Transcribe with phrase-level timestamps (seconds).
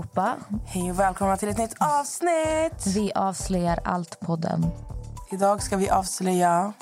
[0.00, 0.36] Allihopa.
[0.66, 2.86] Hej och välkomna till ett nytt avsnitt!
[2.94, 4.66] Vi avslöjar allt-podden.
[5.30, 6.72] Idag ska vi avslöja...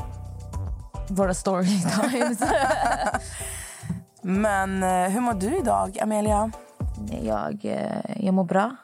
[1.08, 2.38] Våra storytimes.
[4.22, 6.50] Men eh, hur mår du idag, Amelia?
[7.22, 8.76] jag, eh, jag mår bra.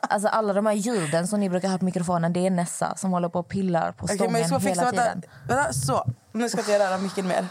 [0.00, 3.10] alltså alla de här ljuden som ni brukar ha på mikrofonen, det är Nessa som
[3.12, 4.80] håller på och pillar på stången men jag ska fixa...
[4.80, 5.22] hela Vänta, tiden.
[5.48, 6.04] vänta, så.
[6.32, 7.46] Nu ska inte jag röra micken mer.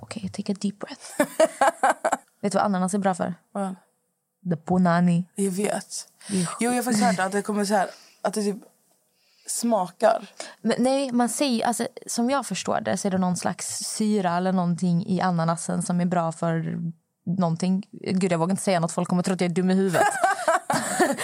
[0.00, 1.32] Okej, take a deep breath.
[2.40, 3.34] Vet du vad ananas är bra för?
[3.52, 3.74] Vad?
[4.50, 5.24] The punani.
[5.34, 6.08] Jag vet.
[6.28, 7.88] Jo, jag har faktiskt hört att det kommer så här...
[8.22, 8.56] Att det typ
[9.46, 10.28] smakar.
[10.62, 14.36] Men nej, man säger, alltså, som jag förstår det så är det någon slags syra
[14.36, 16.78] eller någonting i ananasen som är bra för
[17.24, 17.82] någonting.
[17.92, 18.92] Gud, jag vågar inte säga något.
[18.92, 20.02] Folk kommer tro att jag är dum i huvudet.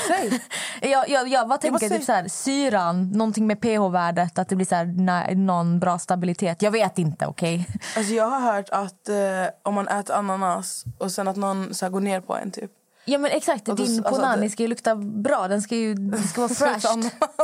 [0.09, 0.41] Säg!
[0.91, 4.67] jag, jag, jag bara tänker typ så här, syran, någonting med pH-värdet, att det blir
[4.67, 6.63] så här, na- någon bra stabilitet.
[6.63, 7.67] Jag vet inte, okej?
[7.97, 9.17] Alltså, jag har hört att eh,
[9.63, 12.71] om man äter ananas och sen att någon så här, går ner på en typ.
[13.09, 15.49] Ja men exakt, då- din alltså, ponani det- ska ju lukta bra.
[15.49, 16.87] Den ska ju den ska vara fresh.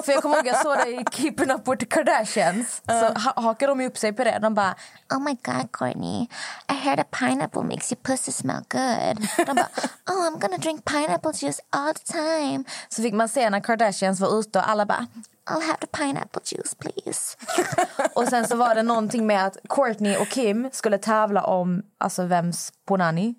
[0.04, 2.82] För jag kommer ihåg jag såg det i Keeping Up With The Kardashians.
[2.88, 4.38] Så ha, hakar de upp sig på det.
[4.42, 4.74] De bara
[5.14, 6.26] Oh my god, Courtney.
[6.72, 9.28] I heard a pineapple makes your pussy smell good.
[9.46, 9.68] De bara,
[10.10, 12.64] oh, I'm gonna drink pineapple juice all the time.
[12.88, 15.06] Så fick man se när Kardashians var ute och alla bara
[15.50, 17.36] I'll have the pineapple juice, please.
[18.14, 22.22] Och sen så var det någonting med att Courtney och Kim skulle tävla om alltså
[22.24, 23.34] vems ponani,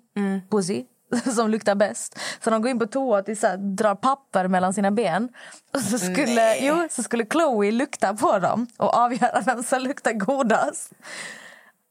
[0.50, 0.84] pussy,
[1.34, 2.18] som luktar bäst.
[2.44, 5.28] Så de går in på toa och så här, drar papper mellan sina ben.
[5.74, 10.12] Och så skulle, jo, så skulle Chloe lukta på dem och avgöra vem som luktar
[10.12, 10.92] godast.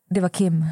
[0.09, 0.65] Det var Kim.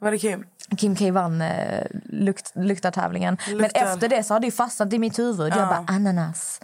[0.00, 0.44] Var det Kim?
[0.76, 3.36] Kim K vann eh, lukt, luktartävlingen.
[3.46, 3.82] Men Luktar.
[3.82, 5.52] efter det så har det fastnat i mitt huvud.
[5.52, 6.60] Jag bara, ananas.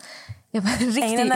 [0.52, 1.32] Riktig,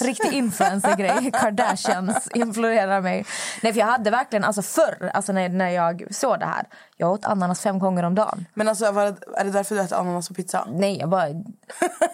[0.06, 1.30] riktig influencer-grej.
[1.32, 3.26] Kardashians influerar mig.
[3.62, 7.12] Nej, för jag hade verkligen, alltså förr, alltså när, när jag såg det här, jag
[7.12, 8.46] åt ananas fem gånger om dagen.
[8.54, 10.66] Men alltså, var det, är det därför du äter ananas på pizza?
[10.70, 11.26] Nej, jag bara...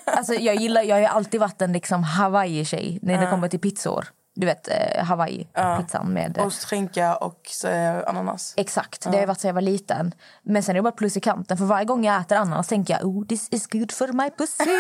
[0.05, 4.05] Alltså jag gillar, jag har alltid varit en liksom Hawaii-tjej när det kommer till pizzor.
[4.37, 6.39] Du vet, eh, Hawaii-pizzan med...
[6.39, 8.55] eh, Ost, skinka och eh, ananas.
[8.57, 10.15] Exakt, det har varit sedan jag var liten.
[10.43, 11.59] Men sen är det bara plus i kanten.
[11.59, 14.65] För varje gång jag äter ananas tänker jag oh, this is good for my pussy.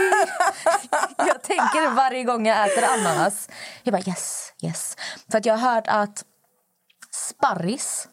[1.16, 3.48] jag tänker det varje gång jag äter ananas.
[3.82, 4.96] Jag bara yes, yes.
[5.30, 6.24] För att jag har hört att
[7.28, 8.08] sparris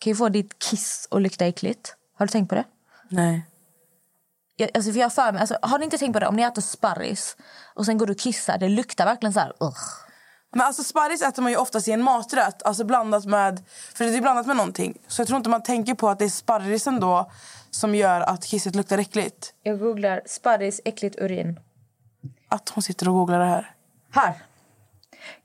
[0.00, 1.94] kan ju få ditt kiss att lukta äckligt.
[2.18, 2.64] Har du tänkt på det?
[3.08, 3.46] Nej.
[4.56, 6.26] Jag, alltså för jag för mig, alltså, har ni inte tänkt på det?
[6.26, 7.36] Om ni äter sparris
[7.74, 9.52] och sen går du och kissar, det luktar verkligen så här...
[9.60, 9.76] Ugh.
[10.52, 13.62] Men alltså sparris äter man ju oftast i en maträtt, alltså blandat med,
[13.94, 14.98] för det är blandat med någonting.
[15.06, 17.30] Så jag tror inte man tänker på att det är sparrisen då
[17.70, 19.54] som gör att kisset luktar äckligt.
[19.62, 21.60] Jag googlar sparris, äckligt urin.
[22.48, 23.74] Att hon sitter och googlar det här.
[24.10, 24.34] Här.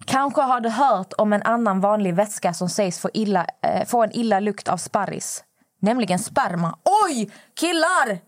[0.06, 4.04] Kanske har du hört om en annan vanlig vätska som sägs få, illa, eh, få
[4.04, 5.44] en illa lukt av sparris.
[5.80, 6.78] Nämligen sperma.
[7.06, 8.20] Oj, killar!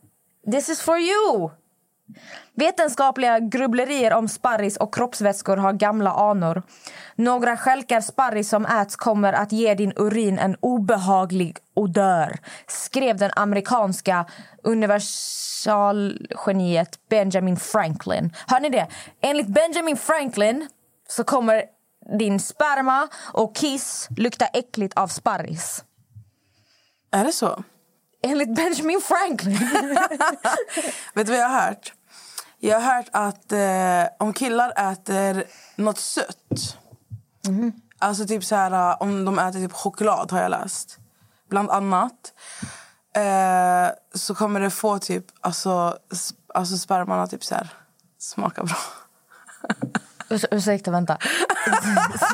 [0.52, 1.50] This is for you!
[2.54, 6.64] Vetenskapliga grubblerier om sparris och kroppsvätskor har gamla anor.
[7.16, 12.38] Några stjälkar sparris som äts kommer att ge din urin en obehaglig odör
[12.68, 14.26] skrev den amerikanska
[14.64, 18.34] universalgeniet Benjamin Franklin.
[18.48, 18.88] Hör ni det?
[19.22, 20.68] Enligt Benjamin Franklin
[21.08, 21.64] så kommer
[22.18, 25.84] din sperma och kiss lukta äckligt av sparris.
[27.12, 27.64] Är det så?
[28.24, 29.58] Enligt Benjamin Franklin.
[31.14, 31.94] Vet du vad jag har hört?
[32.60, 35.44] Jag har hört att eh, om killar äter
[35.76, 36.78] något sött
[38.00, 40.98] Alltså typ så här, om de äter typ choklad har jag läst.
[41.50, 42.34] Bland annat.
[43.16, 45.98] Eh, så kommer det få typ, alltså,
[46.54, 47.70] alltså sperman att typ så här,
[48.20, 48.78] smaka bra.
[50.30, 51.18] Urs- Ursäkta, vänta.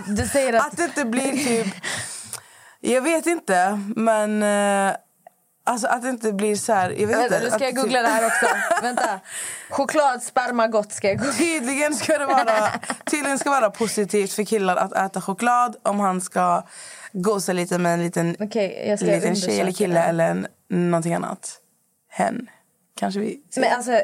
[0.07, 0.67] Du säger att...
[0.67, 1.75] Att det inte blir typ...
[2.79, 4.43] Jag vet inte, men...
[4.43, 4.95] Eh,
[5.67, 6.89] Alltså att det inte blir så här...
[6.89, 8.45] Jag vet Vänta, inte, nu ska jag googla det här också.
[8.81, 9.19] Vänta.
[9.69, 11.33] Choklad, sperma, gott ska jag googla.
[11.33, 12.69] Tydligen ska det vara,
[13.05, 16.63] tydligen ska vara positivt för killar att äta choklad om han ska
[17.13, 19.99] gosa lite med en liten, Okej, jag ska liten tjej eller kille det.
[20.05, 21.59] eller en, någonting annat.
[22.09, 22.49] Hen.
[22.99, 23.41] Kanske vi.
[23.57, 24.01] Men alltså,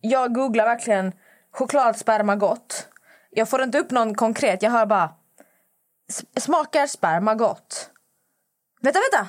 [0.00, 1.12] jag googlar verkligen
[1.52, 2.86] choklad, sperma, gott.
[3.30, 4.62] Jag får inte upp någon konkret.
[4.62, 5.10] Jag hör bara...
[6.10, 7.90] "S- Smakar sperma gott?
[8.80, 9.28] Vänta, vänta!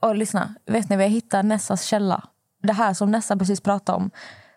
[0.00, 0.54] Och lyssna.
[0.66, 2.24] Vet ni vad jag hittar Nessas källa?
[2.62, 4.10] Det här som Nessa precis pratade om.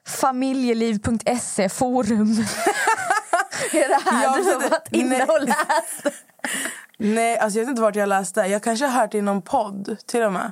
[0.07, 2.31] Familjeliv.se forum.
[3.74, 6.24] är det här Jag du har varit inne och läst?
[6.97, 8.41] Nej, alltså jag vet inte vart jag läste.
[8.41, 10.51] Jag kanske har hört det i någon podd till och med.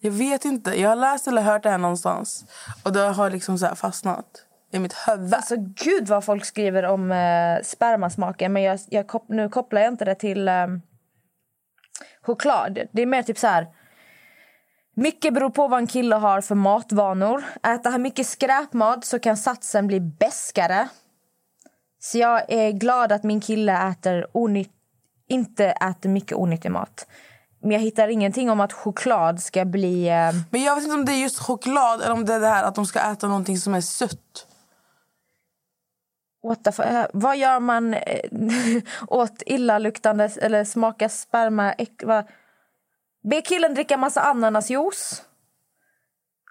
[0.00, 0.80] Jag vet inte.
[0.80, 2.44] Jag har läst eller hört det här någonstans.
[2.82, 4.24] Och det har liksom så här fastnat
[4.72, 5.34] i mitt huvud.
[5.34, 8.52] Alltså gud vad folk skriver om eh, spermasmaken.
[8.52, 10.66] Men jag, jag kop- nu kopplar jag inte det till eh,
[12.22, 12.78] choklad.
[12.92, 13.66] Det är mer typ så här.
[15.00, 17.44] Mycket beror på vad en kille har för matvanor.
[17.62, 20.88] Äter han mycket skräpmat så kan satsen bli beskare.
[22.00, 24.72] Så jag är glad att min kille äter onytt,
[25.28, 27.06] inte äter mycket onyttig mat.
[27.62, 30.08] Men jag hittar ingenting om att choklad ska bli...
[30.08, 32.46] Eh, Men jag vet inte om det är just choklad eller om det är det
[32.46, 34.46] här att de ska äta någonting som är sött.
[36.42, 38.20] What the fu- eh, vad gör man eh,
[39.08, 41.72] åt illaluktande eller smaka sperma?
[41.72, 42.24] Äck, va?
[43.22, 45.22] Be killen dricka massa ananasjuice.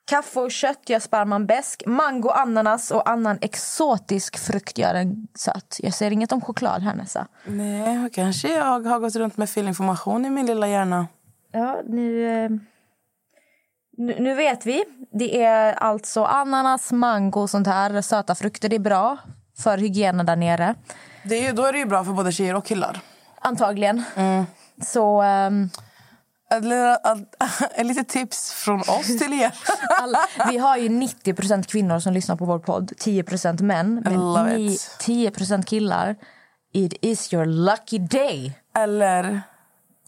[0.05, 1.83] Kaffe och kött gör sperman besk.
[1.85, 5.77] Mango, ananas och annan exotisk frukt gör den söt.
[5.79, 7.27] Jag ser inget om choklad här Nessa.
[7.45, 11.07] Nej, kanske jag har gått runt med fel information i min lilla hjärna.
[11.51, 12.49] Ja, nu, eh,
[13.97, 14.83] nu, nu vet vi.
[15.11, 18.01] Det är alltså ananas, mango och sånt här.
[18.01, 19.17] Söta frukter är bra
[19.57, 20.75] för hygienen där nere.
[21.23, 22.99] Det är, då är det ju bra för både tjejer och killar.
[23.41, 24.03] Antagligen.
[24.81, 25.21] Så...
[25.21, 25.88] ehm, Eller,
[26.49, 29.51] ett litet tips från oss till er.
[30.01, 30.19] Alla,
[30.51, 34.01] vi har ju 90% kvinnor som lyssnar på vår podd, 10% män.
[34.05, 34.97] Men ni it.
[34.99, 36.15] 10% killar,
[36.73, 38.53] it is your lucky day.
[38.77, 39.41] Eller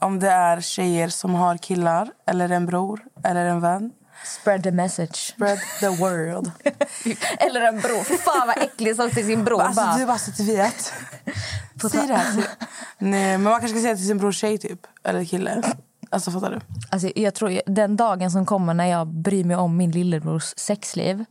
[0.02, 3.92] om det är tjejer som har killar, eller en bror, eller en vän.
[4.26, 5.16] Spread the message.
[5.36, 6.52] Spread the world.
[7.38, 8.04] Eller en bror.
[8.04, 9.62] Fy Fan vad äcklig som till sin bror.
[9.62, 10.94] Alltså, bara, du bara så att du vet.
[11.92, 12.32] Säg det här.
[12.34, 12.44] till-
[12.98, 14.80] Nej, men man kanske ska säga till sin bror tjej typ.
[15.04, 15.62] Eller kille.
[16.12, 16.60] Alltså fattar du?
[16.90, 21.26] alltså, jag tror den dagen som kommer när jag bryr mig om min lillebrors sexliv.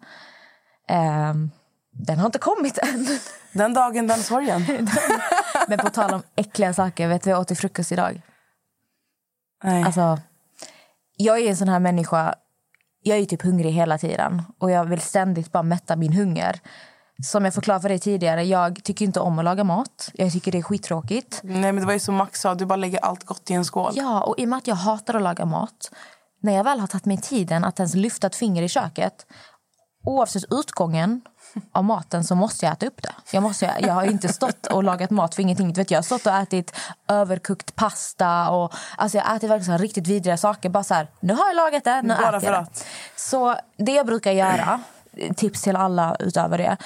[0.89, 1.51] ehm,
[1.93, 3.07] den har inte kommit än.
[3.53, 4.65] Den dagen, den sorgen.
[5.69, 8.23] Men på tal om äckliga saker, vet du vad jag åt till frukost idag?
[9.65, 9.85] Nej.
[9.85, 10.19] Alltså,
[11.17, 12.35] jag är en sån här människa.
[13.03, 16.61] Jag är typ hungrig hela tiden och jag vill ständigt bara mätta min hunger.
[17.23, 20.11] Som jag förklarade för dig tidigare, jag tycker inte om att laga mat.
[20.15, 21.41] Jag tycker det är skittråkigt.
[21.43, 23.65] Nej, men det var ju som Max sa, du bara lägger allt gott i en
[23.65, 23.93] skål.
[23.95, 25.91] Ja, och i och med att jag hatar att laga mat.
[26.43, 29.27] När jag väl har tagit mig tiden att ens lyfta ett finger i köket.
[30.07, 31.21] Oavsett utgången
[31.73, 33.13] av maten så måste jag äta upp det.
[33.33, 35.73] Jag, måste, jag har inte stått och lagat mat för ingenting.
[35.73, 36.77] Vet, jag har stått och ätit
[37.09, 38.51] överkokt pasta.
[38.51, 40.69] Och, alltså jag har ätit verkligen riktigt vidriga saker.
[40.69, 42.85] Bara så här, nu har jag lagat det, nu Bara äter jag det.
[43.17, 44.81] Så det jag brukar göra,
[45.37, 46.77] tips till alla utöver det.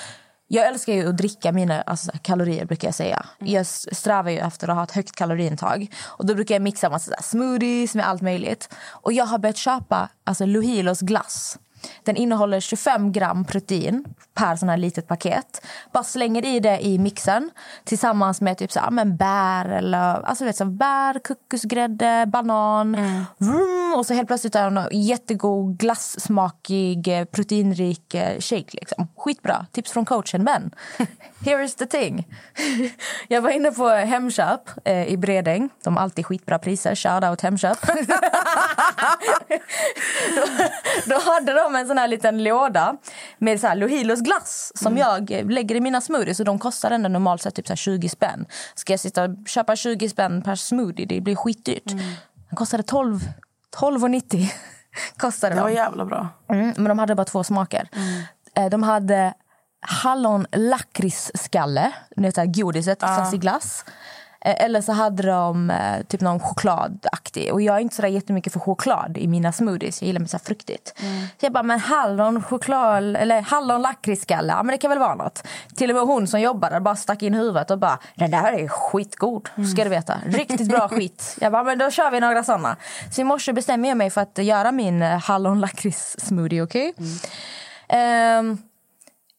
[0.54, 2.64] Jag älskar ju att dricka mina alltså, kalorier.
[2.64, 3.26] brukar Jag säga.
[3.38, 5.86] Jag s- strävar ju efter att ha ett högt kaloriintag.
[6.04, 8.68] Och Då brukar jag mixa massa smoothies med allt möjligt.
[8.90, 11.58] Och Jag har börjat köpa alltså, Luhilos glass.
[12.02, 14.04] Den innehåller 25 gram protein
[14.34, 15.66] per sån här litet paket.
[15.92, 17.50] Bara slänger i det i mixen
[17.84, 22.96] tillsammans med typ så här, men bär eller alltså, vet, så här, bär, kokosgrädde, banan.
[23.38, 28.70] Vroom, och så helt plötsligt är det en jättegod glassmakig eh, proteinrik eh, shake.
[28.73, 29.09] Liksom.
[29.16, 29.66] Skitbra.
[29.73, 30.44] Tips från coachen.
[30.44, 30.70] Men
[31.44, 32.26] here is the thing.
[33.28, 35.68] Jag var inne på Hemköp eh, i Bredäng.
[35.85, 36.94] De har alltid skitbra priser.
[36.94, 37.78] Shout out Hemköp.
[40.37, 40.44] då,
[41.14, 42.97] då hade de en sån här liten låda
[43.38, 46.40] med så här Lohilos glass som jag eh, lägger i mina smoothies.
[46.40, 48.47] Och de kostar ändå normalt sett typ så här 20 spänn.
[48.75, 51.07] Ska jag sitta och köpa 20 spänn per smoothie?
[51.07, 51.87] Det blir skitdyrt.
[52.49, 53.21] Den kostade 12
[53.76, 54.49] 12,90
[55.16, 55.75] kostade Det var de.
[55.75, 56.28] jävla bra.
[56.50, 57.88] Mm, men de hade bara två smaker.
[58.57, 59.35] Eh, De hade
[59.87, 61.93] hallon lakritsskalle,
[62.47, 63.85] godiset fast i glass.
[64.44, 67.52] Eh, Eller så hade de eh, typ någon chokladaktig.
[67.52, 70.02] Och jag är inte så där jättemycket för choklad i mina smoothies.
[70.02, 70.92] Jag gillar mig så fruktigt.
[71.40, 75.42] Så jag bara, men hallon, choklad, eller hallon lakritsskalle, men det kan väl vara något.
[75.76, 78.68] Till och med hon som jobbade bara stack in huvudet och bara, den där är
[78.68, 80.18] skitgod, ska du veta.
[80.26, 81.36] Riktigt bra skit.
[81.40, 82.76] Jag bara, men då kör vi några såna.
[83.12, 86.94] Så i morse bestämmer jag mig för att göra min eh, hallon lakrits smoothie, okej?
[87.88, 88.58] Ehm,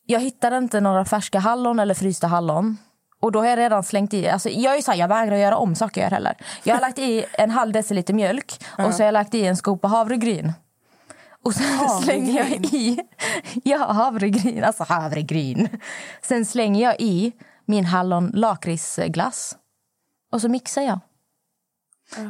[0.06, 2.78] jag hittade inte några färska hallon eller frysta hallon.
[3.26, 5.58] Och då har jag redan slängt i, alltså jag är så här, jag vägrar göra
[5.58, 6.38] om saker jag gör heller.
[6.64, 9.58] Jag har lagt i en halv deciliter mjölk och så har jag lagt i en
[9.58, 10.54] skopa havregryn.
[11.44, 13.00] Och sen slänger jag i,
[13.64, 15.70] ja havregryn, alltså havregryn.
[16.22, 17.32] Sen slänger jag i
[17.66, 19.58] min hallon lakritsglass.
[20.32, 21.00] Och så mixar jag.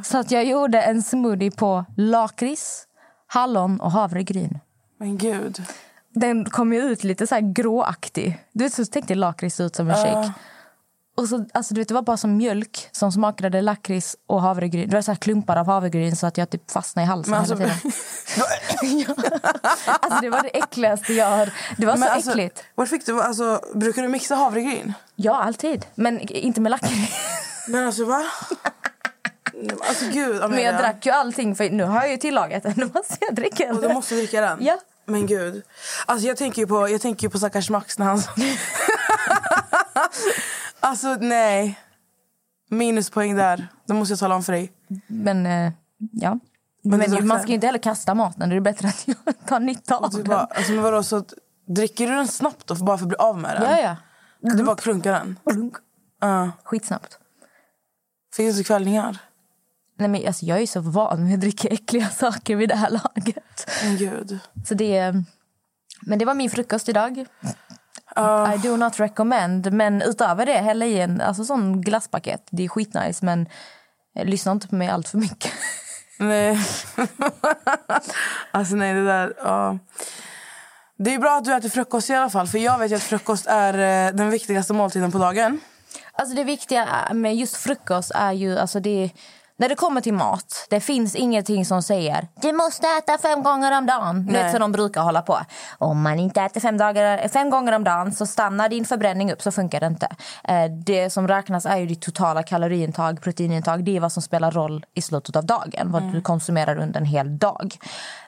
[0.04, 2.88] Så att jag gjorde en smoothie på lakrits,
[3.28, 4.60] hallon och havregryn.
[5.00, 5.64] Men gud.
[6.10, 8.40] Den kom ju ut lite så här gråaktig.
[8.52, 10.34] Du vet, så tänkte lakrits ut som en shake.
[11.18, 14.90] Och så, alltså, du vet, det var bara som mjölk som smakade lakrits och havregryn.
[14.90, 17.46] Det var så här klumpar av havregryn så att jag typ fastnade i halsen Men
[17.46, 17.86] hela alltså,
[18.82, 19.16] tiden.
[20.00, 21.50] alltså, det var det äckligaste jag har...
[21.78, 22.64] Det var så men alltså, äckligt.
[22.76, 24.94] Var fick du, alltså, brukar du mixa havregryn?
[25.16, 25.86] Ja, alltid.
[25.96, 27.16] Men inte med lakrits.
[27.68, 28.24] Men alltså va?
[29.88, 30.72] Alltså gud Men Amelia.
[30.72, 32.74] jag drack ju allting, för nu har jag ju tillagat den.
[32.78, 33.94] Nu måste jag dricka Och du den.
[33.94, 34.58] måste dricka den?
[34.62, 34.78] Ja.
[35.06, 35.64] Men gud.
[36.06, 38.22] Alltså jag tänker ju på, jag tänker ju på stackars Max när han...
[40.86, 41.80] alltså nej.
[42.70, 43.68] Minuspoäng där.
[43.88, 44.72] Det måste jag tala om för dig.
[45.08, 45.74] Men, eh,
[46.12, 46.40] ja.
[46.84, 48.50] Men Men, man ska ju inte heller kasta maten.
[48.50, 50.28] Det är bättre att jag tar nytta av Du den.
[50.28, 51.26] bara, alltså, men vadå, så
[51.68, 53.72] dricker du den snabbt då för bara för att bli av med den?
[53.72, 53.96] Ja, ja.
[54.56, 55.40] Du bara klunkar den?
[55.46, 55.76] Plunk.
[56.22, 56.52] Ja.
[56.64, 57.20] Skitsnabbt.
[58.36, 59.18] Finns det kvällningar?
[59.98, 62.90] Nej, men, alltså, jag är så van vid att dricka äckliga saker vid det här
[62.90, 63.70] laget.
[63.84, 64.40] Men gud.
[64.68, 65.14] Så det,
[66.02, 67.26] men det var min frukost idag.
[68.16, 68.54] Ja.
[68.54, 69.74] I do not recommend.
[69.74, 72.48] Men utöver det, hälla i en alltså, sån glasspaket.
[72.52, 73.50] Det är skitnice, men
[74.24, 75.52] lyssna inte på mig allt för mycket.
[76.20, 76.60] Nej.
[78.52, 79.34] alltså nej, det där...
[79.38, 79.78] Ja.
[80.98, 82.48] Det är bra att du äter frukost i alla fall.
[82.48, 85.60] För jag vet att frukost är eh, den viktigaste måltiden på dagen.
[86.14, 88.58] Alltså det viktiga med just frukost är ju...
[88.58, 89.10] Alltså det,
[89.58, 93.78] när det kommer till mat, det finns ingenting som säger du måste äta fem gånger
[93.78, 94.26] om dagen.
[94.30, 94.44] Nej.
[94.44, 95.40] vet så de brukar hålla på.
[95.78, 99.42] Om man inte äter fem, dagar, fem gånger om dagen så stannar din förbränning upp,
[99.42, 100.08] så funkar det inte.
[100.44, 103.84] Eh, Det som räknas är ju ditt totala kaloriintag, proteinintag.
[103.84, 107.06] Det är vad som spelar roll i slutet av dagen, vad du konsumerar under en
[107.06, 107.78] hel dag.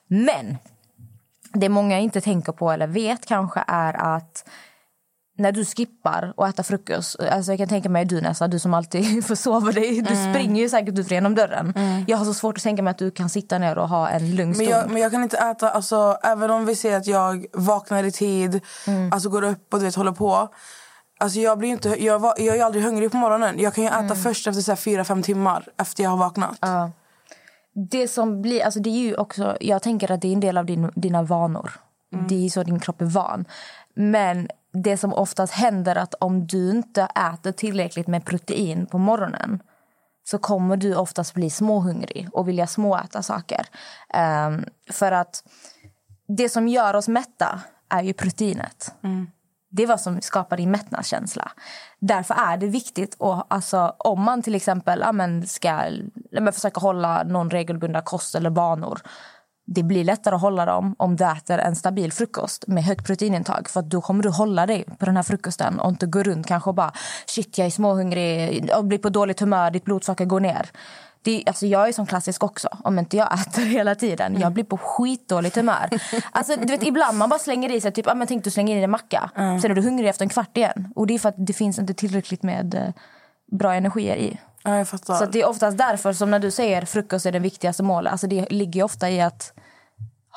[0.07, 0.57] Men
[1.53, 4.49] det många inte tänker på eller vet kanske är att
[5.37, 8.73] när du skippar att äta frukost, alltså jag kan tänka mig du Nessa, du som
[8.73, 11.73] alltid försover dig, du springer ju säkert ut genom dörren.
[12.07, 14.35] Jag har så svårt att tänka mig att du kan sitta ner och ha en
[14.35, 14.69] lugn Men stund.
[14.69, 18.11] jag, men jag kan inte äta, alltså, även om vi ser att jag vaknar i
[18.11, 18.61] tid,
[19.11, 20.49] alltså går upp och du vet, håller på.
[21.19, 23.59] Alltså jag, blir inte, jag, jag är aldrig hungrig på morgonen.
[23.59, 26.57] Jag kan ju äta först efter så här fyra, fem timmar efter jag har vaknat.
[26.61, 26.91] Ja.
[27.91, 30.57] Det som blir, alltså det är ju också, jag tänker att det är en del
[30.57, 31.71] av din, dina vanor.
[32.29, 33.45] Det är så din kropp är van.
[33.95, 34.47] Men
[34.83, 37.01] det som oftast händer att om du inte
[37.33, 39.59] äter tillräckligt med protein på morgonen
[40.23, 43.65] så kommer du oftast bli småhungrig och vilja småäta saker.
[44.13, 45.43] Ehm, för att
[46.27, 48.95] det som gör oss mätta är ju proteinet.
[49.69, 51.51] Det är vad som skapar din mättnadskänsla.
[51.99, 55.67] Därför är det viktigt, att, alltså, om man till exempel ja, men ska
[56.31, 59.01] ja, men försöka hålla någon regelbundna kost eller vanor
[59.69, 63.69] det blir lättare att hålla dem om du äter en stabil frukost med högt proteinintag.
[63.69, 66.47] För att då kommer du hålla dig på den här frukosten och inte gå runt
[66.47, 66.91] kanske och bara
[67.25, 70.69] shit jag är småhungrig och blir på dåligt humör, ditt blodsocker går ner.
[71.21, 74.39] Det, alltså jag är som klassisk också, om inte jag äter hela tiden.
[74.39, 75.89] Jag blir på skitdåligt humör.
[76.31, 78.77] Alltså, du vet, ibland man bara slänger i sig, typ, ah, men tänk du slänger
[78.77, 79.29] in en macka.
[79.35, 80.93] Sen är du hungrig efter en kvart igen.
[80.95, 82.93] Och det är för att det finns inte tillräckligt med eh,
[83.51, 84.39] bra energier i.
[84.67, 85.15] Ja, jag fattar.
[85.15, 88.11] Så det är oftast därför som när du säger frukost är det viktigaste målet.
[88.11, 89.53] Alltså det ligger ofta i att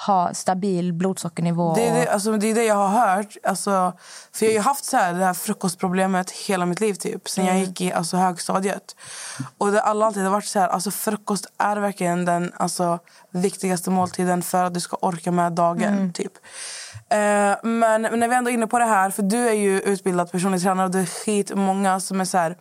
[0.06, 1.75] ha stabil blodsockernivå.
[1.75, 3.37] Det är det, alltså, det är det jag har hört.
[3.42, 3.92] Alltså,
[4.32, 6.94] för jag har ju haft så här, det här frukostproblemet hela mitt liv.
[6.94, 8.96] Typ, sen jag gick i alltså, högstadiet.
[9.58, 12.99] Och det alla alltid har varit så här, alltså, frukost är verkligen den alltså,
[13.30, 16.12] viktigaste måltiden för att du ska orka med dagen.
[16.12, 16.32] Typ.
[17.08, 17.18] Eh,
[17.62, 20.32] men, men när vi ändå är inne på det här, för du är ju utbildad
[20.32, 22.56] personlig tränare och det är skitmånga som är så här,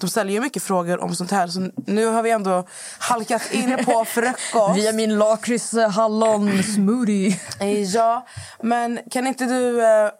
[0.00, 1.46] de ställer ju mycket frågor om sånt här.
[1.48, 2.64] Så nu har vi ändå
[2.98, 4.76] halkat in på frukost.
[4.76, 7.40] Via min lakrits eh, hallon smoothie.
[7.60, 8.26] Eh, Ja,
[8.62, 9.84] men kan inte du...
[9.84, 10.10] Eh,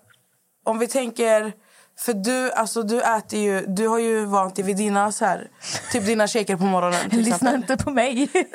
[0.64, 1.52] om vi tänker...
[1.98, 3.64] För du, alltså, du äter ju...
[3.66, 5.48] Du har ju vant dig vid dina, så här,
[5.92, 7.00] typ dina shaker på morgonen.
[7.10, 8.28] Lyssna inte på mig.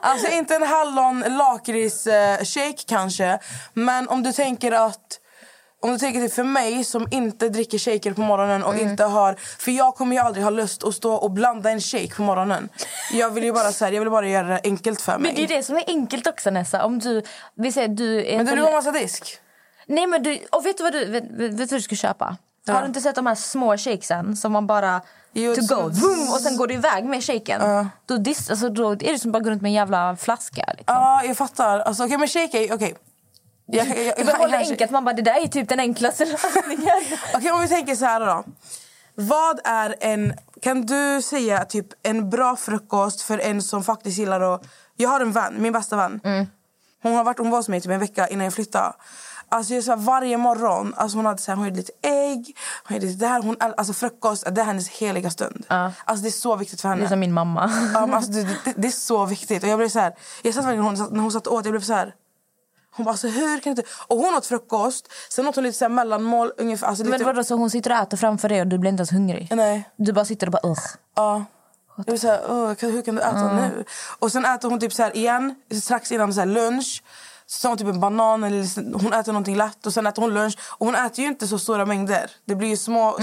[0.00, 2.04] Alltså inte en hallon lakrits
[2.54, 3.38] shake kanske.
[3.74, 5.20] Men om du tänker att...
[5.84, 8.88] Om du tänker typ för mig som inte dricker shaker på morgonen och Mm.
[8.88, 9.34] inte har...
[9.58, 12.68] För jag kommer ju aldrig ha lust att stå och blanda en shake på morgonen.
[13.12, 15.22] Jag vill ju bara, så här, jag vill bara göra det enkelt för mig.
[15.22, 16.84] Men det är det som är enkelt också Nessa.
[16.84, 17.22] Om du,
[17.54, 19.38] vi säger du är Men du vill ha massa disk?
[19.86, 22.36] Nej men du, och vet du vad du, vet, vet, du vad du ska köpa?
[22.66, 22.72] Ja.
[22.72, 25.00] Har du inte sett de här små shakesen som man bara
[25.34, 27.88] to go, vroom, och sen går du iväg med shaken?
[28.06, 30.64] Då, dis, alltså, då är det som bara att gå runt med en jävla flaska.
[30.78, 30.84] Liksom.
[30.86, 31.78] Ja, jag fattar.
[31.80, 32.74] Alltså, okej, men shake är...
[32.74, 32.94] okej.
[33.66, 34.90] Jag, jag, jag, bara håller jag- enkelt.
[34.90, 36.90] Man bara, det där är typ den enklaste lösningen.
[37.34, 38.44] Okej, om vi tänker så här då.
[39.14, 40.34] Vad är en...
[40.62, 44.62] Kan du säga typ en bra frukost för en som faktiskt gillar att...
[44.96, 46.20] Jag har en vän, min bästa vän.
[47.02, 48.92] Hon, har varit, hon var hos mig typ en vecka innan jag flyttade.
[49.48, 52.56] Alltså jag så här, varje morgon, alltså hon hade så här, hon gjorde lite ägg,
[52.84, 53.42] hon gjorde lite där.
[53.42, 55.64] Hon, alltså frukost, det är hennes heliga stund.
[56.04, 57.00] Alltså det är så viktigt för henne.
[57.00, 57.66] Det är som min mamma.
[57.92, 59.62] Men alltså, det, det, det är så viktigt.
[59.62, 61.80] Och jag blev så här, jag satt verkligen, hon, när hon satt åt, jag blev
[61.80, 62.14] så här...
[62.96, 63.92] Hon bara, alltså, hur kan du inte...
[64.06, 66.52] Och hon åt frukost, sen åt hon lite så här mellanmål.
[66.58, 68.90] Ungefär, alltså, lite, Men vadå, så hon sitter och äter framför dig och du blir
[68.90, 69.48] inte ens hungrig?
[69.50, 69.90] Nej.
[69.96, 70.82] Du bara sitter och bara ugh.
[71.14, 71.44] Ja.
[72.06, 73.84] Jag "Åh, kan- hur kan du äta nu?
[74.18, 77.02] Och sen äter hon typ så här igen, strax innan så här lunch.
[77.46, 80.58] Så hon typ en banan eller hon äter någonting lätt och sen äter hon lunch.
[80.78, 82.30] Och hon äter ju inte så stora mängder.
[82.44, 83.16] Det blir ju små,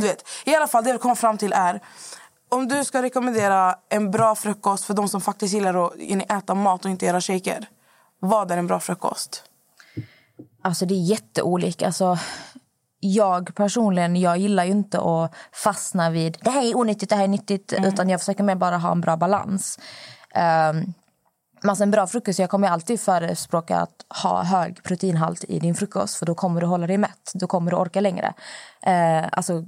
[0.00, 0.28] du vet.
[0.44, 1.80] I alla fall det jag kommer fram till är
[2.48, 5.92] om du ska rekommendera en bra frukost för de som faktiskt gillar att
[6.32, 7.68] äta mat och inte göra shaker.
[8.20, 9.42] Vad är en bra frukost?
[10.62, 11.86] Alltså det är jätteolika.
[11.86, 12.18] Alltså,
[13.00, 17.24] jag personligen, jag gillar ju inte att fastna vid det här är onyttigt, det här
[17.24, 17.72] är nyttigt.
[17.72, 19.78] Utan jag försöker mer bara ha en bra balans.
[20.70, 20.94] Um,
[21.64, 26.16] alltså en bra frukost, jag kommer alltid förespråka att ha hög proteinhalt i din frukost.
[26.16, 28.34] För då kommer du hålla dig mätt, då kommer du orka längre.
[28.86, 29.64] Uh, alltså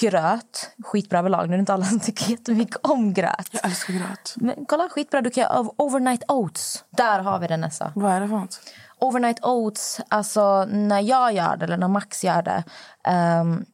[0.00, 1.48] gröt, skitbra överlag.
[1.48, 3.48] Nu är det inte alla som tycker jättemycket om gröt.
[3.52, 4.34] Jag älskar gröt.
[4.36, 5.20] Men kolla, skitbra.
[5.20, 6.84] Du kan göra ov- overnight oats.
[6.90, 7.92] Där har vi det nästa.
[7.94, 8.60] Vad är det för något?
[8.98, 12.64] Overnight oats, alltså när jag gör det eller när Max gör det.
[13.04, 13.64] ehm,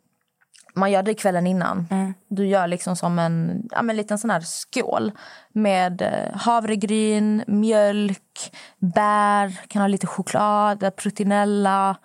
[0.75, 1.87] man gör det kvällen innan.
[2.29, 5.12] Du gör liksom som en ja, men liten sån här skål
[5.52, 11.97] med eh, havregryn, mjölk, bär, kan ha lite choklad, proteinella.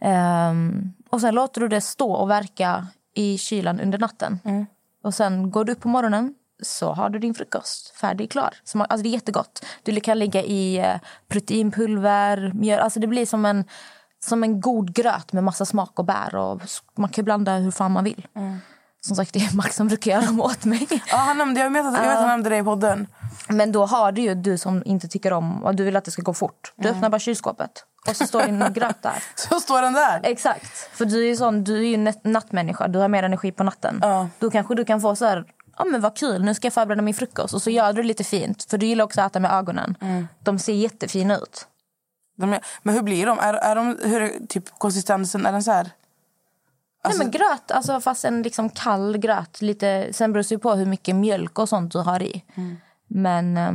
[0.00, 2.86] Ehm, och sen låter du det stå och verka
[3.18, 4.38] i kylan under natten.
[5.04, 8.54] Och sen går du upp på morgonen så har du din frukost färdig klar.
[8.64, 9.64] Så man, alltså det är jättegott.
[9.82, 10.94] Du kan lägga i eh,
[11.28, 12.80] proteinpulver, mjöl.
[12.80, 13.64] Alltså det blir som en,
[14.24, 16.34] som en god gröt med massa smak och bär.
[16.34, 16.60] Och
[16.96, 18.26] man kan blanda hur fan man vill.
[19.00, 20.86] Som sagt, det är Max som brukar göra dem åt mig.
[20.90, 23.06] Ja, han nämnde, jag vet att han nämnde det i podden.
[23.48, 26.10] Men då har du ju du som inte tycker om och du vill att det
[26.10, 26.72] ska gå fort.
[26.76, 29.22] Du öppnar bara kylskåpet och så står din gröt där.
[29.34, 30.20] Så står den där.
[30.22, 30.96] Exakt.
[30.96, 32.88] För du är ju sån, du är ju nat- nattmänniska.
[32.88, 33.98] Du har mer energi på natten.
[34.02, 34.28] Ja.
[34.38, 35.44] Då kanske du kan få så här,
[35.78, 37.54] ja men vad kul, nu ska jag förbereda min frukost.
[37.54, 38.66] Och så gör du det lite fint.
[38.70, 39.94] För du gillar också att äta med ögonen.
[40.40, 41.66] De ser jättefina ut.
[42.42, 43.38] Är, men hur blir de?
[43.38, 45.46] Är, är de hur är typ konsistensen?
[45.46, 45.90] Är den så här?
[47.02, 49.60] Alltså- Nej men gröt, alltså fast en liksom kall gröt.
[49.62, 52.44] Lite, sen beror det på hur mycket mjölk och sånt du har i.
[53.06, 53.72] Men eh,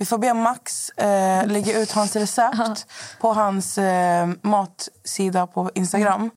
[0.00, 2.86] Vi får be Max eh, lägga ut hans recept
[3.20, 6.30] på hans eh, matsida på Instagram.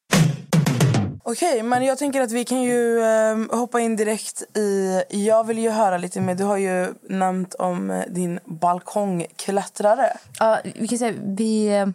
[1.24, 5.02] Okej, men jag tänker att vi kan ju eh, hoppa in direkt i...
[5.10, 6.36] Jag vill ju höra lite mer.
[6.36, 10.18] Du har ju nämnt om eh, din balkongklättrare.
[10.40, 11.86] Ja, vi kan säga, vi,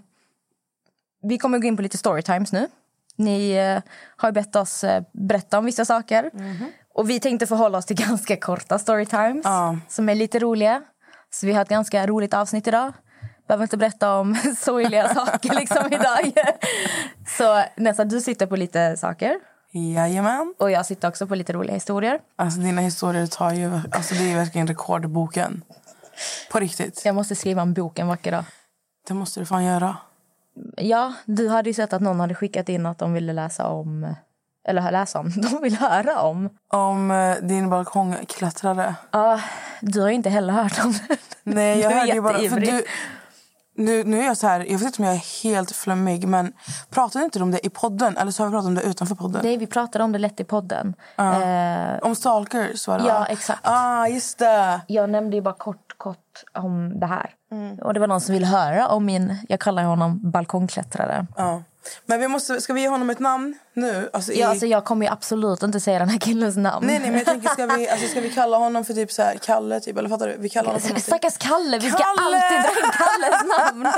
[1.23, 2.69] vi kommer gå in på lite storytimes nu.
[3.17, 3.83] Ni eh,
[4.17, 6.31] har bett oss eh, berätta om vissa saker.
[6.95, 9.47] Och vi tänkte förhålla oss till ganska korta storytimes
[9.89, 10.83] som är lite roliga.
[11.31, 12.93] Så vi har ett ganska roligt avsnitt idag.
[13.49, 16.33] Behöver inte berätta om sorgliga saker liksom idag.
[17.27, 19.41] Så Nessa, du sitter på lite saker.
[19.73, 20.55] Jajamän.
[20.59, 22.21] Och jag sitter också på lite roliga historier.
[22.37, 23.81] Alltså dina historier tar ju...
[23.93, 25.63] Alltså det är verkligen rekordboken.
[26.53, 27.03] På riktigt.
[27.05, 28.45] Jag måste skriva en bok en vacker dag.
[29.09, 29.97] Det måste du fan göra.
[30.77, 34.15] Ja, du hade ju sett att någon hade skickat in att de ville läsa om...
[34.69, 36.51] Eller läsa om, de vill höra om.
[36.73, 38.95] Om eh, din balkongklättrare.
[39.11, 39.41] Ja,
[39.81, 41.17] du har ju inte heller hört om den.
[41.43, 42.39] Nej, jag hörde ju bara...
[42.39, 42.85] För du,
[43.75, 46.53] nu, nu är jag så här, jag vet inte om jag är helt flummig, men
[46.91, 48.17] pratade inte om det i podden?
[48.17, 49.41] Eller så har vi pratat om det utanför podden?
[49.45, 50.95] Nej, vi pratade om det lätt i podden.
[51.17, 53.61] Eh, Om stalkers var det Ja, exakt.
[53.63, 54.81] Ah, just det.
[54.87, 57.31] jag nämnde ju bara kort, kort om det här.
[57.53, 57.79] Mm.
[57.79, 61.27] Och det var någon som ville höra om min, jag kallar honom balkongklättrare.
[61.37, 61.63] Ja.
[62.07, 64.11] Men vi måste, ska vi ge honom ett namn nu?
[64.13, 66.87] Alltså i, Ja, alltså jag kommer ju absolut inte säga den här killens namn.
[66.87, 69.23] Nej, nej, men jag tänker, ska vi, alltså, ska vi kalla honom för typ så
[69.23, 69.81] här, Kalle?
[69.81, 70.37] Typ, eller fattar du?
[70.39, 71.07] Vi kallar honom för någonting.
[71.07, 72.43] Stackars Kalle, vi ska Kalle!
[72.43, 73.93] alltid dra in Kalles namn.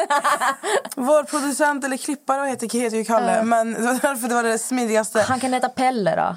[1.07, 4.59] Vår producent eller klippare heter, heter ju Kalle, men det var därför det var det
[4.59, 5.21] smidigaste.
[5.23, 6.37] Han kan heta Pelle då.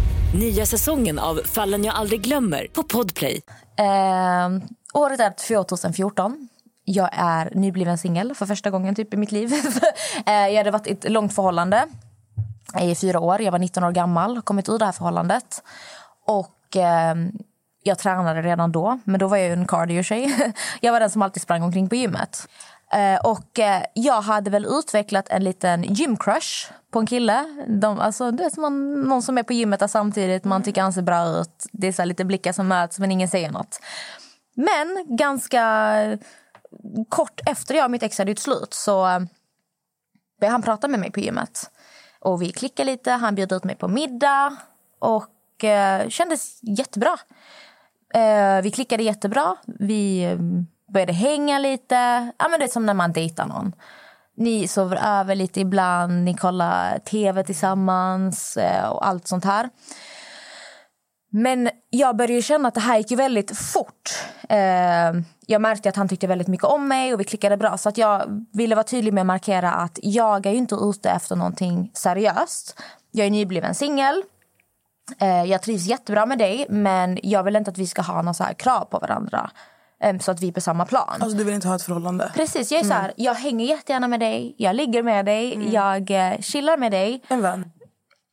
[0.33, 3.41] Nya säsongen av Fallen jag aldrig glömmer på Podplay.
[3.77, 4.49] eh,
[4.93, 6.49] året är 2014.
[6.85, 9.53] jag är nybliven singel för första gången typ i mitt liv.
[10.25, 11.85] Eh, jag hade varit i ett långt förhållande
[12.81, 13.41] i fyra år.
[13.41, 15.63] Jag var 19 år gammal och kommit ur det här förhållandet.
[16.27, 17.15] Och eh,
[17.83, 20.53] jag tränade redan då, men då var jag en cardio-tjej.
[20.81, 22.47] Jag var den som alltid sprang omkring på gymmet.
[22.93, 27.65] Eh, och eh, jag hade väl utvecklat en liten gymcrush på en kille.
[27.67, 30.93] De, alltså, du vet, man, någon som är på gymmet där samtidigt, man tycker han
[30.93, 31.65] ser bra ut.
[31.71, 33.79] Det är så lite blickar som möts men ingen säger något.
[34.53, 36.19] Men ganska
[37.09, 39.19] kort efter jag och mitt ex hade gjort slut så eh,
[40.39, 41.71] började han prata med mig på gymmet.
[42.19, 44.57] Och vi klickade lite, han bjöd ut mig på middag
[44.99, 47.17] och eh, kändes jättebra.
[48.13, 50.37] Eh, vi klickade jättebra, vi eh,
[50.93, 51.95] började hänga lite.
[52.37, 53.73] Ja, men det är som när man dejtar någon.
[54.37, 59.69] Ni sover över lite ibland, ni kollar tv tillsammans eh, och allt sånt här.
[61.31, 64.09] Men jag började känna att det här gick väldigt fort.
[64.49, 67.77] Eh, jag märkte att han tyckte väldigt mycket om mig och vi klickade bra.
[67.77, 71.09] Så att jag ville vara tydlig med att markera att jag är ju inte ute
[71.09, 72.81] efter någonting seriöst.
[73.11, 74.23] Jag är nybliven singel.
[75.19, 78.33] Eh, jag trivs jättebra med dig men jag vill inte att vi ska ha några
[78.33, 79.51] så här krav på varandra
[80.01, 81.07] eh, så att vi är på samma plan.
[81.19, 82.31] Alltså du vill inte ha ett förhållande?
[82.35, 86.11] Precis, jag är så här, jag hänger jättegärna med dig, jag ligger med dig, jag
[86.11, 87.21] eh, chillar med dig.
[87.27, 87.71] En vän?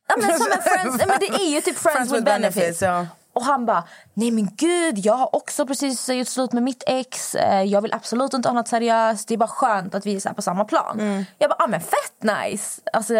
[0.07, 2.81] Ja, men som en friends, men det är ju typ friends, with benefits.
[2.81, 3.07] ja.
[3.33, 7.35] Och han bara, nej men gud, jag har också precis gjort slut med mitt ex.
[7.35, 9.27] Eh, Jag vill absolut inte ha något seriöst.
[9.27, 11.25] Det är bara skönt att vi är på samma plan.
[11.37, 12.81] Jag bara, ah, men fett nice.
[12.93, 13.13] Alltså,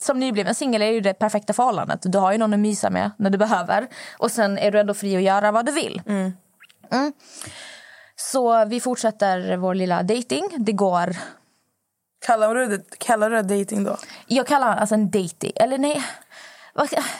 [0.00, 1.98] som nybliven singel är ju det perfekta förhållandet.
[2.02, 3.86] Du har ju någon att mysa med när du behöver.
[4.18, 6.02] Och sen är du ändå fri att göra vad du vill.
[6.06, 6.32] Mm.
[8.16, 10.48] Så vi fortsätter vår lilla dating.
[10.58, 11.16] Det går...
[12.26, 13.96] Kallar du det, kallar du det dating då?
[14.26, 15.52] Jag kallar det alltså en dating.
[15.56, 16.02] Eller nej.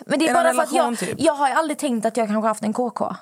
[0.06, 1.20] Men det är En bara för att relation, jag, typ?
[1.20, 3.14] jag har aldrig tänkt att jag kanske haft en KK.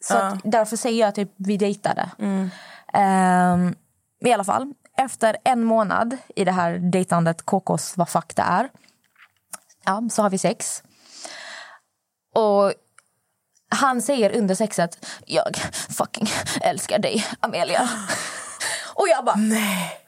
[0.00, 2.10] Så att därför säger jag typ vi dejtade.
[2.18, 2.50] Mm.
[2.92, 3.74] Ehm,
[4.20, 8.68] I alla fall, efter en månad i det här dejtandet KKs vad fuck det är.
[9.84, 10.82] Ja, så har vi sex.
[12.34, 12.72] Och
[13.68, 15.56] han säger under sexet, jag
[15.98, 16.28] fucking
[16.60, 17.88] älskar dig Amelia.
[18.94, 19.36] Och jag bara...
[19.36, 20.00] Nej.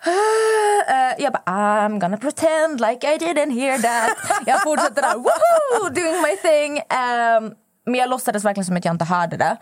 [1.18, 4.16] jag bara, I'm gonna pretend like I didn't hear that.
[4.46, 6.78] Jag fortsätter där, woohoo, doing my thing.
[6.78, 7.52] Ehm,
[7.86, 9.56] men jag låtsades verkligen som att jag inte hörde det.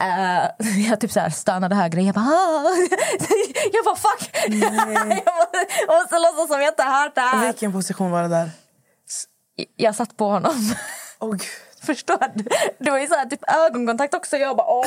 [0.00, 2.02] Eh, jag typ så här stönade högre.
[2.02, 2.64] Jag bara, ah.
[3.72, 4.30] jag bara fuck.
[4.46, 5.22] jag måste-
[5.86, 7.46] jag måste låtsas som jag inte hört det här.
[7.46, 8.50] Vilken position var det där?
[9.76, 10.74] Jag satt på honom.
[11.18, 11.40] Åh gud.
[11.86, 12.44] Förstår du?
[12.78, 14.36] Det var ju så här, typ ögonkontakt också.
[14.36, 14.86] Jag bara åh.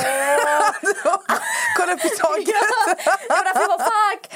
[1.76, 2.08] Kolla upp i.
[2.18, 4.32] Jag var därför jag bara fuck.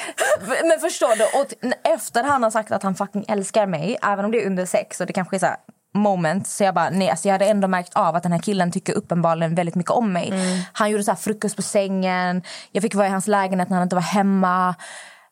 [0.65, 1.25] Men förstår du?
[1.25, 4.67] Och efter han har sagt att han fucking älskar mig, även om det är under
[4.67, 5.57] sex och det kanske är så här
[5.95, 8.73] moment så jag bara nej alltså jag hade ändå märkt av att den här killen
[8.73, 10.33] tycker uppenbarligen väldigt mycket om mig.
[10.73, 12.43] Han gjorde så här frukost på sängen.
[12.73, 14.75] Jag fick vara i hans lägenhet när han inte var hemma.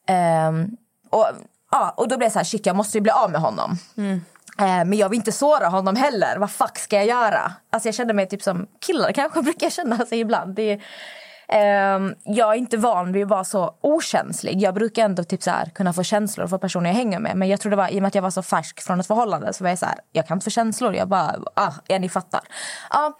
[0.09, 0.69] Ehm,
[1.11, 1.27] och
[1.71, 3.79] ja, och då blev jag så här shit jag måste ju bli av med honom.
[3.97, 4.19] Eh,
[4.61, 6.37] Eh, men jag vill inte såra honom heller.
[6.37, 7.53] Vad fuck ska jag göra?
[7.71, 10.55] Alltså jag känner mig typ som killar kanske brukar känna sig ibland.
[10.55, 10.81] Det är,
[11.49, 14.61] ehm, jag är inte van vid att vara så okänslig.
[14.61, 17.37] Jag brukar ändå typ så här kunna få känslor för personer jag hänger med.
[17.37, 19.07] Men jag tror det var i och med att jag var så färsk från ett
[19.07, 20.94] förhållande så var jag så här, jag kan inte få känslor.
[20.94, 22.40] Jag bara, ah, ja ni fattar.
[22.90, 23.18] Ja.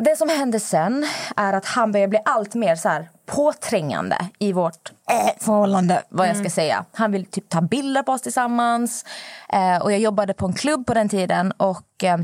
[0.00, 1.06] Det som hände sen
[1.36, 6.02] är att han börjar bli allt mer så här påträngande i vårt eh, förhållande.
[6.08, 6.84] vad jag ska säga.
[6.92, 9.04] Han vill typ ta bilder på oss tillsammans.
[9.52, 11.52] Eh, och jag jobbade på en klubb på den tiden.
[11.52, 12.18] Och eh,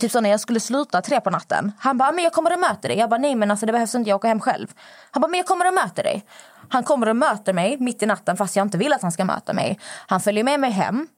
[0.00, 1.72] typ så när jag skulle sluta tre på natten.
[1.78, 2.98] Han bara, men jag kommer och möter dig.
[2.98, 4.66] Jag bara, nej men alltså det behövs inte, jag åker hem själv.
[5.10, 6.24] Han bara, men jag kommer och möter dig.
[6.68, 9.24] Han kommer och möter mig mitt i natten fast jag inte vill att han ska
[9.24, 9.78] möta mig.
[10.06, 11.08] Han följer med mig hem.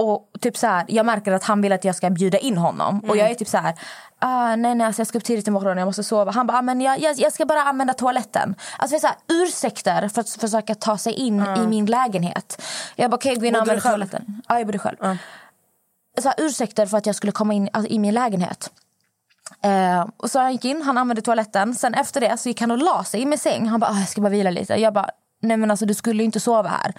[0.00, 3.00] Och typ så här, jag märker att han vill att jag ska bjuda in honom.
[3.08, 3.74] Och jag är typ så här,
[4.18, 6.30] ah, nej nej alltså jag ska upp tidigt imorgon, jag måste sova.
[6.32, 8.54] Han bara, ah, men jag, jag, jag ska bara använda toaletten.
[8.78, 12.62] Alltså det är så här, ursäkter för att försöka ta sig in i min lägenhet.
[12.96, 13.80] Jag bara, okej gå in och själv?
[13.80, 14.42] toaletten.
[14.48, 14.96] Ja jag bodde själv.
[16.20, 18.70] Så här, ursäkter för att jag skulle komma in alltså, i min lägenhet.
[19.62, 21.74] Eh, och så han gick in, han använde toaletten.
[21.74, 23.66] Sen efter det så gick han och la sig i min säng.
[23.66, 24.74] Han bara, ah, jag ska bara vila lite.
[24.74, 26.94] Jag bara, nej men alltså du skulle ju inte sova här.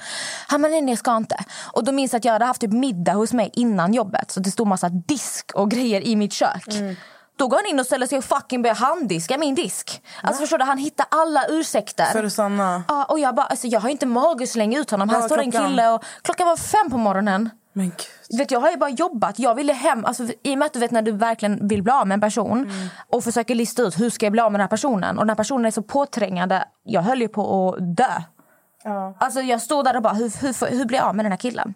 [0.48, 1.38] Han bara, nej nej jag ska inte.
[1.74, 4.32] Och då minns jag att jag hade haft typ middag hos mig innan jobbet.
[4.32, 6.66] Så det stod massa disk och grejer i mitt kök.
[7.36, 10.02] Då går han in och ställer sig och fucking börjar handdiska min disk.
[10.24, 12.06] Alltså förstår du, han hittar alla ursäkter.
[12.06, 12.84] För att stanna.
[12.88, 15.10] Ja, och jag bara, alltså jag har inte mage att slänga ut honom.
[15.10, 15.70] Här var står en klockan?
[15.70, 17.50] kille och klockan var fem på morgonen.
[17.74, 18.38] Men gud.
[18.40, 19.40] Vet, jag har ju bara jobbat.
[19.40, 20.06] Jag ville hem.
[20.06, 22.22] Alltså, I och med att du vet när du verkligen vill bli av med en
[22.22, 22.72] person
[23.10, 25.18] och försöker lista ut hur ska jag bli av med den här personen.
[25.18, 26.64] Och den här personen är så påträngande.
[26.84, 28.22] Jag höll ju på att dö.
[29.18, 31.40] Alltså, jag stod där och bara, hur, hur, hur blir jag av med den här
[31.40, 31.74] killen?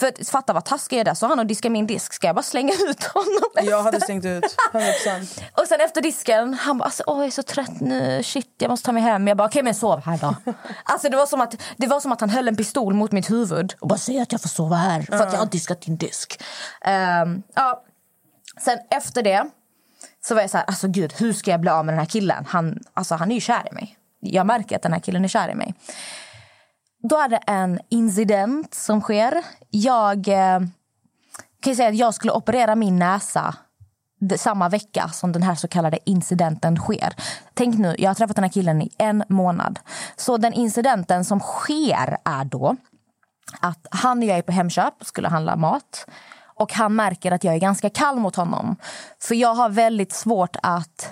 [0.00, 1.14] För fatta vad taskig jag är där.
[1.14, 2.12] Så han och diskar min disk.
[2.12, 3.70] Ska jag bara slänga ut honom?
[3.70, 4.56] Jag hade stängt ut.
[4.72, 5.42] 100%.
[5.60, 8.68] Och sen efter disken, han bara alltså, åh, jag är så trött nu, shit jag
[8.68, 9.28] måste ta mig hem.
[9.28, 10.34] Jag bara okej men sov här då.
[10.84, 13.30] alltså det var, som att, det var som att han höll en pistol mot mitt
[13.30, 15.96] huvud och bara säg att jag får sova här för att jag har diskat din
[15.96, 16.42] disk.
[16.80, 17.82] Ehm, ja.
[18.60, 19.46] Sen efter det
[20.24, 22.06] så var jag så här, alltså gud hur ska jag bli av med den här
[22.06, 22.44] killen?
[22.48, 23.98] Han, alltså, han är ju kär i mig.
[24.32, 25.74] Jag märker att den här killen är kär i mig.
[27.08, 29.42] Då är det en incident som sker.
[29.70, 30.60] Jag eh,
[31.62, 33.54] kan säga att jag skulle operera min näsa
[34.36, 37.14] samma vecka som den här så kallade incidenten sker.
[37.54, 39.78] Tänk nu, jag har träffat den här killen i en månad.
[40.16, 42.76] Så den incidenten som sker är då
[43.60, 46.06] att han och jag är på Hemköp och skulle handla mat.
[46.54, 48.76] Och han märker att jag är ganska kall mot honom.
[49.20, 51.10] För jag har väldigt svårt att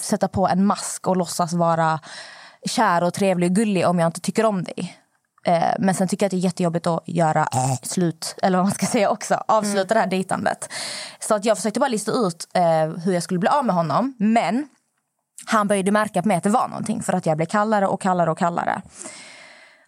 [0.00, 2.00] sätta på en mask och låtsas vara
[2.66, 4.98] kär och trevlig och gullig om jag inte tycker om dig.
[5.44, 8.64] Eh, Men sen tycker jag att det är jättejobbigt att göra äh, slut, eller vad
[8.66, 10.72] man ska säga också, avsluta det här dejtandet.
[11.20, 14.14] Så att jag försökte bara lista ut eh, hur jag skulle bli av med honom.
[14.18, 14.68] Men
[15.46, 18.00] han började märka på mig att det var någonting för att jag blev kallare och
[18.00, 18.82] kallare och kallare.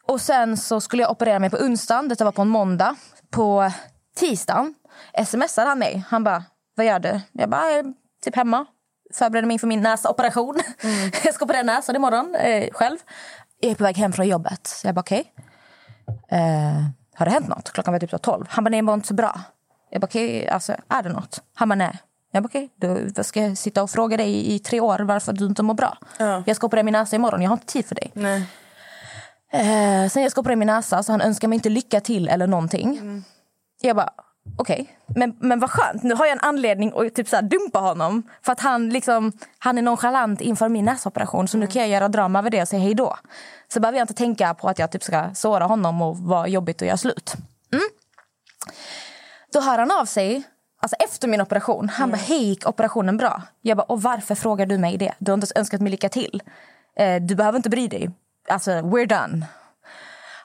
[0.07, 2.97] Och sen så skulle jag operera mig på onsdagen, detta var på en måndag.
[3.31, 3.73] På
[4.17, 4.75] tisdagen
[5.27, 6.05] smsade han mig.
[6.09, 6.45] Han bara,
[6.77, 7.21] vad gör du?
[7.33, 7.85] Jag bara, jag är
[8.25, 8.67] typ hemma.
[9.15, 10.57] Förbereder mig inför min näsoperation.
[11.25, 12.99] jag ska operera näsan imorgon eh, själv.
[13.61, 14.67] Jag är på väg hem från jobbet.
[14.67, 15.33] Så jag bara, okej.
[16.31, 17.73] Eh, har det hänt något?
[17.73, 18.47] Klockan var typ så 12.
[18.49, 19.41] Han bara, nej, jag mår inte så bra.
[19.91, 21.43] Jag bara, okej, alltså, är det något?
[21.55, 21.99] Han bara, nej.
[22.33, 24.99] Jag bara, okej, då vad ska jag sitta och fråga dig i, i tre år
[24.99, 25.99] varför du inte mår bra?
[26.47, 28.11] Jag ska operera min näsa imorgon, jag har inte tid för dig.
[28.15, 28.43] Nej.
[29.53, 32.47] Eh, sen jag ska operera min näsa, så han önskar mig inte lycka till eller
[32.47, 33.23] någonting.
[33.81, 34.11] Jag bara,
[34.57, 34.97] okej.
[35.07, 38.23] Men, men vad skönt, nu har jag en anledning att typ så här dumpa honom.
[38.43, 41.49] För att han, liksom, han är nonchalant inför min näsoperation.
[41.49, 43.17] Så nu kan jag göra drama över det och säga hej då.
[43.69, 46.83] Så behöver jag inte tänka på att jag typ ska såra honom och vara jobbigt
[46.83, 47.35] att göra slut.
[47.73, 47.85] Mm.
[49.53, 50.45] Då hör han av sig
[50.83, 51.89] Alltså efter min operation.
[51.89, 53.43] Han bara, hej gick operationen bra?
[53.63, 55.15] Jag bara, och varför frågar du mig det?
[55.19, 56.43] Du har inte ens önskat mig lycka till.
[56.97, 58.11] Eh, du behöver inte bry dig.
[58.49, 59.47] Alltså, we're done.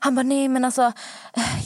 [0.06, 0.92] Han bara, nej men alltså,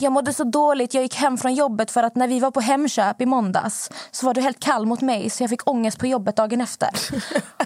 [0.00, 0.94] jag mådde så dåligt.
[0.94, 4.26] Jag gick hem från jobbet för att när vi var på Hemköp i måndags så
[4.26, 6.88] var du helt kall mot mig så jag fick ångest på jobbet dagen efter.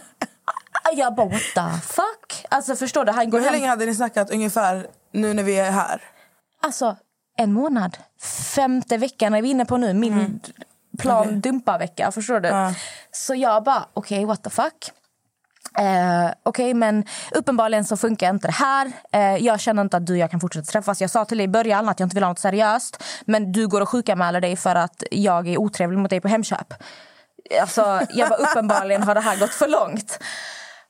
[0.97, 2.47] jag bara, what the fuck?
[2.49, 3.13] Alltså förstår du?
[3.13, 3.61] Han går Men hur hem...
[3.61, 6.03] länge hade ni snackat ungefär nu när vi är här?
[6.63, 6.97] Alltså,
[7.37, 7.99] en månad.
[8.55, 9.95] Femte veckan är vi inne på nu.
[9.95, 10.41] Min
[10.99, 11.37] plan Okej.
[11.37, 12.13] dumpa-vecka.
[12.13, 12.49] Förstår du?
[12.49, 12.75] Ja.
[13.13, 14.91] Så jag bara, okej, what the fuck.
[15.79, 18.93] Eh, Okej, men uppenbarligen så funkar inte det här.
[19.13, 21.01] Eh, jag känner inte att du och jag kan fortsätta träffas.
[21.01, 23.03] Jag sa till dig i början att jag inte vill ha något seriöst.
[23.25, 26.75] Men du går och sjukanmäler dig för att jag är otrevlig mot dig på Hemköp.
[27.61, 30.19] Alltså, jag bara, uppenbarligen har det här gått för långt.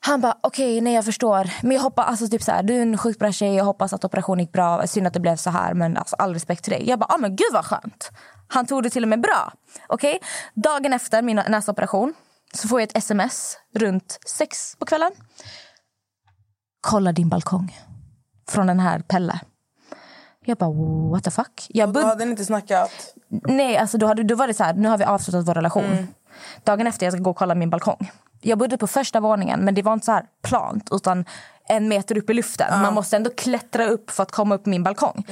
[0.00, 1.50] Han bara, okej, nej jag förstår.
[1.62, 3.92] Men jag hoppas, alltså typ så här, du är en sjukt bra tjej, jag hoppas
[3.92, 4.86] att operationen gick bra.
[4.86, 6.88] Synd att det blev så här, men alltså, all respekt till dig.
[6.88, 8.10] Jag bara, ah, men gud vad skönt.
[8.48, 9.52] Han tog det till och med bra.
[9.86, 10.20] Okej,
[10.54, 12.14] dagen efter min näsoperation
[12.54, 15.12] så får jag ett sms runt sex på kvällen.
[16.80, 17.78] Kolla din balkong.
[18.48, 19.40] Från den här Pelle.
[20.44, 20.70] Jag bara,
[21.10, 21.66] what the fuck?
[21.68, 23.14] Jag Då hade ni inte snackat?
[23.28, 26.08] Nej, alltså då, hade, då var det så här, nu har vi avslutat vår relation.
[26.64, 28.10] Dagen efter jag ska gå och kolla min balkong.
[28.40, 31.24] Jag bodde på första våningen, men det var inte så här plant utan
[31.68, 32.80] en meter upp i luften.
[32.82, 35.26] Man måste ändå klättra upp för att komma upp min balkong.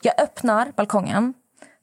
[0.00, 1.34] Jag öppnar balkongen.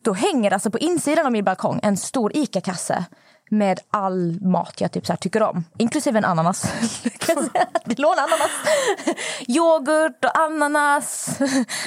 [0.04, 3.06] Då hänger alltså på insidan av min balkong en stor ICA-kasse
[3.52, 5.66] med all mat jag typ så tycker om.
[5.78, 6.64] Inklusive en ananas.
[7.86, 8.52] Lånar ananas.
[9.48, 11.40] Yoghurt och ananas.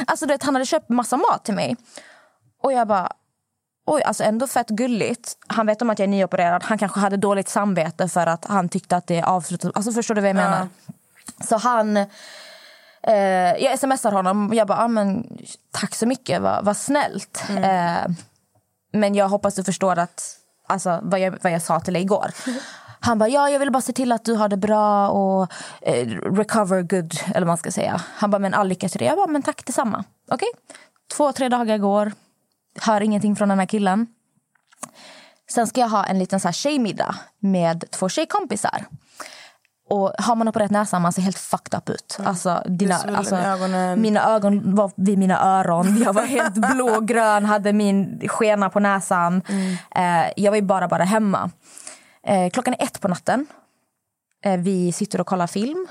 [0.07, 1.77] Alltså, du vet, han hade köpt massa mat till mig.
[2.63, 3.13] Och jag bara...
[3.87, 5.37] Oj, alltså ändå fett gulligt.
[5.47, 6.63] Han vet om att jag är nyopererad.
[6.65, 9.73] Han kanske hade dåligt samvete för att han tyckte att det är avslutat.
[9.75, 10.69] Alltså förstår du vad jag menar?
[11.49, 11.97] Så han...
[13.07, 15.39] Eh, jag smsar honom jag bara, ah, men,
[15.71, 17.45] tack så mycket, vad, vad snällt.
[17.49, 18.11] Eh,
[18.93, 22.31] men jag hoppas du förstår att, alltså, vad, jag, vad jag sa till dig igår.
[23.01, 26.07] Han bara, ja jag vill bara se till att du har det bra och eh,
[26.09, 28.03] recover good, eller vad man ska säga.
[28.15, 29.05] Han bara, men all lycka till det.
[29.05, 30.05] Jag bara, men tack detsamma.
[30.31, 30.49] Okej,
[31.17, 32.13] två, tre dagar går.
[32.81, 34.07] Hör ingenting från den här killen.
[35.51, 38.85] Sen ska jag ha en liten så här tjejmiddag med två tjejkompisar.
[39.89, 42.19] Och har man opererat näsan man ser helt fucked up ut.
[42.25, 44.01] Alltså, dina, alltså, ögonen.
[44.01, 46.03] Mina ögon var vid mina öron.
[46.05, 49.43] Jag var helt blågrön, hade min skena på näsan.
[49.97, 51.51] Eh, jag var bara, bara hemma.
[52.27, 53.47] Eh, klockan är ett på natten.
[54.45, 55.87] Eh, vi sitter och kollar film.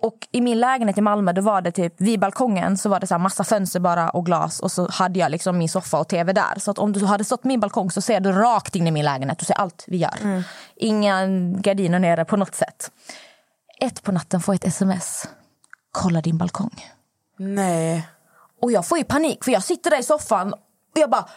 [0.00, 3.06] Och i min lägenhet i Malmö då var det typ vid balkongen så var det
[3.06, 6.08] så här massa fönster bara och glas och så hade jag liksom min soffa och
[6.08, 6.58] tv där.
[6.58, 9.04] Så att om du hade stått min balkong så ser du rakt in i min
[9.04, 9.38] lägenhet.
[9.38, 10.44] Du ser allt vi gör.
[10.76, 11.26] Inga
[11.60, 12.90] gardiner nere på något sätt.
[13.80, 15.28] Ett på natten får jag ett sms.
[15.92, 16.84] Kolla din balkong.
[17.38, 18.08] Nej.
[18.62, 20.60] Och jag får ju panik för jag sitter där i soffan och
[20.94, 21.28] jag bara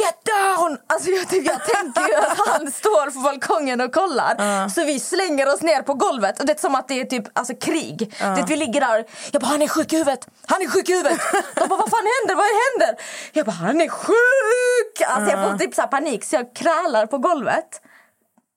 [0.00, 0.78] Get down!
[0.86, 4.68] Alltså jag, typ, jag tänker ju att han står på balkongen och kollar.
[4.68, 6.40] Så vi slänger oss ner på golvet.
[6.40, 8.14] Och det är som att det är typ alltså, krig.
[8.18, 9.04] Det, är att vi ligger där.
[9.32, 10.28] Jag bara, han är sjuk i huvudet.
[10.46, 11.20] Han är sjuk i huvudet.
[11.54, 12.34] De bara, vad fan händer?
[12.34, 13.02] Vad händer?
[13.32, 15.08] Jag bara, han är sjuk!
[15.08, 17.80] Alltså jag får typ så panik så jag krälar på golvet.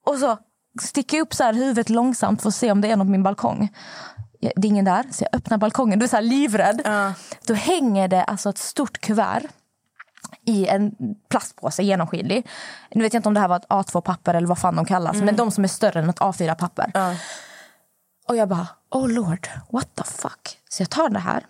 [0.06, 0.38] Och så
[0.82, 3.12] sticker jag upp så här huvudet långsamt för att se om det är någon på
[3.12, 3.70] min balkong.
[4.42, 6.00] Det är ingen där, så jag öppnar balkongen.
[6.00, 6.82] Du är så livrädd.
[7.46, 9.44] Då hänger det alltså ett stort kuvert
[10.46, 10.96] i en
[11.30, 12.48] plastpåse, genomskinlig.
[12.92, 15.16] Nu vet jag inte om det här var ett A2-papper eller vad fan de kallas.
[15.16, 16.92] Men de som är större än ett A4-papper.
[18.28, 20.60] Och jag bara, oh lord, what the fuck.
[20.70, 21.46] Så jag tar det här.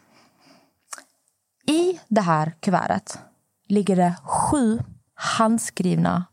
[1.68, 3.20] I det här kuvertet
[3.68, 4.80] ligger det sju
[5.16, 6.26] handskrivna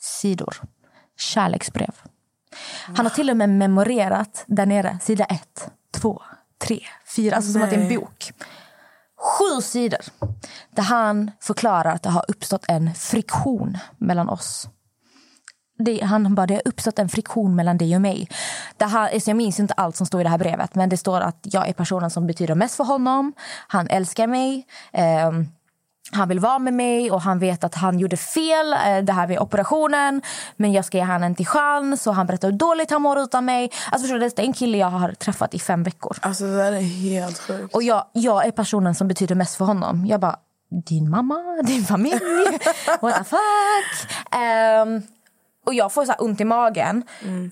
[0.00, 0.56] sidor.
[1.18, 1.94] Kärleksbrev.
[2.96, 6.22] Han har till och med memorerat där nere, sida ett, två,
[6.58, 6.80] tre,
[7.16, 7.36] fyra.
[7.36, 7.98] Alltså som att det är en Nej.
[7.98, 8.32] bok.
[9.26, 10.00] Sju sidor
[10.70, 14.68] där han förklarar att det har uppstått en friktion mellan oss.
[15.78, 18.28] Det, han bara, det har uppstått en friktion mellan dig och mig.
[18.76, 20.96] Det här, alltså jag minns inte allt som står i det här brevet men det
[20.96, 23.32] står att jag är personen som betyder mest för honom.
[23.68, 24.66] Han älskar mig.
[24.92, 25.48] ehm,
[26.12, 29.26] han vill vara med mig och han vet att han gjorde fel eh, det här
[29.26, 30.22] vid operationen.
[30.56, 33.18] Men jag ska ge honom en till chans och han berättar hur dåligt han mår
[33.18, 33.70] utan mig.
[33.92, 36.16] Alltså förstår du, det är en kille jag har träffat i fem veckor.
[36.20, 37.74] Alltså det där är helt sjukt.
[37.74, 40.06] Och jag, jag är personen som betyder mest för honom.
[40.06, 40.36] Jag bara,
[40.86, 42.20] din mamma, din familj,
[43.00, 44.10] what the fuck.
[44.30, 45.02] Ehm,
[45.66, 47.02] och jag får så ont i magen.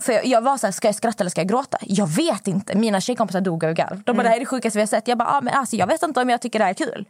[0.02, 1.78] För jag, jag var så här, ska jag skratta eller ska jag gråta?
[1.80, 2.78] Jag vet inte.
[2.78, 4.02] Mina tjejkompisar dog av garv.
[4.02, 5.08] De bara, det här är det sjukaste vi har sett.
[5.08, 7.06] Jag bara, ah, men alltså, jag vet inte om jag tycker det här är kul.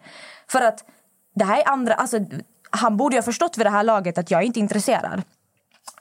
[0.49, 0.85] För att
[1.35, 2.19] det här är andra, alltså,
[2.71, 5.23] han borde ju ha förstått vid det här laget att jag är inte intresserad.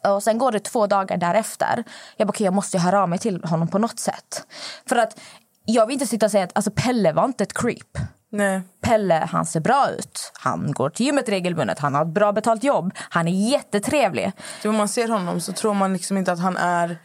[0.07, 1.83] Och sen går det två dagar därefter.
[2.17, 4.47] Jag bara, okay, jag måste höra av mig till honom på något sätt.
[4.85, 5.19] För att
[5.65, 7.97] jag vill inte sitta och säga att alltså, Pelle var inte ett creep.
[8.29, 8.61] Nej.
[8.81, 10.31] Pelle, han ser bra ut.
[10.33, 11.79] Han går till gymmet regelbundet.
[11.79, 12.93] Han har ett bra betalt jobb.
[12.97, 14.31] Han är jättetrevlig.
[14.61, 16.97] Typ om man ser honom så tror man liksom inte att han är...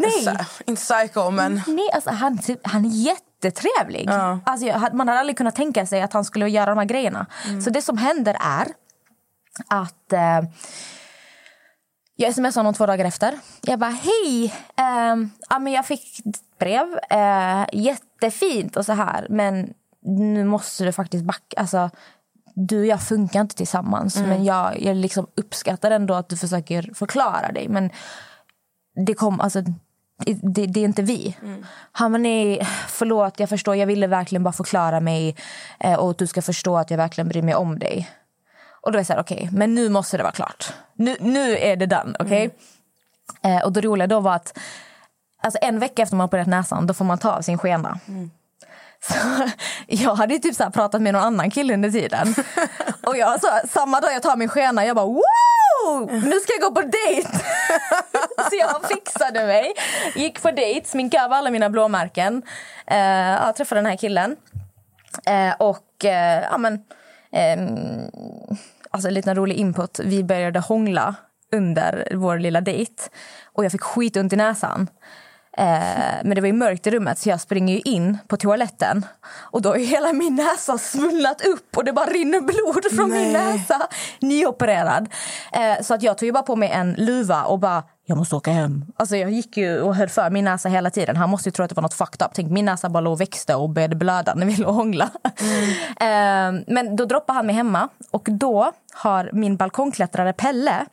[0.00, 0.38] Nej.
[0.66, 1.62] Inte psycho, men...
[1.66, 2.88] Nej, alltså, han, han är
[3.44, 4.08] jättetrevlig.
[4.44, 7.26] Alltså, jag, man hade aldrig kunnat tänka sig att han skulle göra de här grejerna.
[7.64, 8.66] Så det som händer är
[9.68, 10.40] att eh,
[12.16, 13.34] jag smsar honom två dagar efter.
[13.62, 14.54] Jag bara, hej!
[14.76, 16.98] ehm, ja, men jag fick ett brev.
[17.10, 19.26] Eh, jättefint och så här.
[19.30, 21.60] Men nu måste du faktiskt backa.
[21.60, 21.90] Alltså,
[22.54, 24.16] du och jag funkar inte tillsammans.
[24.16, 27.68] Men jag, jag liksom uppskattar ändå att du försöker förklara dig.
[27.68, 27.90] Men
[29.06, 29.62] det kom, alltså,
[30.26, 31.36] det, det är inte vi.
[31.92, 33.76] Han bara, nej, förlåt, jag förstår.
[33.76, 35.36] Jag ville verkligen bara förklara mig
[35.80, 38.10] eh, och att du ska förstå att jag verkligen bryr mig om dig.
[38.82, 40.72] Och då är jag så här, okej, men nu måste det vara klart.
[40.94, 42.50] Nu, nu är det done, okej?
[43.42, 44.58] Eh, och det roliga då var att
[45.42, 47.98] alltså en vecka efter man har opererat näsan, då får man ta av sin skena.
[49.08, 49.14] Så,
[49.86, 52.34] jag hade typ så pratat med någon annan kille under tiden.
[53.02, 55.22] Och jag, så, samma dag jag tar min skena, jag bara wow!
[56.10, 57.28] Nu ska jag gå på dejt!
[58.50, 59.72] så jag fixade mig,
[60.14, 62.42] gick på dejt, sminkade av alla mina blåmärken.
[62.86, 62.98] Eh,
[63.30, 64.36] ja, träffade den här killen.
[65.26, 66.84] Eh, och eh, ja men,
[67.32, 68.10] ehm,
[68.90, 70.00] alltså en liten rolig input.
[70.04, 71.14] Vi började hångla
[71.52, 73.02] under vår lilla dejt.
[73.52, 74.88] Och jag fick skitont i näsan.
[75.58, 75.64] Eh,
[76.24, 79.06] men det var ju mörkt i rummet så jag springer in på toaletten.
[79.24, 83.32] Och då är hela min näsa svullnat upp och det bara rinner blod från min
[83.32, 83.52] Nej.
[83.52, 83.88] näsa.
[84.20, 85.08] Nyopererad.
[85.52, 88.52] Eh, så att jag tog bara på mig en luva och bara jag måste åka
[88.52, 88.84] hem.
[88.96, 91.16] Alltså jag gick ju och höll för min näsa hela tiden.
[91.16, 92.30] Han måste ju tro att det var något fucked up.
[92.34, 95.10] Tänk min näsa bara låg och växte och började blöda när vi låg och hångla.
[96.00, 100.86] Eh, men då droppade han mig hemma och då har min balkongklättrare Pelle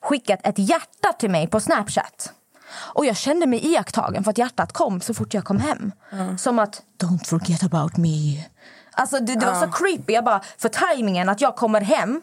[0.00, 2.32] skickat ett hjärta till mig på Snapchat.
[2.72, 5.92] Och jag kände mig iakttagen för att hjärtat kom så fort jag kom hem.
[6.38, 8.44] Som att don't forget about me.
[8.92, 10.12] Alltså det, det var så creepy.
[10.12, 12.22] Jag bara, för tajmingen att jag kommer hem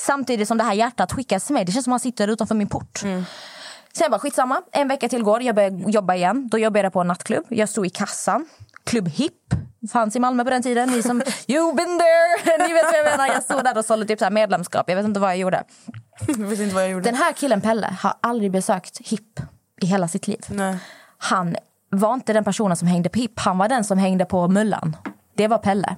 [0.00, 1.64] samtidigt som det här hjärtat skickas till mig.
[1.64, 2.98] Det känns som att han sitter utanför min port.
[2.98, 6.48] Sen jag bara skitsamma, en vecka till går, jag börjar jobba igen.
[6.48, 7.44] Då jobbade jag på en nattklubb.
[7.48, 8.48] Jag stod i kassan.
[8.84, 9.54] Klubb Hipp
[9.92, 10.88] fanns i Malmö på den tiden.
[10.90, 12.58] Ni som, you been there!
[12.68, 13.26] Ni vet vad jag menar.
[13.26, 14.88] Jag stod där och sålde typ så medlemskap.
[14.88, 15.64] Jag vet inte vad jag gjorde.
[16.26, 17.04] Jag vet inte vad jag gjorde.
[17.04, 19.40] Den här killen Pelle har aldrig besökt Hipp
[19.80, 20.40] i hela sitt liv.
[20.48, 20.78] Nej.
[21.18, 21.56] Han
[21.90, 23.40] var inte den personen som hängde på Hipp.
[23.40, 24.96] Han var den som hängde på Mullan.
[25.34, 25.96] Det var Pelle.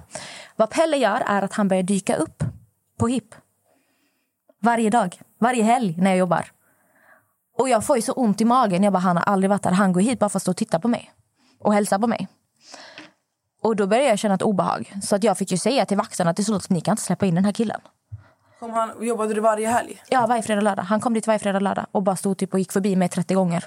[0.55, 2.43] Vad Pelle gör är att han börjar dyka upp
[2.97, 3.35] på Hipp.
[4.61, 6.51] Varje dag, varje helg när jag jobbar.
[7.57, 8.83] Och jag får ju så ont i magen.
[8.83, 9.71] Jag bara, han har aldrig varit där.
[9.71, 11.11] Han går hit bara för att stå och titta på mig.
[11.59, 12.27] Och hälsa på mig.
[13.61, 14.93] Och då började jag känna ett obehag.
[15.03, 17.35] Så att jag fick ju säga till vakterna till slut, ni kan inte släppa in
[17.35, 17.81] den här killen.
[18.59, 20.01] Kom han, jobbade du varje helg?
[20.09, 20.83] Ja, varje fredag och lördag.
[20.83, 23.09] Han kom dit varje fredag och lördag och bara stod typ och gick förbi mig
[23.09, 23.65] 30 gånger.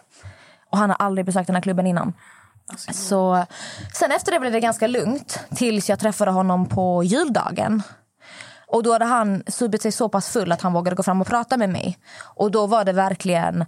[0.70, 2.12] Och han har aldrig besökt den här klubben innan.
[2.92, 3.46] Så,
[3.94, 7.82] sen efter det blev det ganska lugnt tills jag träffade honom på juldagen.
[8.66, 11.26] Och då hade han supit sig så pass full att han vågade gå fram och
[11.26, 11.98] prata med mig.
[12.34, 13.64] Och då var det verkligen...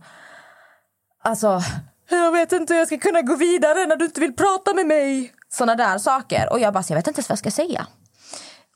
[1.23, 1.63] Alltså,
[2.11, 4.87] jag vet inte hur jag ska kunna gå vidare när du inte vill prata med
[4.87, 5.33] mig.
[5.49, 6.53] Såna där saker.
[6.53, 7.87] Och jag bara, jag vet inte ens vad jag ska säga.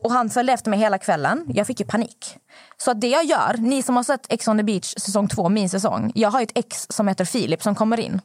[0.04, 1.44] Och han följde efter mig hela kvällen.
[1.48, 2.36] Jag fick ju panik.
[2.76, 5.48] Så att det jag gör, ni som har sett Ex on the beach säsong två,
[5.48, 6.12] min säsong.
[6.14, 8.20] Jag har ju ett ex som heter Filip som kommer in.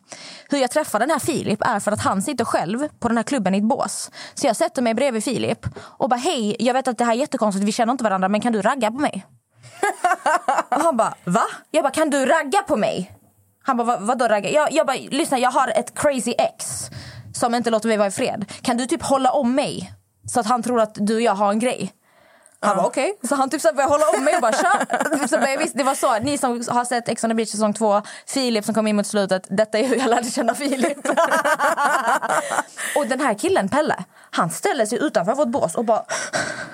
[0.49, 3.23] Hur jag träffar den här Filip är för att han sitter själv på den här
[3.23, 4.11] klubben i ett bås.
[4.33, 7.17] Så jag sätter mig bredvid Filip och bara hej, jag vet att det här är
[7.17, 9.25] jättekonstigt, vi känner inte varandra men kan du ragga på mig?
[10.69, 11.45] och han bara va?
[11.71, 13.11] Jag bara kan du ragga på mig?
[13.63, 14.49] Han bara, vadå ragga?
[14.49, 16.89] Jag, jag bara, lyssna jag har ett crazy ex
[17.33, 18.45] som inte låter mig vara i fred.
[18.61, 19.93] Kan du typ hålla om mig?
[20.27, 21.93] Så att han tror att du och jag har en grej.
[22.65, 23.19] Han bara okej.
[23.23, 25.27] Så han typ så började hålla om mig och bara kör.
[25.27, 26.19] Så bara, jag visste, det var så.
[26.19, 28.01] Ni som har sett Ex on the beach säsong två.
[28.27, 29.47] Filip som kom in mot slutet.
[29.49, 30.97] Detta är hur jag lärde känna Filip.
[32.95, 33.95] och den här killen, Pelle.
[34.31, 36.03] Han ställer sig utanför vårt bås och bara...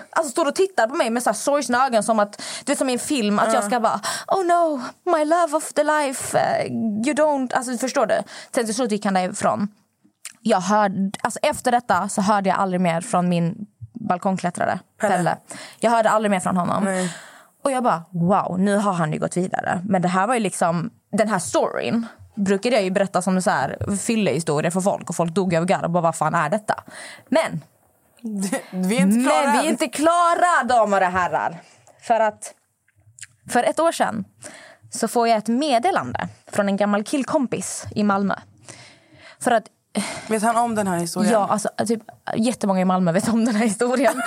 [0.10, 2.42] Alltså står och tittar på mig med så sorgsna ögon som att...
[2.66, 4.02] Du som i en film att jag ska bara...
[4.28, 4.82] Oh no,
[5.18, 6.38] my love of the life.
[6.40, 7.56] eh, you don't...
[7.56, 8.22] Alltså förstår du?
[8.56, 9.68] Sen till slut gick han därifrån
[10.42, 15.38] jag hörde, alltså efter detta så hörde jag aldrig mer från min balkongklättrare, Pelle.
[15.80, 17.10] Jag hörde aldrig mer från honom.
[17.64, 19.82] Och jag bara, wow, nu har han ju gått vidare.
[19.84, 23.50] Men det här var ju liksom, den här storyn brukade jag ju berätta som så
[23.50, 25.10] här fyllehistoria för folk.
[25.10, 26.84] Och folk dog av garv och bara, vad fan är detta?
[27.30, 27.64] Men,
[28.72, 31.62] Vi är inte klara men vi är inte klara damer och herrar.
[32.02, 32.54] För att,
[33.50, 34.26] för ett år sedan
[34.92, 38.36] så får jag ett meddelande från en gammal killkompis i Malmö.
[39.40, 39.64] För att
[40.28, 41.34] Vet han om den här historien?
[41.34, 42.02] Ja, alltså, typ,
[42.36, 44.22] jättemånga i Malmö vet om den här historien.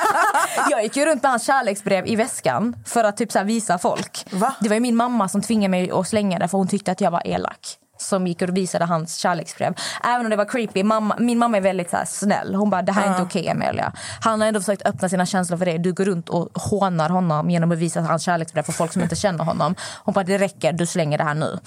[0.70, 4.26] jag gick ju runt med hans kärleksbrev i väskan för att typ så visa folk.
[4.60, 7.10] Det var min mamma som tvingade mig att slänga det för hon tyckte att jag
[7.10, 7.78] var elak.
[7.98, 9.74] Som gick och visade hans kärleksbrev.
[10.04, 10.82] Även om det var creepy.
[10.82, 12.54] Mamma, min mamma är väldigt så snäll.
[12.54, 13.92] Hon bara, det här är inte okej Amelia.
[14.20, 15.78] Han har ändå försökt öppna sina känslor för dig.
[15.78, 19.16] Du går runt och hånar honom genom att visa hans kärleksbrev för folk som inte
[19.16, 19.74] känner honom.
[20.04, 20.72] Hon bara, det räcker.
[20.72, 21.58] Du slänger det här nu.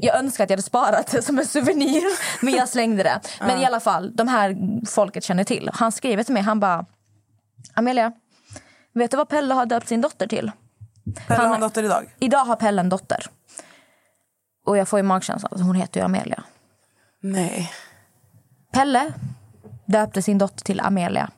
[0.00, 2.04] Jag önskar att jag hade sparat det som en souvenir,
[2.44, 3.20] men jag slängde det.
[3.40, 5.70] Men i alla fall, de här folket känner till.
[5.72, 6.86] Han skriver till mig, han bara...
[7.74, 8.12] Amelia,
[8.94, 10.50] vet du vad Pelle har döpt sin dotter till?
[11.26, 12.14] Pelle har en dotter idag.
[12.18, 13.26] Idag har Pelle en dotter.
[14.66, 16.42] Och jag får ju magkänslan, att hon heter ju Amelia.
[17.22, 17.72] Nej.
[18.72, 19.12] Pelle
[19.86, 21.30] döpte sin dotter till Amelia.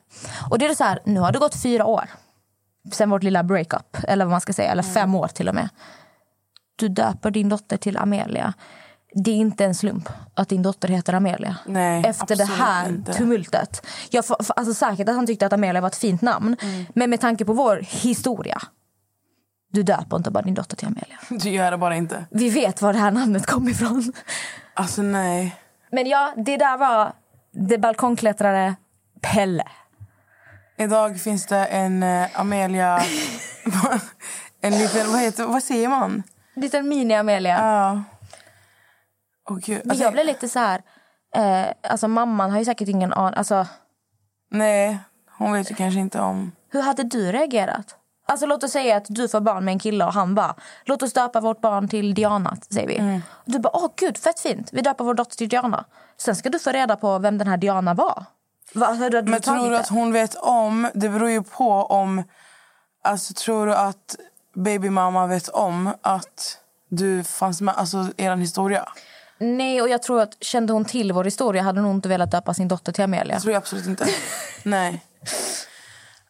[0.49, 2.09] Och det är så här, nu har det gått fyra år.
[2.91, 5.69] Sen vårt lilla breakup, eller vad man ska säga, eller fem år till och med.
[6.81, 8.53] Du döper din dotter till Amelia.
[9.13, 11.57] Det är inte en slump att din dotter heter Amelia.
[11.65, 13.13] Nej, Efter det här inte.
[13.13, 13.87] tumultet.
[14.09, 16.57] Jag får, för- alltså säkert att han tyckte att Amelia var ett fint namn.
[16.95, 18.61] Men med tanke på vår historia.
[19.71, 21.19] Du döper inte bara din dotter till Amelia.
[21.43, 22.25] Du gör det bara inte.
[22.31, 24.13] Vi vet var det här namnet kom ifrån.
[24.73, 25.55] Alltså nej.
[25.91, 27.13] Men ja, det där var
[27.51, 28.75] det balkongklättrare
[29.21, 29.63] Pelle.
[30.77, 33.01] Idag finns det en eh, Amelia...
[34.61, 35.11] en liten...
[35.11, 36.23] Vad, heter, vad säger man?
[36.53, 37.57] Liten mini-Amelia.
[37.59, 38.03] Ja.
[39.49, 39.81] Åh gud.
[39.83, 40.81] Men Alltså, jag blev lite så här...
[41.35, 43.37] Eh, alltså mamman har ju säkert ingen aning.
[43.37, 43.67] Alltså,
[44.51, 44.99] Nej,
[45.37, 46.51] hon vet ju kanske inte om...
[46.71, 47.95] hur hade du reagerat?
[48.27, 51.03] Alltså låt oss säga att du får barn med en kille och han bara låt
[51.03, 52.97] oss döpa vårt barn till Diana, säger vi.
[52.97, 53.21] Mm.
[53.45, 55.85] Du bara åh gud fett fint, vi döper vår dotter till Diana.
[56.17, 58.25] Sen ska du få reda på vem den här Diana var.
[58.73, 60.89] Va, Men tror du att hon vet om?
[60.93, 62.23] Det beror ju på om...
[63.03, 64.15] Alltså tror du att
[64.53, 66.57] babymamma vet om att
[66.89, 68.89] du fanns med, alltså er historia?
[69.37, 72.53] Nej, och jag tror att kände hon till vår historia hade hon inte velat döpa
[72.53, 73.35] sin dotter till Amelia.
[73.35, 74.07] Det tror jag absolut inte.
[74.63, 75.05] Nej.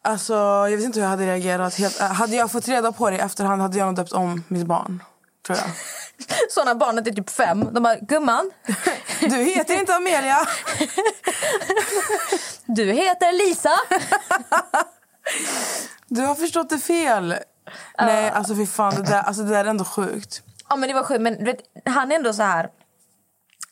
[0.03, 1.75] Alltså, jag vet inte hur jag hade reagerat.
[1.75, 4.43] Helt, äh, hade jag fått reda på det i efterhand hade jag nog döpt om
[4.47, 5.03] mitt barn.
[5.47, 5.67] Tror jag.
[6.49, 8.51] Så när barnet är typ fem, de bara gumman,
[9.19, 10.37] Du heter inte Amelia.
[12.65, 13.73] du heter Lisa.
[16.07, 17.35] Du har förstått det fel.
[17.97, 18.95] Nej, alltså fy fan.
[18.95, 20.41] Det där, alltså, det där är ändå sjukt.
[20.69, 22.69] Ja men det var sjukt, men du vet, han är ändå så här...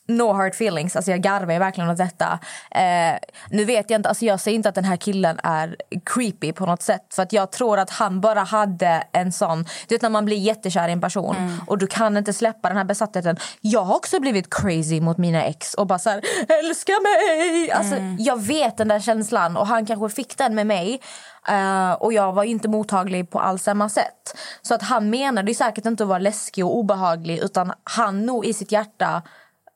[0.08, 2.40] No hard feelings, alltså jag garvar ju verkligen åt detta.
[2.72, 3.18] Eh,
[3.50, 5.76] nu vet jag inte, alltså jag säger inte att den här killen är
[6.06, 7.14] creepy på något sätt.
[7.14, 10.38] För att jag tror att han bara hade en sån, du vet när man blir
[10.38, 13.38] jättekär i en person och du kan inte släppa den här besattheten.
[13.62, 16.22] Jag har också blivit crazy mot mina ex och bara så här,
[16.64, 17.72] älska mig!
[17.72, 21.02] Alltså jag vet den där känslan och han kanske fick den med mig.
[21.50, 24.38] Eh, och jag var inte mottaglig på alls samma sätt.
[24.62, 28.46] Så att han menade ju säkert inte att vara läskig och obehaglig utan han nog
[28.46, 29.22] i sitt hjärta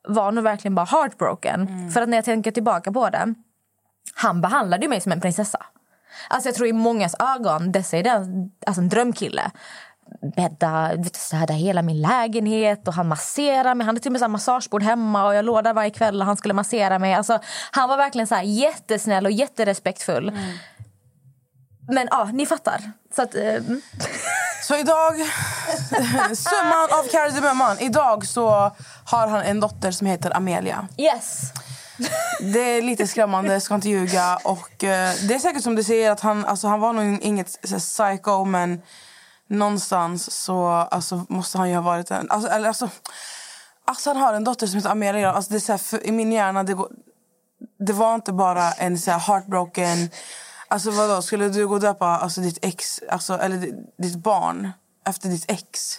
[0.08, 1.90] var nog verkligen bara heartbroken.
[1.90, 3.34] För att när jag tänker tillbaka på det,
[4.14, 5.58] han behandlade mig som en prinsessa.
[6.28, 9.50] Alltså jag tror i mångas ögon, Dessa är den, alltså en drömkille.
[10.36, 13.84] bädda, städa hela min lägenhet och han masserar mig.
[13.84, 16.26] Han hade till och med så massagebord hemma och jag låg där varje kväll och
[16.26, 17.14] han skulle massera mig.
[17.14, 17.38] Alltså,
[17.70, 20.32] han var verkligen så jättesnäll och jätterespektfull.
[21.88, 22.92] Men ja, ni fattar.
[23.16, 23.82] Så att, eh, mm.
[24.62, 25.14] Så idag,
[26.36, 27.78] summan av kardemumman.
[27.78, 28.72] Idag så
[29.04, 30.88] har han en dotter som heter Amelia.
[30.98, 31.52] yes.
[32.40, 34.38] Det är lite skrämmande, ska inte ljuga.
[34.44, 37.50] Och, eh, det är säkert som du säger att han, alltså, han var nog inget
[37.50, 38.82] så här, psycho men
[39.48, 42.30] någonstans så alltså, måste han ju ha varit en...
[42.30, 42.90] Alltså, eller, alltså,
[43.84, 45.32] alltså, han har en dotter som heter Amelia.
[45.32, 46.88] Alltså, det är så här, för, I min hjärna det, går,
[47.78, 50.10] det var inte bara en så här, heartbroken...
[50.74, 54.70] Alltså vadå, skulle du gå och döpa alltså, ditt ex, alltså, eller di- ditt barn
[55.06, 55.98] efter ditt ex?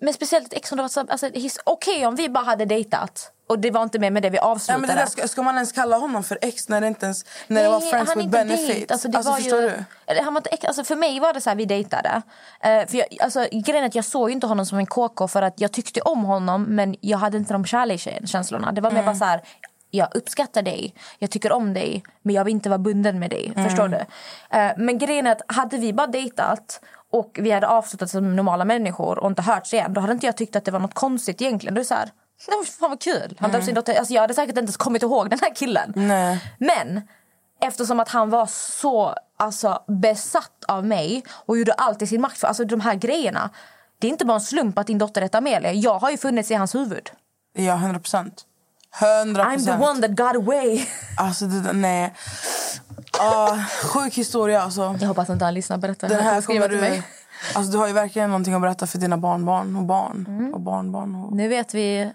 [0.00, 2.64] Men speciellt ett ex som det var så, alltså, his- Okej om vi bara hade
[2.64, 4.78] dejtat och det var inte med med det vi Ja, avslutade.
[4.80, 7.24] men det där, ska, ska man ens kalla honom för ex när det inte ens
[7.46, 8.66] när det var friends with inte benefit?
[8.68, 8.92] dejt.
[8.92, 9.84] Alltså, det alltså, var förstår ju, du?
[10.06, 12.22] Eller, Han var inte, alltså, för mig var det så här, vi dejtade.
[12.60, 15.60] Eh, för jag, alltså, grejen att jag såg inte honom som en KK för att
[15.60, 18.72] jag tyckte om honom men jag hade inte de kärlekskänslorna.
[18.72, 19.42] Det var mer bara så här,
[19.94, 23.52] jag uppskattar dig, jag tycker om dig men jag vill inte vara bunden med dig.
[23.56, 23.96] Förstår du?
[24.58, 26.80] Eh, men grejen är att hade vi bara dejtat
[27.10, 30.36] och vi hade avslutat som normala människor och inte hörts igen då hade inte jag
[30.36, 31.74] tyckt att det var något konstigt egentligen.
[31.74, 32.04] Det är så här,
[32.48, 33.36] "Nej, men fan vad kul.
[33.40, 33.94] Han dotter.
[33.94, 35.92] Alltså, jag hade säkert inte ens kommit ihåg den här killen.
[35.96, 36.52] Nej.
[36.58, 37.00] Men
[37.60, 42.38] eftersom att han var så alltså, besatt av mig och gjorde allt i sin makt
[42.38, 43.50] för alltså, de här grejerna.
[43.98, 45.72] Det är inte bara en slump att din dotter heter Amelia.
[45.72, 47.10] Jag har ju funnits i hans huvud.
[47.54, 48.46] Ja, 100 procent.
[49.00, 50.86] 100 I'm the one that got away.
[51.16, 52.14] Alltså, det, nej.
[53.18, 54.62] Ah, sjuk historia.
[54.62, 54.96] Alltså.
[55.00, 56.08] Jag hoppas inte han lyssnar detta.
[56.08, 56.76] Den här kommer du...
[56.76, 57.02] mig.
[57.54, 60.26] Alltså, du har ju verkligen någonting att berätta för dina barnbarn och barn.
[60.28, 60.54] Mm.
[60.54, 61.14] Och barnbarn.
[61.14, 61.36] Och...
[61.36, 62.12] Nu vet vi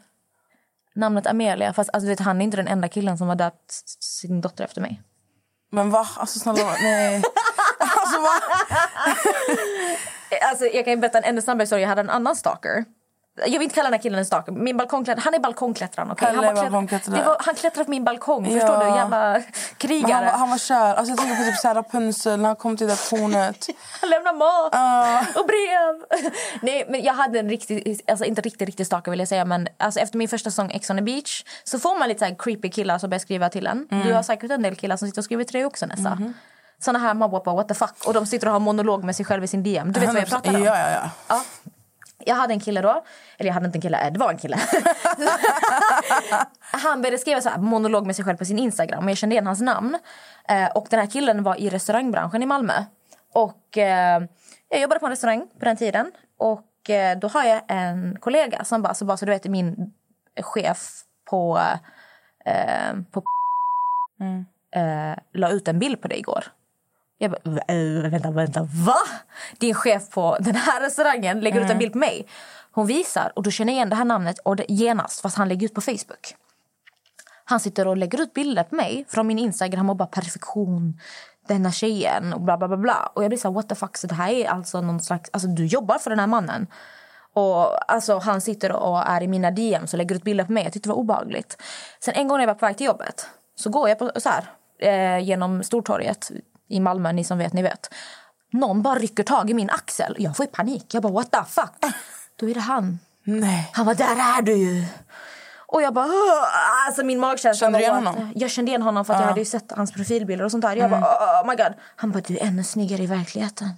[0.96, 1.74] namnet Amelia.
[1.74, 4.82] Fast alltså, vet, han är inte den enda killen som har döpt sin dotter efter
[4.82, 5.02] mig.
[5.72, 6.08] Men va?
[6.18, 7.16] Alltså snälla, nej.
[7.80, 8.40] alltså va?
[10.50, 11.82] Alltså, jag kan berätta en ännu snabbare historia.
[11.82, 12.86] Jag hade en annan stalker.
[13.38, 14.52] Jag vill inte kalla den här killen en stalker.
[14.52, 16.12] Min balkongklättrare, han är balkongklättraren.
[16.12, 16.36] Okay?
[16.36, 16.56] Han,
[16.88, 18.46] klätt- var, han klättrade på min balkong.
[18.46, 18.60] Ja.
[18.60, 18.86] Förstår du?
[18.96, 19.42] Jävla
[19.78, 20.14] krigare.
[20.14, 20.94] han, var, han var kär.
[20.96, 23.68] Alltså, jag tänker på typ så här Rapunzel när han kom till det där tornet.
[24.02, 25.20] Han lämnar mat Ja.
[25.42, 26.32] och brev.
[26.62, 29.46] Nej, men jag hade en riktig, alltså inte riktigt, riktigt stalker vill jag säga.
[29.46, 32.36] Men alltså, efter min första säsong Ex on the beach så får man lite så
[32.36, 33.88] creepy killar som börjar skriva till en.
[33.92, 34.08] Mm.
[34.08, 36.16] Du har säkert en del killar som sitter och skriver till dig också Nessa.
[36.16, 36.34] Mhm.
[36.80, 37.94] Såna här man bara på what the fuck.
[38.06, 39.92] Och de sitter och har monolog med sig själv i sin DM.
[39.92, 40.64] Du vet vad jag pratar om?
[40.64, 41.10] Ja, ja, ja.
[41.28, 41.42] Ja.
[42.28, 43.04] Jag hade en kille då.
[43.38, 44.58] Eller jag hade inte en kille, eh, det var en kille.
[46.60, 49.04] han började skriva så här, monolog med sig själv på sin Instagram.
[49.04, 49.98] Och jag kände igen hans namn.
[50.50, 52.84] Eh, och den här killen var i restaurangbranschen i Malmö.
[53.34, 54.24] Och eh,
[54.70, 56.12] jag jobbade på en restaurang på den tiden.
[56.38, 59.94] Och eh, då har jag en kollega som bara, så bara så du vet min
[60.42, 61.60] chef på,
[63.12, 63.24] på
[64.76, 66.46] eh, la ut en bild på dig igår.
[67.18, 68.96] Jag bara, "Va- äh, vänta, vänta, va?
[69.60, 72.28] Din chef på den här restaurangen lägger ut en bild på mig.
[72.72, 75.48] Hon visar och då känner jag igen det här namnet och det, genast fast han
[75.50, 76.36] lägger ut på Facebook.
[77.46, 81.00] Han sitter och lägger ut bilder på mig från min Instagram och bara perfektion,
[81.48, 83.12] denna tjejen och bla bla bla bla.
[83.16, 85.30] Och jag blir så här, what the fuck, så det här är alltså någon slags,
[85.34, 86.68] alltså du jobbar för den här mannen.
[87.34, 90.64] Och alltså han sitter och är i mina DMs och lägger ut bilder på mig.
[90.64, 91.62] Jag tyckte det var obehagligt.
[92.00, 94.30] Sen en gång när jag var på väg till jobbet så går jag på, så
[94.30, 94.44] här,
[94.80, 96.32] eh, genom Stortorget
[96.68, 97.94] i Malmö, ni som vet, ni vet.
[98.52, 100.16] Någon bara rycker tag i min axel.
[100.20, 100.94] Jag får panik.
[100.94, 101.94] Jag bara, what the fuck?
[102.36, 103.00] Då är det han.
[103.24, 103.70] Nej.
[103.74, 104.86] Han var där är du ju.
[105.70, 106.44] Och jag bara, "Åh!"
[106.88, 108.32] alltså min magkänsla Kände du igen honom?
[108.36, 110.76] Jag kände igen honom för att jag hade ju sett hans profilbilder och sånt där.
[110.76, 111.74] Jag bara, oh my god.
[111.96, 113.70] Han bara, du är ännu snyggare i verkligheten.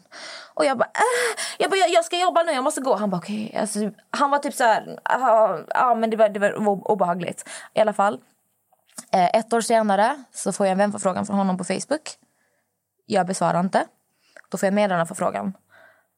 [0.54, 1.40] Och jag bara, äh.
[1.58, 2.96] jag, bara jag, ska jobba nu, jag måste gå.
[2.96, 3.58] Han bara, okej.
[3.62, 3.80] Alltså,
[4.12, 7.50] han var typ så här, "Ah, ja men det var, det var obehagligt.
[7.74, 8.20] I alla fall.
[9.12, 12.16] Eh, ett år senare så får jag en vänförfrågan från honom på Facebook.
[13.12, 13.86] Jag besvarar inte.
[14.50, 15.54] Då får jag meddelandeförfrågan.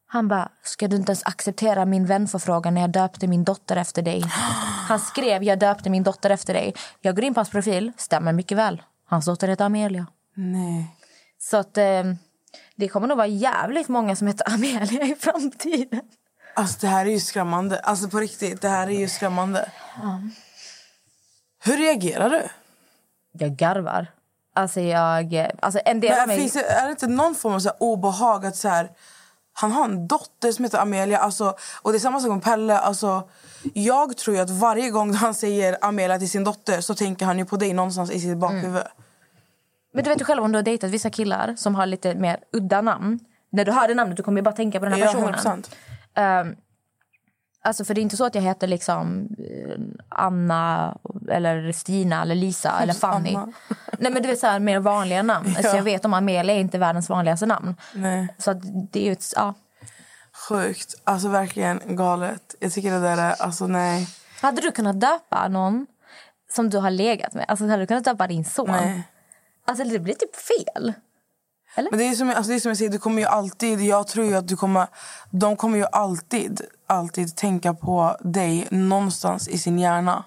[0.07, 4.01] Han bara, ska du inte ens acceptera min vänförfrågan när jag döpte min dotter efter
[4.01, 4.23] dig?
[4.87, 6.73] Han skrev, jag döpte min dotter efter dig.
[7.01, 8.81] Jag går in på hans profil, stämmer mycket väl.
[9.05, 10.07] Hans dotter heter Amelia.
[10.33, 10.95] Nej.
[11.39, 12.03] Så att eh,
[12.75, 16.01] det kommer nog vara jävligt många som heter Amelia i framtiden.
[16.55, 17.79] Alltså det här är ju skrämmande.
[17.79, 19.71] Alltså på riktigt, det här är ju skrämmande.
[21.63, 22.43] Hur reagerar du?
[23.31, 24.07] Jag garvar.
[24.53, 26.37] Alltså jag, alltså en del av Men mig...
[26.37, 28.89] finns det, är det inte någon form av så obehag att så här,
[29.53, 32.77] han har en dotter som heter Amelia alltså, och det är samma sak med Pelle.
[32.77, 33.29] Alltså,
[33.73, 37.45] jag tror att varje gång han säger Amelia till sin dotter så tänker han ju
[37.45, 38.83] på dig någonstans i sitt bakhuvud.
[39.93, 42.39] Men du vet ju själv om du har dejtat vissa killar som har lite mer
[42.53, 43.19] udda namn.
[43.51, 45.63] När du hör det namnet du kommer ju bara tänka på den här Ja, personen.
[46.15, 46.41] 100%.
[46.41, 46.55] Um,
[47.61, 50.97] alltså för det är inte så att jag heter liksom eh, Anna
[51.29, 53.35] eller Stina eller Lisa eller Fanny.
[53.35, 53.53] Anna.
[53.99, 55.55] Nej men du vet så här mer vanliga namn.
[55.61, 57.75] Så jag vet om Amelia är inte världens vanligaste namn.
[57.93, 58.35] Nej.
[58.37, 58.53] Så
[58.91, 59.53] det är ju ett, ja.
[60.49, 60.95] Sjukt.
[61.03, 62.55] Alltså verkligen galet.
[62.59, 63.41] Jag tycker det där är...
[63.41, 64.07] Alltså nej.
[64.41, 65.87] Hade du kunnat döpa någon
[66.51, 67.45] som du har legat med?
[67.47, 68.67] Alltså hade du kunnat döpa din son?
[68.67, 69.03] Nej.
[69.67, 70.93] Alltså det blir typ fel.
[71.75, 73.81] Men det är som, alltså det är som jag säger, du kommer ju alltid...
[73.81, 74.87] Jag tror ju att du kommer...
[75.29, 80.23] De kommer ju alltid, alltid tänka på dig någonstans i sin hjärna.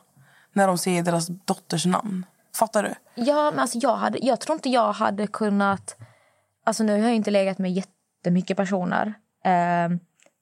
[0.52, 2.26] När de säger deras dotters namn.
[2.54, 3.22] Fattar du?
[3.22, 5.96] Ja, men alltså jag, hade, jag tror inte jag hade kunnat...
[6.64, 9.06] Alltså nu har jag inte legat med jättemycket personer.
[9.44, 9.88] Eh,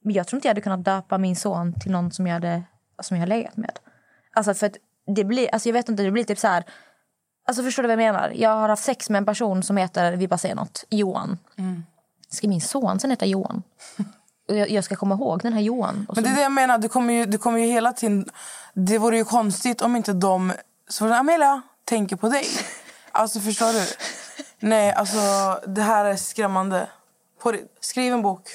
[0.04, 2.62] men jag tror inte jag hade kunnat döpa min son till någon som jag hade
[3.00, 3.78] som jag har legat med.
[4.32, 4.70] Alltså för
[5.06, 6.64] det blir, alltså jag vet inte, det blir typ så här...
[7.46, 8.32] Alltså förstår du vad jag menar?
[8.34, 11.38] Jag har haft sex med en person som heter, vi bara säger något, Johan.
[11.56, 11.84] Mm.
[12.28, 13.62] Ska min son sen heta Johan?
[14.54, 16.06] Jag, ska komma ihåg den här Johan.
[16.14, 16.78] Men det är det jag menar.
[16.78, 18.30] Du kommer ju, du kommer ju hela tiden...
[18.74, 20.52] Det vore ju konstigt om inte de...
[20.88, 22.44] Så Amelia tänker på dig.
[23.14, 23.86] Alltså förstår du?
[24.58, 25.18] Nej, alltså
[25.66, 26.86] det här är skrämmande.
[27.42, 28.48] På, skriv en bok.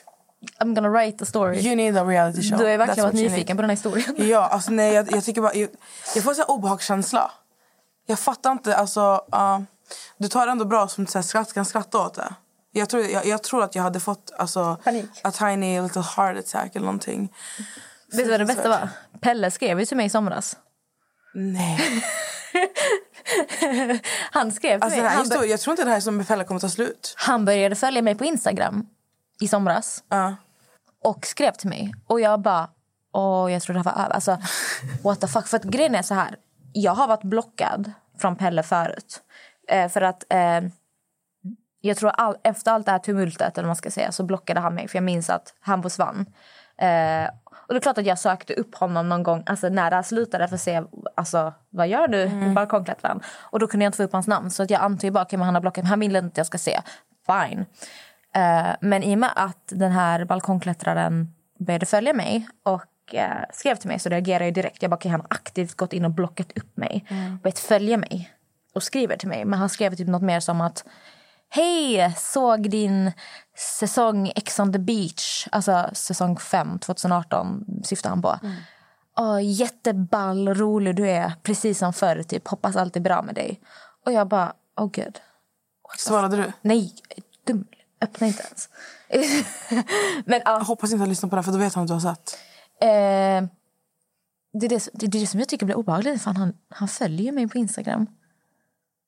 [0.59, 1.59] I'm gonna write a story.
[1.59, 2.57] You need a reality show.
[2.57, 4.15] Du har verkligen varit nyfiken på den här historien.
[4.29, 5.53] Ja, alltså nej, jag, jag tycker bara...
[5.53, 5.69] Jag,
[6.15, 7.31] jag får här obehagskänsla.
[8.05, 9.21] Jag fattar inte, alltså...
[9.35, 9.59] uh,
[10.17, 12.33] du tar det ändå bra som du skratt, kan skratta åt det.
[12.77, 15.09] Jag tror, jag, jag tror att jag hade fått alltså, Panik.
[15.23, 17.33] a tiny little heart attack eller någonting.
[18.11, 18.89] Vet du vad det bästa var?
[19.21, 20.57] Pelle skrev ju till mig i somras.
[21.33, 21.79] Nej.
[24.31, 25.09] Han skrev till Alltså, mig.
[25.09, 27.15] Han, bör- jag tror inte det här som Pelle kommer ta slut.
[27.17, 28.85] han började följa mig på Instagram
[29.41, 30.03] i somras.
[30.09, 30.35] Ja.
[31.03, 31.93] och skrev till mig.
[32.07, 32.69] Och jag bara,
[33.13, 34.15] åh jag tror det här var över.
[34.15, 34.37] Alltså,
[35.03, 35.47] what the fuck.
[35.47, 36.35] För att grejen är så här,
[36.73, 39.21] jag har varit blockad från Pelle förut.
[39.69, 40.61] Eh, för att eh,
[41.87, 44.75] jag tror all, efter allt det här tumultet eller man ska säga så blockade han
[44.75, 46.25] mig för jag minns att han försvann.
[46.77, 47.29] Eh,
[47.67, 50.03] och det är klart att jag sökte upp honom någon gång alltså när det här
[50.03, 50.83] slutade för att se
[51.15, 52.53] alltså, vad gör du mm.
[52.53, 53.21] balkongklättraren.
[53.39, 55.23] Och då kunde jag inte få upp hans namn så att jag antar ju bara
[55.23, 55.89] okay, men han har blockat mig.
[55.89, 56.79] Han vill inte att jag ska se.
[57.27, 57.65] Fine.
[58.35, 63.75] Eh, men i och med att den här balkongklättraren började följa mig och eh, skrev
[63.75, 64.81] till mig så reagerade jag direkt.
[64.81, 67.05] Jag bara, okay, han har aktivt gått in och blockat upp mig.
[67.07, 67.37] Mm.
[67.37, 68.31] Börjat följa mig
[68.73, 69.45] och skriver till mig.
[69.45, 70.85] Men han skrev typ något mer som att
[71.49, 73.11] Hej, såg din
[73.79, 78.39] säsong Ex on the beach, alltså säsong 5, 2018 syftar han på.
[79.19, 82.47] Åh, jätteball, rolig du är, precis som förr, typ.
[82.47, 83.61] hoppas allt är bra med dig.
[84.05, 85.19] Och jag bara, oh gud.
[85.97, 86.51] Svarade du?
[86.61, 86.93] Nej,
[87.47, 87.65] dum.
[88.01, 88.69] Öppna inte ens.
[90.25, 91.93] Men ja, Jag hoppas inte han lyssnar på det för då vet han att du
[91.93, 92.37] har sett.
[92.81, 93.49] eh,
[94.59, 96.21] det, är det, det är det som jag tycker blir obehagligt.
[96.21, 98.07] Fan, han, han följer mig på Instagram.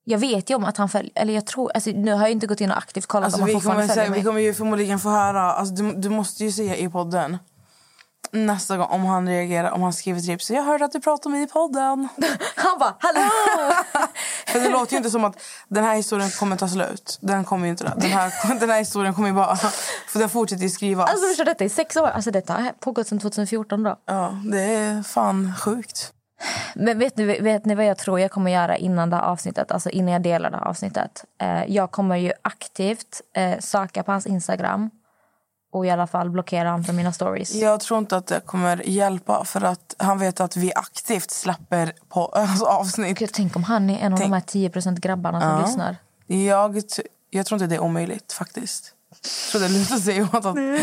[0.10, 1.12] Jag vet ju om att han följer...
[1.16, 3.42] Eller jag tror, alltså, nu har jag inte gått in och aktivt kollat Alltså, om
[3.42, 4.20] han vi, fortfarande kommer, följer mig.
[4.20, 5.42] vi kommer ju förmodligen få höra...
[5.42, 7.38] Alltså, du, du måste ju säga i podden
[8.32, 10.52] nästa gång om han reagerar, om han skriver tips.
[10.52, 12.08] Jag hörde att du pratade om i podden.
[12.56, 13.30] Han bara, hallå!
[14.48, 17.18] För det låter ju inte som att den här historien kommer ta slut.
[17.22, 17.94] Den kommer ju inte det.
[17.98, 19.56] Den här, den här historien kommer ju bara...
[20.08, 21.10] För den fortsätter ju skrivas.
[21.10, 22.08] Alltså förstår detta i sex år.
[22.08, 23.96] Alltså detta har pågått sedan 2014 då.
[24.06, 26.14] Ja, det är fan sjukt.
[26.76, 29.72] Men vet ni, vet ni vad jag tror jag kommer göra innan det avsnittet?
[29.72, 31.26] Alltså innan jag delar det avsnittet.
[31.42, 34.90] Eh, jag kommer ju aktivt eh, söka på hans Instagram.
[35.72, 37.56] Och i alla fall blockera honom från mina stories.
[37.56, 41.94] Jag tror inte att det kommer hjälpa för att han vet att vi aktivt släpper
[42.10, 43.20] på alltså, avsnitt.
[43.20, 45.62] Gud, tänk om han är en av Tänk- de här 10% grabbarna som Ja.
[45.66, 45.96] lyssnar.
[46.28, 48.94] Jag, t- jag tror inte det är omöjligt faktiskt.
[49.52, 50.58] Tror det lutar sig åt att han...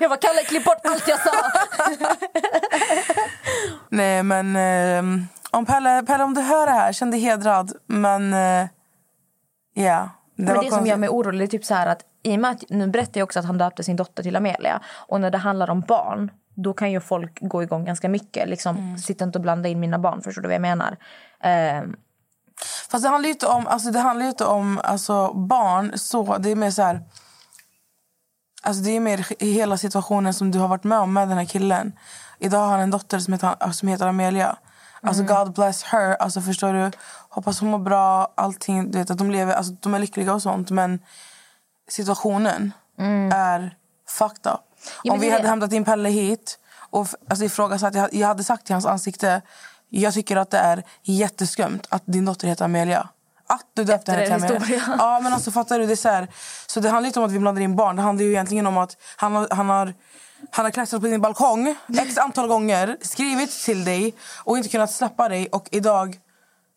[0.00, 1.30] Jag bara, Kalle, klipp bort allt jag sa!
[3.88, 5.02] Nej, men eh,
[5.50, 7.72] om Pelle, Pelle, om du hör det här, känn dig hedrad.
[7.86, 8.68] Men eh,
[9.74, 12.40] ja, det Men det som gör mig orolig är typ så här att i och
[12.40, 14.80] med att, nu berättar jag också att han döpte sin dotter till Amelia.
[14.88, 18.48] Och när det handlar om barn, då kan ju folk gå igång ganska mycket.
[18.48, 18.98] Liksom, Mm.
[18.98, 20.96] Sitta inte och blanda in mina barn, förstår du vad jag menar?
[21.42, 21.82] Eh,
[22.88, 25.98] Fast det handlar ju inte om, alltså, det handlar inte om alltså, barn.
[25.98, 27.02] så Det är mer så här...
[28.62, 31.38] Alltså, det är mer i hela situationen som du har varit med om med den
[31.38, 31.92] här killen.
[32.38, 34.56] Idag har han en dotter som heter, som heter Amelia.
[35.02, 36.14] Alltså God bless her.
[36.14, 36.90] Alltså förstår du?
[37.28, 38.32] Hoppas hon mår bra.
[38.34, 40.70] Allting, du vet, att de lever, alltså de är lyckliga och sånt.
[40.70, 40.98] Men
[41.88, 42.72] situationen
[43.32, 43.76] är
[44.08, 44.60] fucked up.
[45.04, 46.58] men Om vi hade hämtat in Pelle hit
[46.90, 49.42] och alltså, ifrågasatt, jag, jag hade sagt till hans ansikte
[49.90, 53.08] jag tycker att det är jätteskumt att din dotter heter Amelia.
[53.46, 54.58] Att du döpte henne till en Amelia.
[54.58, 54.94] historia.
[54.98, 55.86] Ja, men alltså fattar du?
[55.86, 56.28] Det är så, här,
[56.66, 57.96] så det handlar inte om att vi blandar in barn.
[57.96, 59.94] Det handlar ju egentligen om att han har, han har,
[60.50, 64.14] han har klättrat på din balkong x antal gånger, skrivit till dig
[64.44, 65.46] och inte kunnat släppa dig.
[65.46, 66.18] Och idag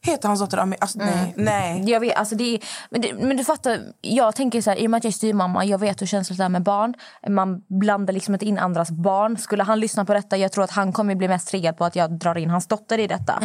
[0.02, 0.82] heter hans dotter Amelia.
[0.82, 1.90] Alltså, nej, nej.
[1.90, 4.88] Jag vet, alltså det är, men, det, men du fattar, jag tänker så här, i
[4.88, 6.94] och med att jag är styvmamma, jag vet hur känsligt det är med barn.
[7.30, 9.38] Man blandar liksom inte in andras barn.
[9.38, 11.96] Skulle han lyssna på detta, jag tror att han kommer bli mest triggad på att
[11.96, 13.44] jag drar in hans dotter i detta.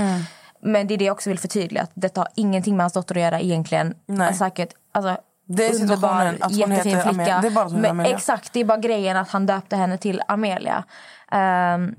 [0.62, 3.14] Men det är det jag också vill förtydliga, att detta har ingenting med hans dotter
[3.14, 3.94] att göra egentligen.
[4.06, 4.34] Nej.
[4.34, 5.16] Säkert, alltså,
[5.48, 7.08] Det är underbar, att hon jättefin heter flicka.
[7.08, 7.40] Amelia.
[7.40, 8.06] Det är bara Men.
[8.06, 10.84] Exakt, det är bara grejen att han döpte henne till Amelia.
[11.32, 11.94] Ehm,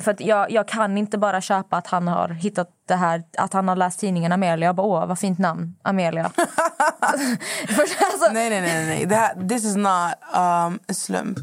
[0.00, 3.68] för jag, jag kan inte bara köpa att han har hittat det här, att han
[3.68, 4.66] har läst tidningen Amelia.
[4.68, 6.30] Jag bara, åh vad fint namn, Amelia.
[7.00, 8.86] Alltså, Nej, nej, nej.
[8.86, 9.06] nej.
[9.06, 11.38] Det här, this is not um, a slump.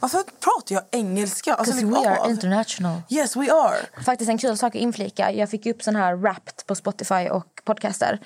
[0.00, 1.54] Varför pratar jag engelska?
[1.54, 2.24] Alltså, Because lägg we av.
[2.24, 3.02] are international.
[3.08, 4.02] Yes, we are.
[4.04, 5.32] Faktiskt en kul sak att inflika.
[5.32, 8.18] Jag fick upp sån här Wrapped på Spotify och podcaster.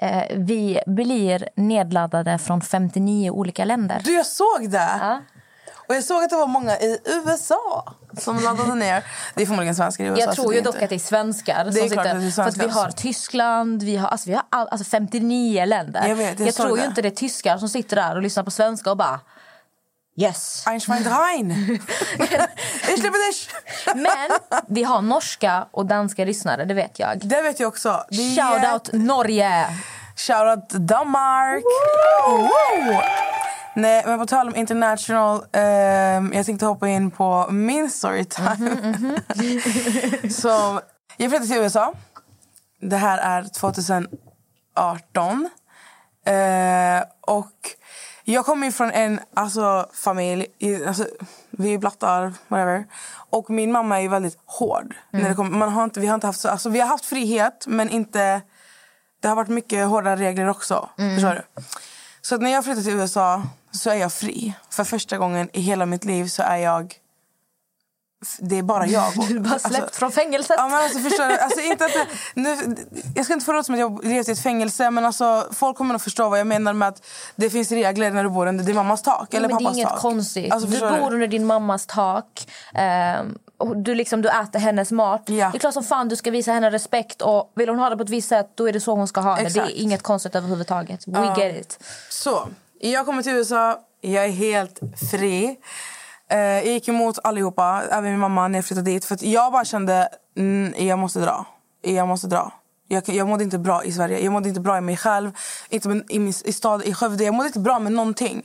[0.00, 4.00] Eh, vi blir nedladdade från 59 olika länder.
[4.04, 5.20] Du, jag såg det.
[5.92, 9.04] Och jag såg att det var många i USA som laddade ner.
[9.34, 10.20] Det är förmodligen svenskar i USA.
[10.20, 11.64] Jag tror ju dock inte- att det är svenskar.
[11.64, 12.68] Det är det är för att vi svenskar.
[12.68, 16.08] har Tyskland, vi har, alltså, vi har all, alltså 59 länder.
[16.08, 18.42] Jag vet, jag såg tror ju inte det är tyskar som sitter där och lyssnar
[18.44, 19.20] på svenska och bara
[20.16, 20.64] yes.
[20.66, 21.50] Einstein Rein.
[22.88, 23.48] Ich liebe dich.
[23.94, 24.30] Men
[24.68, 27.18] vi har norska och danska lyssnare, det vet jag.
[27.26, 28.04] Det vet jag också.
[28.10, 29.66] Det Shout out Norge!
[30.16, 31.64] Shout out Danmark!
[32.28, 32.48] Woo!
[33.74, 35.44] Nej, men på tal om international...
[35.52, 38.56] ehm, jag tänkte hoppa in på min storytime.
[38.58, 39.16] Mhm,
[40.30, 40.80] Så,
[41.16, 41.92] jag flyttade till USA.
[42.80, 45.48] Det här är 2018.
[46.26, 47.52] Eh, och
[48.24, 50.46] jag kommer ju från en alltså, familj...
[50.86, 51.06] Alltså,
[51.50, 52.84] vi är blattar, whatever.
[53.30, 54.94] Och min mamma är väldigt hård.
[55.10, 57.04] När det kommer, man har inte, vi, har inte haft så, alltså, vi har haft
[57.04, 58.40] frihet, men inte...
[59.20, 60.88] Det har varit mycket hårda regler också.
[60.96, 61.42] Förstår du?
[62.22, 64.54] Så att när jag flyttade till USA så är jag fri.
[64.70, 66.94] För första gången i hela mitt liv så är jag...
[68.38, 69.12] Det är bara jag.
[69.28, 70.54] Du är bara släppt från fängelset.
[70.58, 71.38] Ja, men alltså, förstår du?
[71.38, 72.76] Alltså, inte att, det- nu,
[73.14, 75.94] jag ska inte det som att jag levt i ett fängelse men alltså, folk kommer
[75.94, 77.06] nog förstå vad jag menar med att
[77.36, 79.34] det finns regler när du bor under din mammas tak.
[79.34, 79.98] Eller men det är pappas inget tak.
[79.98, 80.52] konstigt.
[80.52, 82.48] Alltså, du bor under din mammas tak.
[82.74, 85.26] och du, liksom, du äter hennes mat.
[85.26, 87.22] Det är klart som fan du ska visa henne respekt.
[87.22, 89.20] Och Vill hon ha det på ett visst sätt, då är det så hon ska
[89.20, 89.40] ha det.
[89.42, 89.68] Det Exakt.
[89.70, 91.06] är inget konstigt överhuvudtaget.
[91.08, 91.36] We Ja.
[91.38, 91.78] get it.
[92.10, 92.48] Så,
[92.80, 93.78] jag kommer till USA.
[94.00, 95.56] Jag är helt fri.
[96.30, 99.04] Eh, jag gick emot allihopa, även min mamma, när jag flyttade dit.
[99.04, 101.46] För att jag bara kände mm, jag måste dra.
[101.82, 102.52] Jag måste dra.
[102.88, 104.18] Jag, jag mådde inte bra i Sverige.
[104.20, 105.30] Jag mådde inte bra i mig själv.
[105.68, 107.24] Inte med, i min i stad, i Skövde.
[107.24, 108.42] Jag mådde inte bra med någonting.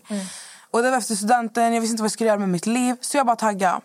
[0.72, 1.74] Och det var efter studenten.
[1.74, 2.96] Jag visste inte vad jag skulle göra med mitt liv.
[3.02, 3.80] Så jag bara taggade.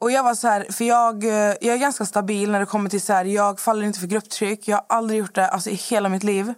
[0.00, 2.90] Och jag var så här, för jag, eh, jag är ganska stabil när det kommer
[2.90, 4.68] till så här, jag faller inte för grupptryck.
[4.68, 6.54] Jag har aldrig gjort det alltså, i hela mitt liv.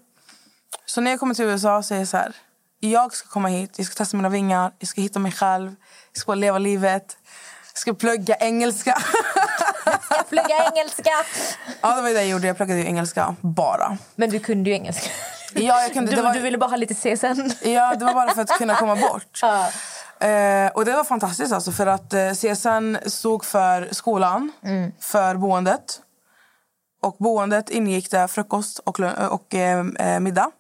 [0.87, 2.37] Så när jag kommer till USA så är jag så här,
[2.81, 5.75] jag ska komma hit, jag ska testa mina vingar, jag ska hitta mig själv,
[6.13, 7.17] jag ska leva livet.
[7.73, 9.03] Jag ska plugga engelska.
[10.11, 11.11] Jag pluggar engelska.
[11.81, 12.47] ja, det var det jag gjorde.
[12.47, 13.99] Jag pluggade ju engelska bara.
[14.15, 15.11] Men du kunde ju engelska.
[15.55, 16.17] Ja, jag kunde.
[16.17, 17.69] Du, var, du ville bara ha lite CSN.
[17.69, 19.41] Ja, det var bara för att kunna komma bort.
[20.23, 24.53] Eh, och det var fantastiskt alltså för att eh, CSN stod för skolan,
[25.01, 26.01] för boendet.
[27.03, 30.51] Och boendet ingick där frukost och, lö- och eh, eh, middag.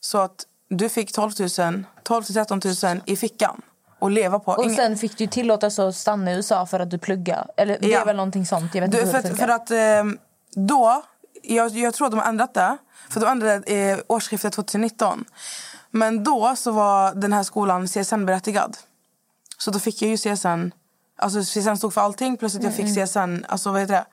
[0.00, 3.60] Så att du fick 12 000, 12 till 13 000 i fickan
[3.98, 4.52] och leva på.
[4.52, 7.50] Och sen fick du tillåtelse att stanna i USA för att du pluggar.
[7.56, 8.00] Eller det Ja.
[8.00, 8.74] är väl någonting sånt.
[8.74, 10.18] Jag vet inte Du, hur för, att, för att eh,
[10.54, 11.02] då,
[11.42, 12.76] jag, jag tror att de har ändrat det.
[13.10, 15.24] För de ändrade eh, årsskiftet 2019.
[15.90, 18.76] Men då så var den här skolan CSN-berättigad.
[19.58, 20.70] Så då fick jag ju CSN.
[21.18, 23.06] Alltså CSN stod för allting plus att jag fick Mm.
[23.06, 24.04] CSN alltså, vad heter det?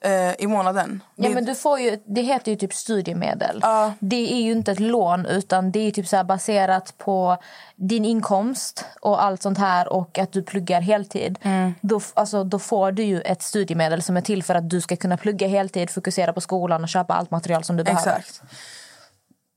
[0.00, 1.00] Eh, i månaden.
[1.16, 3.60] Ja, Det- men du får ju, det heter ju typ studiemedel.
[3.98, 7.36] Det är ju inte ett lån utan det är typ så baserat på
[7.76, 11.38] din inkomst och allt sånt här och att du pluggar heltid.
[11.42, 11.74] Mm.
[11.80, 14.96] Då, alltså, då får du ju ett studiemedel som är till för att du ska
[14.96, 18.16] kunna plugga heltid, fokusera på skolan och köpa allt material som du behöver.
[18.18, 18.42] Exakt.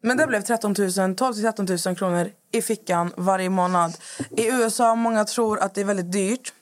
[0.04, 3.98] Men det blev 13 000, 12 till 13 000 kronor i fickan varje månad.
[4.38, 6.54] I USA många tror att det är väldigt dyrt.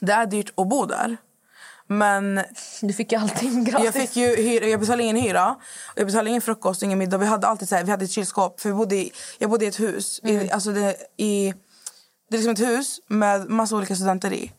[0.00, 1.16] Det är dyrt att bo där.
[1.86, 2.44] Men
[2.80, 3.84] du fick ju allting gratis.
[3.84, 5.56] Jag, fick ju hyra, jag betalade ingen hyra,
[5.96, 7.18] jag betalade ingen frukost, ingen middag.
[7.18, 8.60] Vi hade alltid så här, vi hade ett kylskåp.
[8.60, 10.20] För vi bodde i, jag bodde i ett hus.
[10.22, 11.54] I, alltså det, i,
[12.30, 14.52] det är liksom ett hus med massa olika studenter i.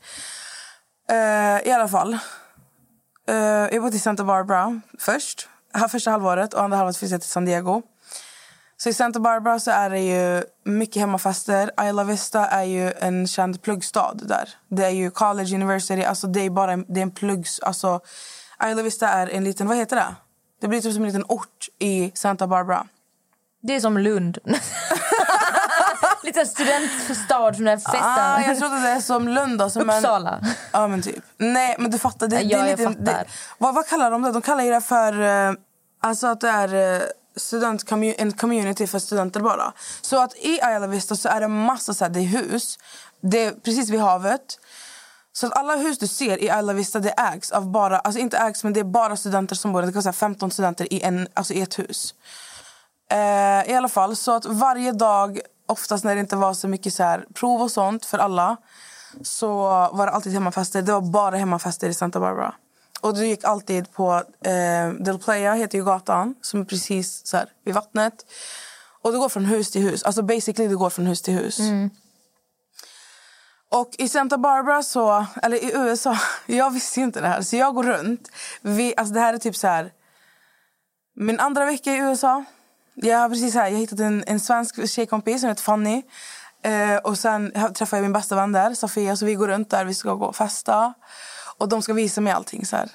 [1.09, 2.17] Eh, I alla fall.
[3.29, 3.37] Uh,
[3.71, 5.49] jag bodde i Santa Barbara först.
[5.89, 7.81] Första halvåret och andra halvåret flyttade jag till San Diego.
[8.77, 11.71] Så i Santa Barbara så är det ju mycket hemmafester.
[11.89, 14.49] Isla Vista är ju en känd pluggstad där.
[14.69, 17.59] Det är ju college, university, alltså det är bara en, det är en pluggs...
[17.59, 17.99] Alltså,
[18.69, 20.15] Isla Vista är en liten, vad heter det?
[20.61, 22.87] Det blir typ som en liten ort i Santa Barbara.
[23.61, 24.37] Det är som Lund.
[26.23, 27.99] Lite studentstad från den festen.
[28.03, 29.61] Ah, jag trodde det är som Lund.
[29.61, 30.39] Alltså, Uppsala.
[30.41, 31.23] Men, ja, men typ.
[31.37, 32.27] Nej, men du fattar.
[32.27, 33.03] Det, Ja, det är lite, fattar.
[33.03, 33.25] Det,
[33.57, 34.31] vad, vad kallar de det?
[34.31, 35.21] De kallar det för...
[35.21, 35.53] eh,
[36.01, 36.95] alltså att det är...
[36.95, 37.01] eh,
[37.35, 39.73] student en community för studenter bara.
[40.01, 42.79] Så att i Isla Vista så är det massa så här, det är hus.
[43.21, 44.59] Det är precis vid havet.
[45.33, 48.37] Så att alla hus du ser i Isla Vista det ägs av bara, alltså inte
[48.37, 49.87] ägs men det är bara studenter som bor där.
[49.87, 52.13] Det kan vara så här 15 studenter i, en, alltså i ett hus.
[53.11, 56.93] Eh, I alla fall, så att varje dag, oftast när det inte var så mycket
[56.93, 58.57] så här, prov och sånt för alla
[59.21, 59.53] så
[59.93, 60.81] var det alltid hemmafester.
[60.81, 62.53] Det var bara hemmafester i Santa Barbara.
[63.01, 64.13] Och du gick alltid på
[64.45, 68.25] eh, Del Playa, heter ju gatan, som är precis så här, vid vattnet.
[69.01, 70.03] Och det går från hus till hus.
[70.03, 71.59] Alltså basically det går från hus till hus.
[73.71, 77.41] Och i Santa Barbara så, eller i USA, jag visste inte det här.
[77.41, 78.29] Så jag går runt.
[78.61, 79.91] Vi, alltså det här är typ så här,
[81.15, 82.43] min andra vecka i USA.
[83.01, 86.03] Har precis här, jag hittat en, en svensk tjejkompis som heter Fanny.
[86.63, 89.15] Eh, och sen träffar jag min bästa vän där, Sofia.
[89.15, 90.93] Så vi går runt där, vi ska gå och festa.
[91.57, 92.89] Och de ska visa mig allting så här.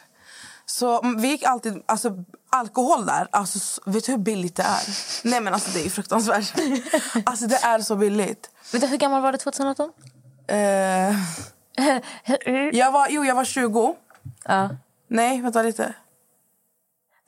[0.66, 4.82] Så mm, vi gick alltid, alltså alkohol där, alltså, vet du hur billigt det är?
[5.24, 6.52] Nej men alltså det är fruktansvärt.
[7.24, 8.50] alltså det är så billigt.
[8.72, 9.92] Vet du, hur gammal var du 2018?
[10.46, 10.56] Eh,
[12.72, 13.96] jag var, jo jag var 20.
[14.44, 14.70] Ja.
[15.08, 15.94] Nej, vänta lite.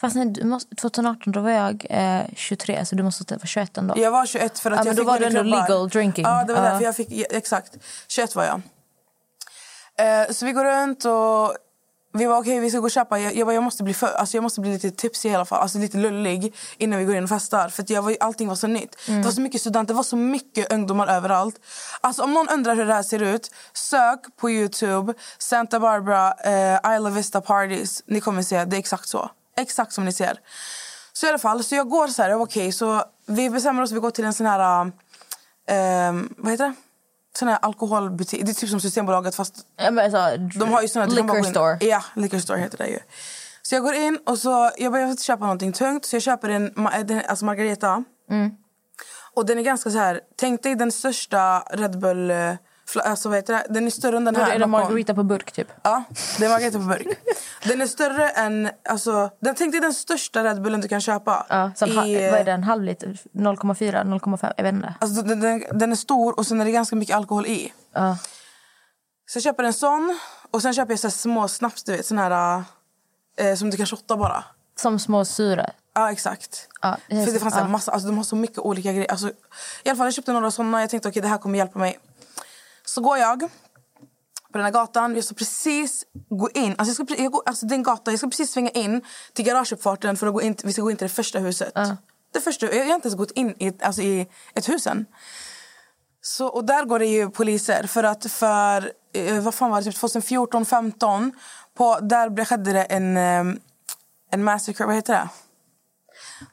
[0.01, 3.79] Fast nej, du måste, 2018 då var jag eh, 23, så du måste vara 21
[3.79, 3.95] ändå.
[3.99, 5.89] Jag var 21 för att Ja, jag men då fick var gå det ändå legal
[5.89, 6.25] drinking.
[6.25, 6.71] Ja, det var Ja.
[6.71, 7.77] därför jag fick, exakt.
[8.09, 8.63] 21 var jag.
[9.99, 11.57] Eh, så vi går runt och
[12.13, 13.19] vi var okej, vi ska gå och köpa.
[13.19, 15.45] Jag, jag, bara, jag måste bli för, alltså jag måste bli lite tipsig i alla
[15.45, 17.69] fall, alltså lite lullig innan vi går in och festar.
[17.69, 18.97] För jag var, allting var så nytt.
[19.09, 19.21] Mm.
[19.21, 21.57] Det var så mycket studenter, det var så mycket ungdomar överallt.
[22.01, 26.95] Alltså om någon undrar hur det här ser ut, sök på Youtube, Santa Barbara, eh,
[26.97, 28.03] Isla Vista parties.
[28.07, 29.31] Ni kommer se, det är exakt så.
[29.61, 30.39] Exakt som ni ser.
[31.13, 33.99] Så i alla fall, så jag går så här, okej, så vi bestämmer oss, vi
[34.01, 34.81] går till en sån här,
[36.09, 36.75] um, vad heter det?
[37.39, 40.89] Sån här alkoholbutik, det är typ som Systembolaget fast Ja, men alltså, de har ju
[40.89, 41.79] såna, liquor store.
[41.81, 42.99] Ja, liquor store heter det ju.
[43.63, 46.49] Så jag går in och så, jag bara, jag köpa någonting tungt så jag köper
[46.49, 46.75] en,
[47.07, 48.05] den- alltså Margareta.
[48.31, 48.51] Mm.
[49.35, 52.55] Och den är ganska så här, tänk dig den största Red Bull, eh,
[52.97, 53.67] alltså vad heter det?
[53.69, 54.47] Den är större än den här.
[54.47, 54.71] är det bakom.
[54.71, 55.69] margarita på burk typ?
[55.83, 56.05] Ja,
[56.39, 57.07] det är margarita på burk.
[57.65, 61.47] Den är större än, alltså, den, tänk dig den största Red Bullen du kan köpa.
[61.49, 63.19] Ja, som, I, eh, vad är det, en halv liter?
[63.33, 64.53] 0,4, 0,5?
[64.57, 64.95] Jag vet inte.
[65.01, 67.73] Alltså, den, den, den är stor och sen är det ganska mycket alkohol i.
[67.93, 68.17] Ja.
[69.31, 70.19] Så jag köper en sån
[70.51, 72.63] och sen köper jag så små snaps, du vet, sån här
[73.37, 74.45] eh, som du kan shotta bara.
[74.77, 75.73] Som små syre.
[75.95, 76.69] Ja, exakt.
[76.83, 77.69] Ja, det För det fanns ja.
[77.69, 79.11] massa, alltså de har så mycket olika grejer.
[79.11, 79.29] Alltså,
[79.85, 81.99] I alla fall jag köpte några såna, jag tänkte okej det här kommer hjälpa mig.
[82.95, 83.41] Så går jag
[84.53, 87.43] på den här gatan, jag ska precis gå in, alltså, jag ska, pre- jag går,
[87.47, 90.73] alltså den gatan, jag ska precis svänga in till garageuppfarten för att gå in, vi
[90.73, 91.73] ska gå in till det första huset.
[92.33, 95.07] Det första, jag har inte ens gått in i, alltså, i ett hus än.
[96.23, 99.85] Så, och där går det ju poliser för att för, eh, vad fan var det,
[99.85, 101.33] typ 2014, 15
[101.77, 103.45] på, där skedde det en, eh,
[104.31, 105.29] en massacre, vad heter det?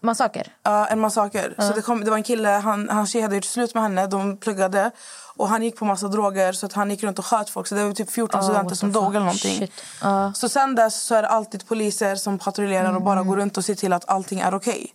[0.01, 0.55] Massaker?
[0.63, 1.55] Ja, en massaker.
[1.57, 4.07] Så det, kom, det var en kille, han, hans tjej hade gjort slut med henne,
[4.07, 4.91] de pluggade.
[5.37, 7.67] Och han gick på massa droger så att han gick runt och sköt folk.
[7.67, 9.71] Så det var typ 14 Oh, studenter what som dog eller någonting.
[10.01, 10.33] Ja.
[10.33, 13.65] Så sen dess så är det alltid poliser som patrullerar och bara går runt och
[13.65, 14.93] ser till att allting är okej.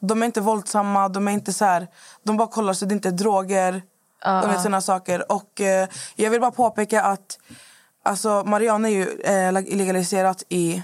[0.00, 1.86] De är inte våldsamma, de är inte så här,
[2.22, 3.82] de bara kollar så det inte är droger
[4.42, 5.32] och vet, såna saker.
[5.32, 7.38] Och eh, jag vill bara påpeka att
[8.04, 10.82] alltså, marijuana är ju eh, leg- legaliserat i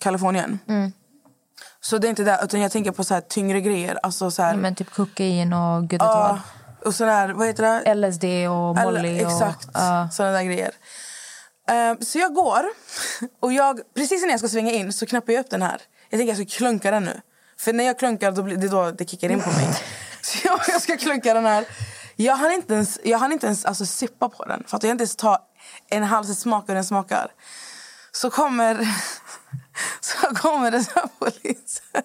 [0.00, 0.58] Kalifornien.
[1.80, 3.98] Så det är inte det, utan jag tänker på så här tyngre grejer.
[4.02, 6.40] Alltså så här, Men typ kokain och gud vet ja, vad.
[6.84, 7.94] Och sån här, vad heter det?
[7.94, 9.24] LSD och Molly.
[9.24, 10.08] Och, Exakt, ja.
[10.12, 10.72] såna där grejer.
[11.68, 12.64] Eh, så jag går
[13.40, 15.82] och jag, precis innan jag ska svänga in så knappar jag upp den här.
[16.10, 17.20] Jag tänker jag ska klunka den nu.
[17.58, 19.68] För när jag klunkar då blir det då det kickar in på mig.
[20.22, 21.64] så jag, jag ska klunka den här.
[22.16, 24.64] Jag hann inte ens, jag hann inte ens alltså, sippa på den.
[24.66, 25.38] För att jag inte ens ta
[25.88, 27.30] en halv smak hur den smakar.
[28.12, 28.88] Så kommer,
[30.00, 32.02] så kommer det så här poliser.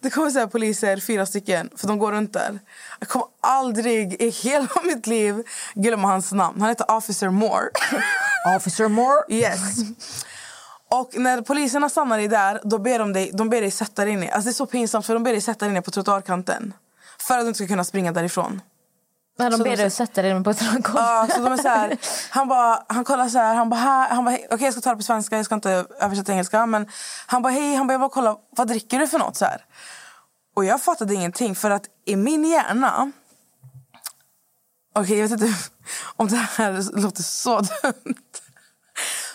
[0.00, 2.58] Det kommer så poliser, fyra stycken, för de går runt där.
[2.98, 5.42] Jag kommer aldrig i hela mitt liv
[5.74, 6.60] glömma hans namn.
[6.60, 7.70] Han heter Officer Moore.
[8.56, 9.24] Officer Moore?
[9.28, 9.78] Yes.
[10.90, 14.16] Och när poliserna stannar dig där, då ber de dig, de ber dig sätta dig
[14.16, 14.30] ner.
[14.30, 16.74] Alltså det är så pinsamt för de ber dig sätta dig ner på trottoarkanten.
[17.18, 18.60] För att du inte ska kunna springa därifrån.
[19.36, 20.96] Men de ber dig sätta dig på ett golv.
[20.96, 21.96] Ja, så de är så här,
[22.30, 23.78] han, bara, han kollar så här, han bara,
[24.10, 26.66] han bara okej jag ska ta det på svenska, jag ska inte översätta engelska.
[26.66, 26.88] Men
[27.26, 29.36] han bara, hej, han bara, jag bara kolla, vad dricker du för något?
[29.36, 29.64] Så här.
[30.56, 33.12] Och jag fattade ingenting för att i min hjärna,
[34.94, 35.54] okej jag vet inte
[36.16, 38.14] om det här låter så dumt.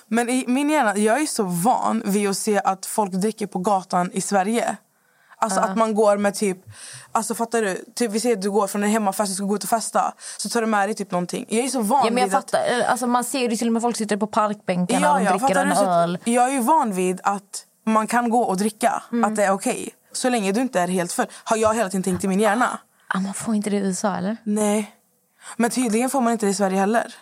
[0.08, 3.60] Men i min hjärna, jag är så van vid att se att folk dricker på
[3.60, 4.78] gatan i Sverige.
[5.42, 6.58] Alltså att man går med typ,
[7.12, 7.86] alltså fattar du?
[7.96, 10.14] Typ vi säger att du går från en hemmafest och ska gå ut och festa.
[10.38, 11.46] Så tar du med dig typ någonting.
[11.50, 12.52] Jag är så van Ja, men jag vid att...
[12.52, 12.82] fattar.
[12.88, 15.62] Alltså, man ser ju till och med folk sitter på parkbänkarna och de dricker fattar
[15.62, 15.76] en du?
[15.76, 16.18] Så öl.
[16.24, 19.04] Jag är ju van vid att man kan gå och dricka.
[19.12, 19.24] Mm.
[19.32, 19.90] Att det är okej.
[20.12, 21.26] Så länge du inte är helt full.
[21.44, 22.80] Har jag hela tiden tänkt i min hjärna.
[23.08, 24.38] Ah, man får inte det i USA eller?
[24.44, 24.96] Nej.
[25.58, 27.16] Men tydligen får man inte det i Sverige heller.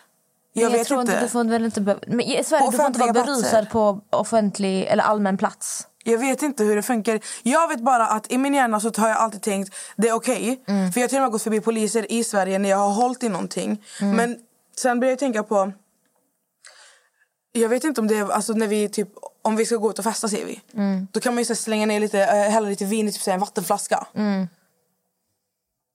[0.53, 1.19] Jag, vet tror inte.
[1.19, 3.65] Du får väl inte be- men I Sverige På du får inte vara berusad platser.
[3.65, 5.87] på offentlig eller allmän plats.
[6.11, 7.19] Jag vet inte hur det funkar.
[7.43, 10.61] Jag vet bara att i min hjärna så har jag alltid tänkt det är okej.
[10.65, 13.23] För jag har till och med gått förbi poliser i Sverige när jag har hållit
[13.23, 13.83] i någonting.
[13.99, 14.39] Men
[14.77, 15.71] sen började jag tänka på...
[17.51, 18.31] Jag vet inte om det är...
[18.31, 19.09] Alltså när vi typ,
[19.41, 20.61] om vi ska gå ut och festa ser vi.
[21.11, 24.07] Då kan man ju slänga ner lite, äh, hälla lite vin i typ en vattenflaska.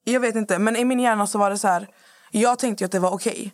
[0.04, 1.88] Jag vet inte, men i min hjärna så var det så här.
[2.30, 3.52] Jag tänkte att det var okej.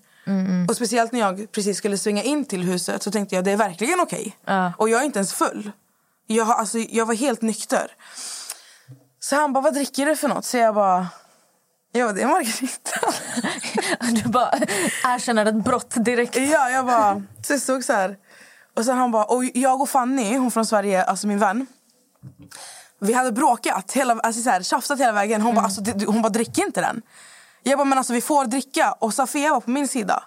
[0.69, 3.57] Och speciellt när jag precis skulle svänga in till huset så tänkte jag det är
[3.57, 4.37] verkligen okej.
[4.77, 5.71] Och jag är inte ens full.
[6.31, 7.91] Jag, har, alltså, jag var helt nykter.
[9.21, 10.45] Så han bara, vad dricker du för något?
[10.45, 11.09] Så jag bara,
[11.93, 13.01] ja det är Margarita.
[14.23, 14.51] Du bara
[15.05, 16.37] erkänner ett brott direkt.
[16.37, 18.17] ja, jag bara, så jag stod så här.
[18.77, 21.67] Och sen han bara, och jag och Fanny, hon från Sverige, alltså min vän.
[23.01, 25.43] Vi hade bråkat, hela, alltså så här, tjafsat hela vägen.
[25.43, 27.03] Hon bara, alltså, hon bara, drick inte den.
[27.63, 28.93] Jag bara, men alltså vi får dricka.
[28.93, 30.23] Och Safia var på min sida.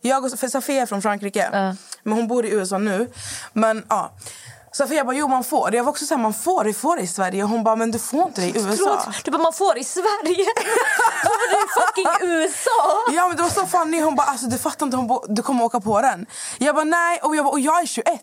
[0.00, 1.48] Jag och, för Safia är från Frankrike.
[2.02, 3.12] Men hon bor i USA nu.
[3.52, 4.10] Men ja.
[4.76, 5.74] Safia bara, jo man får.
[5.74, 7.44] Jag var också såhär, man får det, får det i Sverige.
[7.44, 9.12] Och hon bara, men du får inte det i USA.
[9.24, 10.46] Du bara man får i Sverige.
[11.22, 13.12] Kommer du i fucking USA?
[13.12, 14.00] Ja men det var så funny.
[14.00, 16.26] Hon bara, alltså du fattar inte, hon bara, du kommer åka på den.
[16.58, 17.18] Jag bara, nej.
[17.22, 18.20] Och jag, bara, och jag är 21.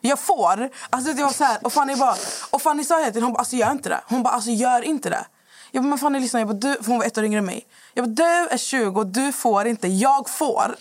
[0.00, 0.70] Jag får.
[0.90, 2.16] Alltså det var så här, och Fanny bara,
[2.50, 4.00] och Fanny sa hela tiden, hon bara, alltså gör inte det.
[4.06, 5.24] Hon bara, alltså gör inte det.
[5.70, 7.44] Jag bara, men Fanny lyssna, jag bara, du, för hon var ett år yngre än
[7.44, 7.66] mig.
[7.94, 10.76] Jag bara, du är 20 och du får inte, jag får.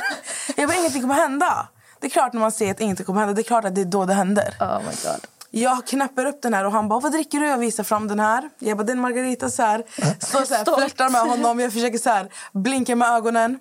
[0.56, 1.68] jag bara, ingenting kommer hända.
[2.04, 3.80] Det är klart när man ser att ingenting kommer hända, det är klart att det
[3.80, 4.56] är då det händer.
[4.60, 5.26] Oh my god.
[5.50, 7.46] Jag knäpper upp den här och han bara, vad dricker du?
[7.46, 8.50] Jag visar fram den här.
[8.58, 9.84] Jag bara, den Margarita så här.
[10.26, 11.60] Står så här, flörtar med honom.
[11.60, 13.58] Jag försöker så här, blinka med ögonen.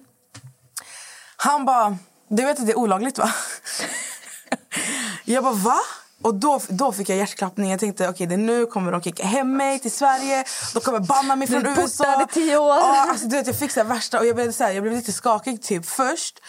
[1.36, 1.98] Han bara,
[2.30, 3.32] du vet att det är olagligt va?
[5.26, 5.80] jag bara, va?
[6.22, 7.72] Och då, då fick jag hjärtklappning.
[7.72, 10.44] Jag tänkte, okej det är nu kommer de kicka hem mig till Sverige.
[10.74, 12.24] De kommer banna mig Du från är borta USA.
[12.24, 12.76] i tio år.
[12.76, 14.96] Ja, alltså, du vet, jag fick så värsta, och jag blev, så här, jag blev
[14.96, 16.40] lite skakig typ först.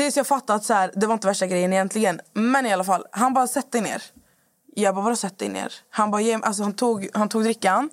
[0.00, 2.20] Tills jag fattade att så här, det var inte värsta grejen egentligen.
[2.32, 4.02] Men i alla fall, han bara sätt dig ner.
[4.74, 5.72] Jag bara, vadå sätt dig ner?
[5.90, 7.90] Han bara, alltså han tog, han tog drickan.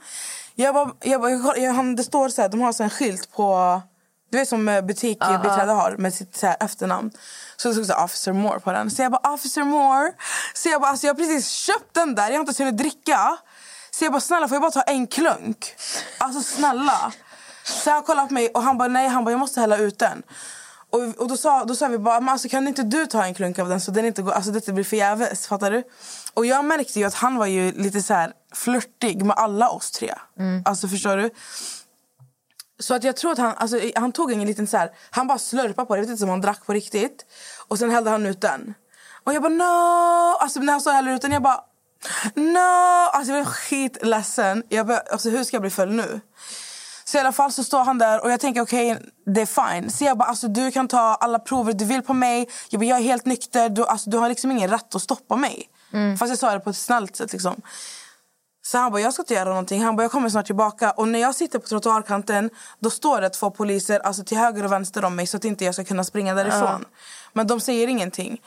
[0.55, 3.31] Jag bara, jag bara, jag, han, det står så här, de har så en skylt
[3.31, 3.81] på,
[4.31, 7.11] du vet som eh, butikbiträde har med sitt så här efternamn.
[7.57, 8.91] Så det stod så här, Officer Moore på den.
[8.91, 10.13] Så jag bara, Officer Moore.
[10.53, 12.77] Så jag bara, alltså jag har precis köpt den där, jag har inte ens hunnit
[12.77, 13.37] dricka.
[13.91, 15.75] Så jag bara, snälla får jag bara ta en klunk?
[16.17, 17.11] Alltså snälla.
[17.63, 19.99] Så han kollade på mig och han bara, nej, han bara, jag måste hälla ut
[19.99, 20.23] den.
[20.89, 23.33] Och, och då, sa, då sa vi bara, men alltså, kan inte du ta en
[23.33, 25.47] klunk av den så den inte går, alltså, det inte blir förgäves?
[25.47, 25.83] Fattar du?
[26.33, 29.91] Och jag märkte ju att han var ju lite så här flörtig med alla oss
[29.91, 30.13] tre.
[30.65, 31.29] Alltså förstår du?
[32.79, 35.37] Så att jag tror att han, alltså, han tog en liten så här, han bara
[35.37, 37.25] slurpade på det, jag vet inte om han drack på riktigt.
[37.67, 38.73] Och sen hällde han ut den.
[39.23, 40.37] Och jag bara no!
[40.39, 41.63] Alltså när han sa häller ut den, jag bara
[42.35, 43.09] no!
[43.13, 44.63] Alltså jag blev skitledsen.
[44.69, 46.21] Jag bara, alltså hur ska jag bli full nu?
[47.07, 49.89] Så i alla fall så står han där och jag tänker okej, det är fine.
[49.91, 52.49] Så jag bara, alltså du kan ta alla prover du vill på mig.
[52.69, 55.35] Jag, bara, jag är helt nykter, du, alltså, du har liksom ingen rätt att stoppa
[55.35, 55.69] mig.
[56.19, 57.61] Fast jag sa det på ett snällt sätt liksom.
[58.65, 59.83] Så han bara, jag ska inte göra någonting.
[59.83, 60.91] Han bara, jag kommer snart tillbaka.
[60.91, 62.49] Och när jag sitter på trottoarkanten,
[62.79, 65.65] då står det två poliser alltså till höger och vänster om mig så att inte
[65.65, 66.85] jag ska kunna springa därifrån.
[67.33, 68.41] Men de säger ingenting.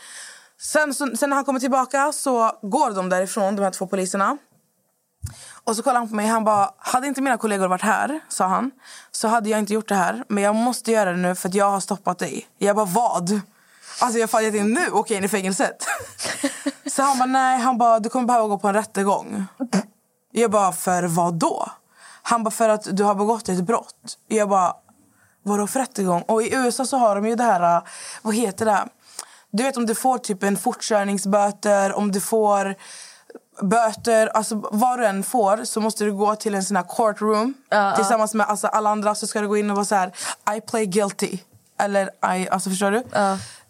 [0.60, 4.38] Sen, så, sen när han kommer tillbaka så går de därifrån, de här två poliserna.
[5.64, 6.26] Och så kollade han på mig.
[6.26, 8.70] Han bara, hade inte mina kollegor varit här, sa han,
[9.10, 10.24] så hade jag inte gjort det här.
[10.28, 12.46] Men jag måste göra det nu för att jag har stoppat dig.
[12.58, 13.40] Jag bara, vad?
[14.00, 15.86] Alltså jag fallit in nu, åker in i fängelset.
[16.86, 19.44] så han bara, nej, han bara, du kommer behöva gå på en rättegång.
[20.32, 21.70] Jag bara, för vad då?
[22.22, 24.18] Han bara, för att du har begått ett brott.
[24.28, 24.74] Jag bara,
[25.42, 26.22] vadå för rättegång?
[26.22, 27.82] Och i USA så har de ju det här,
[28.22, 28.88] vad heter det?
[29.52, 32.74] Du vet om du får typ en fortkörningsböter, om du får
[33.62, 37.54] böter, alltså vad du än får så måste du gå till en sån här courtroom
[37.96, 40.12] tillsammans med alltså, alla andra så ska du gå in och vara så här
[40.56, 41.38] I play guilty.
[41.80, 43.02] Eller I, alltså förstår du?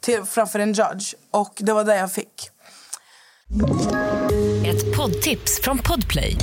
[0.01, 1.14] Till, framför en judge.
[1.30, 2.51] Och det var det jag fick.
[4.66, 6.36] Ett poddtips från Podplay.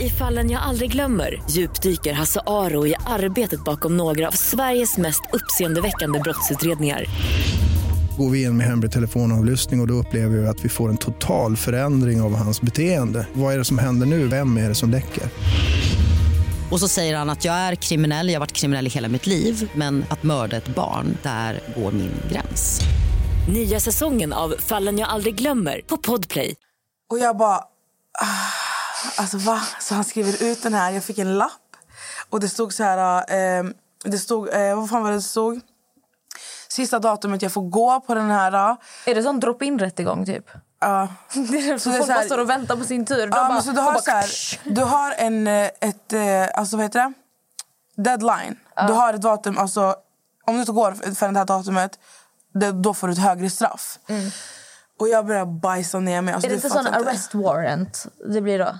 [0.00, 5.22] I fallen jag aldrig glömmer djupdyker Hasse Aro i arbetet bakom några av Sveriges mest
[5.32, 7.04] uppseendeväckande brottsutredningar.
[8.18, 10.96] Går vi in med hemlig telefonavlyssning och, och då upplever vi att vi får en
[10.96, 13.26] total förändring av hans beteende.
[13.32, 14.28] Vad är det som händer nu?
[14.28, 15.22] Vem är det som läcker?
[16.70, 19.26] Och så säger han att jag är kriminell, jag har varit kriminell i hela mitt
[19.26, 22.80] liv men att mörda ett barn, där går min gräns.
[23.48, 26.54] Nya säsongen av Fallen jag aldrig glömmer på Podplay.
[27.10, 27.56] Och jag bara...
[27.56, 29.62] Ah, alltså va?
[29.80, 30.92] Så han skriver ut den här.
[30.92, 31.50] Jag fick en lapp.
[32.30, 33.16] Och det stod så här...
[33.58, 33.64] Eh,
[34.04, 34.48] det stod...
[34.54, 35.60] Eh, vad fan var det det stod?
[36.74, 38.76] Sista datumet jag får gå på den här...
[39.06, 40.50] Är det sån drop-in rättegång typ?
[40.80, 41.02] Ja.
[41.34, 43.20] Är Så det är folk bara står och väntar på sin tur.
[43.20, 44.26] Ja, bara, så du har bara, så här,
[44.64, 47.12] du har en, eh, ett, eh, alltså vad heter det?
[48.02, 48.56] Deadline.
[48.86, 49.96] Du har ett datum, alltså
[50.44, 51.98] om du inte går för det här datumet,
[52.54, 53.98] det, då får du ett högre straff.
[55.00, 56.34] Och jag började bajsa ner mig.
[56.34, 58.78] Alltså, är det inte sån arrest warrant det blir då?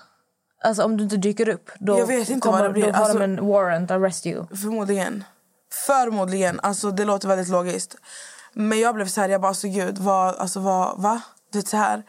[0.65, 2.87] Alltså om du inte dyker upp, då, Jag vet inte kommer, vad det blir.
[2.87, 4.47] då har Alltså- de en warrant arrest you.
[4.47, 5.25] Förmodligen.
[5.87, 6.61] Förmodligen.
[6.61, 7.97] Alltså, det låter väldigt logiskt.
[8.53, 11.21] Men jag blev så här, jag bara, alltså gud, vad, alltså vad, va?
[11.53, 12.03] Du vet så här.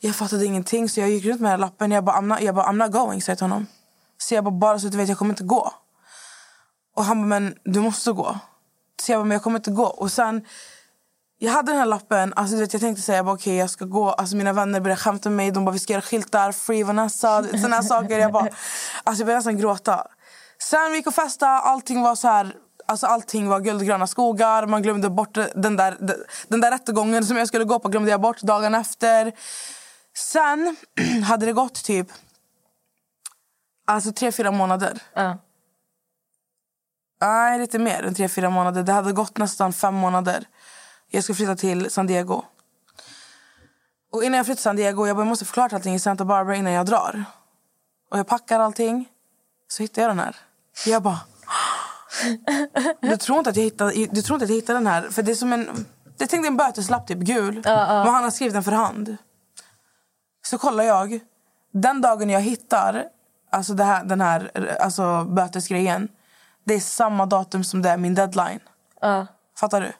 [0.00, 1.90] Jag fattade ingenting så jag gick runt med den här lappen.
[1.90, 3.66] Jag bara, I'm not, jag bara, I'm not going, sa jag till honom.
[4.18, 5.72] Så jag bara, bara så att du vet, jag kommer inte gå.
[6.96, 8.38] Och han bara, men du måste gå.
[9.02, 9.84] Så jag bara, men jag kommer inte gå.
[9.86, 10.44] Och sen,
[11.38, 13.70] jag hade den här lappen, alltså du vet, jag tänkte säga, jag bara, okej jag
[13.70, 14.10] ska gå.
[14.10, 17.42] Alltså mina vänner började skämta med mig, de bara, vi ska göra skyltar, free Vanessa,
[17.42, 18.18] sådana här saker.
[18.18, 18.48] Jag bara,
[19.04, 20.06] alltså jag började nästan gråta.
[20.58, 22.56] Sen vi gick och festade, allting var så här,
[22.92, 24.66] alltså allting var guld och gröna skogar.
[24.66, 25.96] Man glömde bort den där,
[26.48, 29.32] den där rättegången som jag skulle gå på, glömde jag bort dagen efter.
[30.14, 30.76] Sen
[31.24, 32.06] hade det gått typ,
[33.86, 35.02] alltså tre, fyra månader.
[35.14, 35.38] Ja.
[37.20, 38.82] Nej, lite mer än tre, fyra månader.
[38.82, 40.44] Det hade gått nästan fem månader.
[41.10, 42.42] Jag ska flytta till San Diego.
[44.12, 46.24] Och innan jag flyttar till San Diego, jag bara, jag måste förklara allting i Santa
[46.24, 47.24] Barbara innan jag drar.
[48.10, 49.08] Och jag packar allting.
[49.68, 50.36] Så hittar jag den här.
[50.86, 51.20] Jag bara...
[53.00, 55.02] Du tror inte att jag hittade, du tror inte att jag hittade den här?
[55.02, 55.86] För det är som en...
[56.18, 57.62] Jag tänkte en böteslapp, typ gul.
[57.64, 59.16] Men han har skrivit den för hand.
[60.46, 61.20] Så kollar jag.
[61.72, 63.04] Den dagen jag hittar
[63.50, 66.08] alltså det här, den här alltså bötesgrejen.
[66.64, 68.60] Det är samma datum som det är min deadline.
[69.00, 69.26] Ja.
[69.56, 69.92] Fattar du?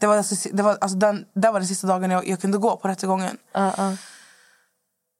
[0.00, 2.58] Det var, alltså, det var, alltså den, det var den sista dagen jag, jag kunde
[2.58, 3.36] gå på rättegången.
[3.52, 3.96] Ja, ja.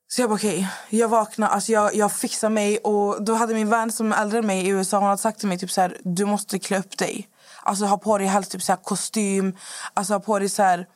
[0.08, 3.70] Så jag bara okej, jag vaknade, alltså jag, jag fixade mig och då hade min
[3.70, 5.80] vän som är äldre än mig i USA, hon hade sagt till mig typ så
[5.80, 7.28] här, du måste klä upp dig.
[7.62, 9.56] Alltså ha på dig helst typ så här kostym,
[9.94, 10.86] alltså ha på dig så här,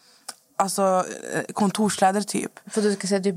[0.58, 1.04] alltså
[1.34, 2.52] eh, kontorskläder typ.
[2.70, 3.34] För du ska se typ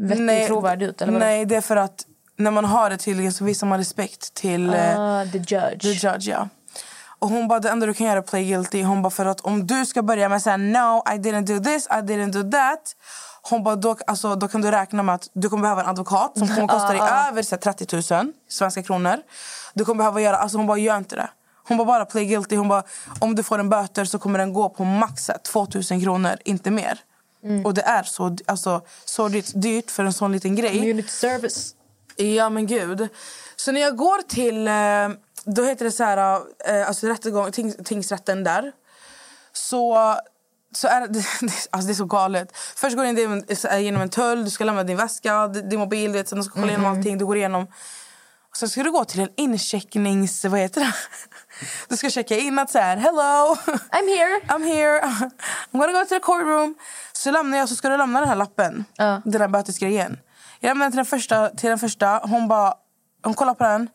[0.00, 1.02] vettig trovärdig ut?
[1.02, 2.04] Eller nej, det är för att
[2.36, 5.80] när man har det tydligen så visar man respekt till Ah, the judge.
[5.80, 6.28] the judge.
[6.28, 6.48] Ja.
[7.18, 8.82] Och hon bara, det enda du kan göra är play guilty.
[8.82, 11.86] Hon bara, för att om du ska börja med säga no, I didn't do this,
[11.86, 12.96] I didn't do that.
[13.50, 16.38] Hon bara, då, alltså, då kan du räkna med att du kommer behöva en advokat
[16.38, 19.16] som kommer kosta dig över så här, 30 000 svenska kronor.
[19.74, 21.28] Du kommer behöva göra, alltså hon bara, gör inte det.
[21.68, 22.56] Hon bara, bara play guilty.
[22.56, 22.82] Hon bara,
[23.20, 26.70] om du får en böter så kommer den gå på max 2 000 kronor, inte
[26.70, 27.00] mer.
[27.64, 30.78] Och det är så, alltså, så dyrt, dyrt för en sån liten grej.
[30.78, 31.74] Community service.
[32.16, 33.08] Ja men gud.
[33.56, 35.08] Så när jag går till, eh,
[35.44, 38.72] då heter det så här, eh, alltså rättegång, ting, tingsrätten där.
[39.52, 40.14] Så,
[40.76, 41.24] så är det,
[41.70, 42.56] alltså det är så galet.
[42.76, 43.16] Först går du in
[43.84, 46.66] genom, en tull, du ska lämna din väska, din mobil, du vet, sen ska kolla
[46.66, 47.18] igenom allting.
[47.18, 47.66] Du går igenom.
[48.50, 50.44] Och sen ska du gå till en inchecknings...
[50.44, 50.92] Vad heter det?
[51.88, 54.40] Du ska checka in att så här, hello, I'm here.
[54.48, 55.00] I'm here,
[55.72, 56.74] I'm gonna go to the courtroom.
[57.12, 59.22] Så lämnar jag, så ska du lämna den här lappen, Ja.
[59.24, 60.18] den här bötesgrejen.
[60.60, 62.20] Jag lämnar den till den första, till den första.
[62.24, 62.74] Hon bara,
[63.24, 63.88] hon kollar på den.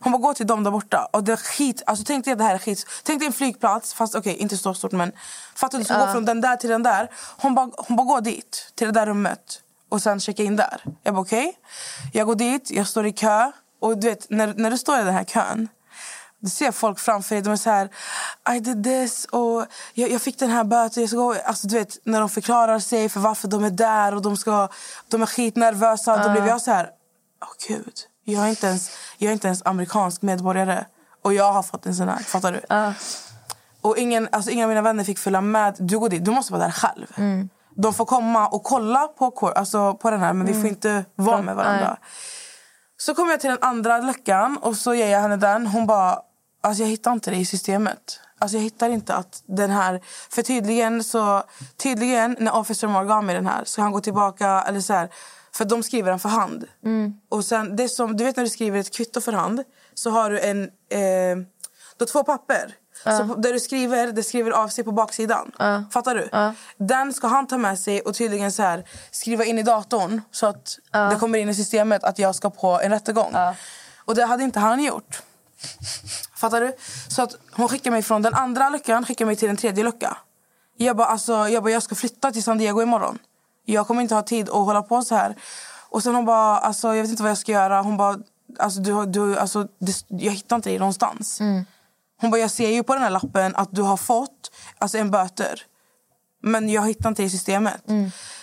[0.00, 1.08] Hon bara, gå till dem där borta.
[1.12, 2.86] Och det är skit, alltså tänk dig att det här är skit.
[3.02, 5.12] Tänk dig en flygplats, fast okej, inte så stort men.
[5.54, 5.84] Fattar du?
[5.84, 7.10] Du ska gå från den där till den där.
[7.36, 9.62] Hon bara, hon bara, gå dit, till det där rummet.
[9.88, 10.82] Och sen checka in där.
[11.02, 11.58] Jag bara, okej.
[12.12, 13.52] Jag går dit, jag står i kö.
[13.80, 15.68] Och du vet, när, när du står i den här kön.
[16.38, 17.90] Du ser folk framför dig, de är så här
[18.56, 21.02] I did this och jag, jag fick den här böten.
[21.02, 21.34] Jag ska gå.
[21.44, 24.68] Alltså, du vet, när de förklarar sig för varför de är där och de, ska,
[25.08, 26.16] de är skitnervösa.
[26.16, 26.90] Då blev jag så här,
[27.42, 27.94] åh gud.
[28.28, 30.84] Jag är, inte ens, jag är inte ens amerikansk medborgare.
[31.22, 32.18] Och jag har fått en sån här.
[32.18, 32.60] Fattar du?
[33.80, 35.76] Och ingen, alltså, ingen av mina vänner fick följa med.
[35.78, 37.06] Du går dit, du måste vara där själv.
[37.76, 41.04] De får komma och kolla på, kor- alltså, på den här men vi får inte
[41.16, 41.96] vara med varandra.
[42.96, 45.66] Så kommer jag till den andra luckan och så ger jag henne den.
[45.66, 46.18] Hon bara,
[46.62, 48.20] alltså jag hittar inte det i systemet.
[48.38, 50.00] Alltså jag hittar inte att den här...
[50.30, 51.42] För tydligen så...
[51.76, 55.08] Tydligen när Officer Moore gav mig den här så han gå tillbaka eller så här.
[55.56, 56.64] För de skriver den för hand.
[57.28, 59.62] Och sen det som, du vet när du skriver ett kvitto för hand
[59.94, 60.62] så har du en...
[60.64, 61.36] Eh,
[61.98, 62.74] du har två papper.
[63.04, 65.52] Så på- där du skriver, det skriver av sig på baksidan.
[65.92, 66.28] Fattar du?
[66.76, 70.46] Den ska han ta med sig och tydligen så här, skriva in i datorn så
[70.46, 70.78] att
[71.10, 73.30] det kommer in i systemet att jag ska på en rättegång.
[74.04, 75.22] Och det hade inte han gjort.
[76.36, 76.72] Fattar du?
[77.08, 80.16] Så att hon skickar mig från den andra luckan skickar mig till den tredje lucka.
[80.76, 83.18] Jag bara, alltså, jag bara, jag ska flytta till San Diego imorgon.
[83.68, 85.34] Jag kommer inte ha tid att hålla på så här.
[85.88, 87.82] Och sen hon bara, alltså, jag vet inte vad jag ska göra.
[87.82, 88.16] Hon bara,
[88.58, 91.40] alltså, du, du, alltså, det, jag hittar inte dig någonstans.
[92.20, 95.10] Hon bara, jag ser ju på den här lappen att du har fått alltså, en
[95.10, 95.62] böter.
[96.42, 97.82] Men jag hittar inte det i systemet.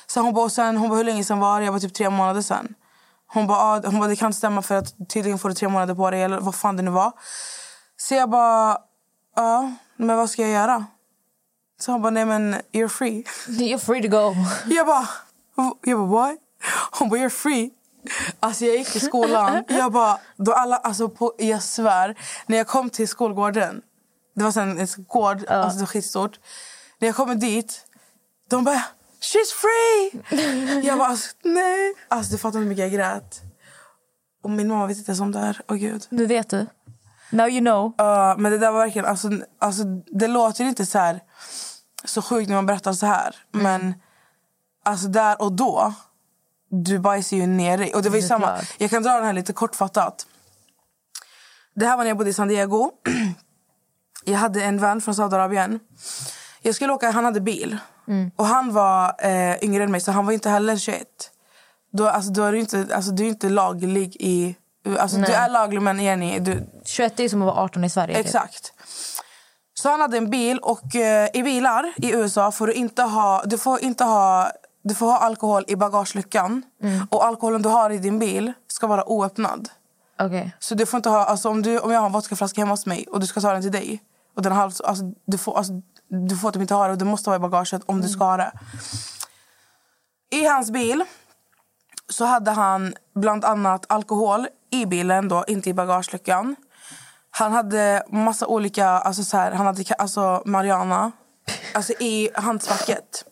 [0.07, 1.65] Så hon bara, och sen, hon bara, hur länge sedan var det?
[1.65, 2.73] Jag var typ tre månader sedan.
[3.33, 5.67] Hon bara, ah, hon bara, det kan inte stämma för att tydligen får du tre
[5.67, 6.23] månader på dig.
[6.23, 7.11] Eller vad fan det nu var.
[7.97, 8.77] Så jag bara,
[9.35, 10.85] ja, men vad ska jag göra?
[11.83, 13.23] Så hon bara, nej men you're free.
[13.47, 14.35] You're free to go.
[14.65, 15.07] Jag bara,
[15.83, 16.37] jag bara what?
[16.91, 17.71] Hon bara, you're free.
[18.39, 19.63] Alltså jag gick till skolan.
[19.67, 22.15] Jag bara, då alla, alltså på, jag svär.
[22.47, 23.81] När jag kom till skolgården.
[24.35, 26.39] Det var sen en gård, alltså det var skitstort.
[26.99, 27.85] När jag kommer dit,
[28.49, 28.83] de bara,
[29.21, 30.23] She's free!
[30.83, 31.93] jag bara, alltså, nej.
[32.07, 33.41] Alltså, du fattar hur mycket jag grät.
[34.43, 35.61] Och min mamma vet inte ens om det här.
[35.67, 36.07] Åh gud.
[36.09, 36.65] Nu vet du.
[37.29, 37.93] Now you know.
[37.97, 39.05] Ja, men det där var verkligen...
[39.05, 39.29] Alltså,
[39.59, 41.19] alltså, det låter inte så här
[42.05, 43.35] så sjukt när man berättar så här.
[43.53, 43.63] Mm.
[43.63, 43.93] Men
[44.85, 45.93] alltså där och då,
[46.69, 47.93] du bajsar ju ner dig.
[47.95, 48.47] Och det var ju Det samma.
[48.47, 48.73] klart.
[48.77, 50.27] Jag kan dra den här lite kortfattat.
[51.75, 52.91] Det här var när jag bodde i San Diego.
[54.25, 55.79] Jag hade en vän från Saudiarabien.
[56.61, 57.77] Jag skulle åka, han hade bil.
[58.07, 58.31] Mm.
[58.35, 61.07] Och han var eh, yngre än mig, så han var inte heller 21.
[61.91, 64.55] Då, alltså, då är du inte, alltså, du är inte laglig i...
[64.99, 68.15] Alltså, du är laglig, men Jenny, du, 21 är som att vara 18 i Sverige.
[68.23, 68.31] typ.
[69.83, 73.43] Så han hade en bil och eh, i bilar i USA får du inte ha,
[73.45, 74.51] du får inte ha,
[74.83, 76.63] du får ha alkohol i bagageluckan.
[76.83, 77.07] Mm.
[77.11, 79.69] Och alkoholen du har i din bil ska vara oöppnad.
[80.19, 80.55] Okej.
[80.59, 82.85] Så du får inte ha, alltså om, du, om jag har en vodkaflaska hemma hos
[82.85, 84.03] mig och du ska ta den till dig.
[84.35, 85.73] Och den halv- alltså, du, får, alltså,
[86.07, 88.23] du får typ inte ha det och det måste vara i bagaget om du ska
[88.23, 88.51] ha det.
[90.29, 91.03] I hans bil
[92.09, 96.55] så hade han bland annat alkohol i bilen, då, inte i bagageluckan.
[97.35, 101.11] Han hade massa olika, alltså så här, han hade alltså marijuana
[101.73, 103.25] alltså i handskfacket.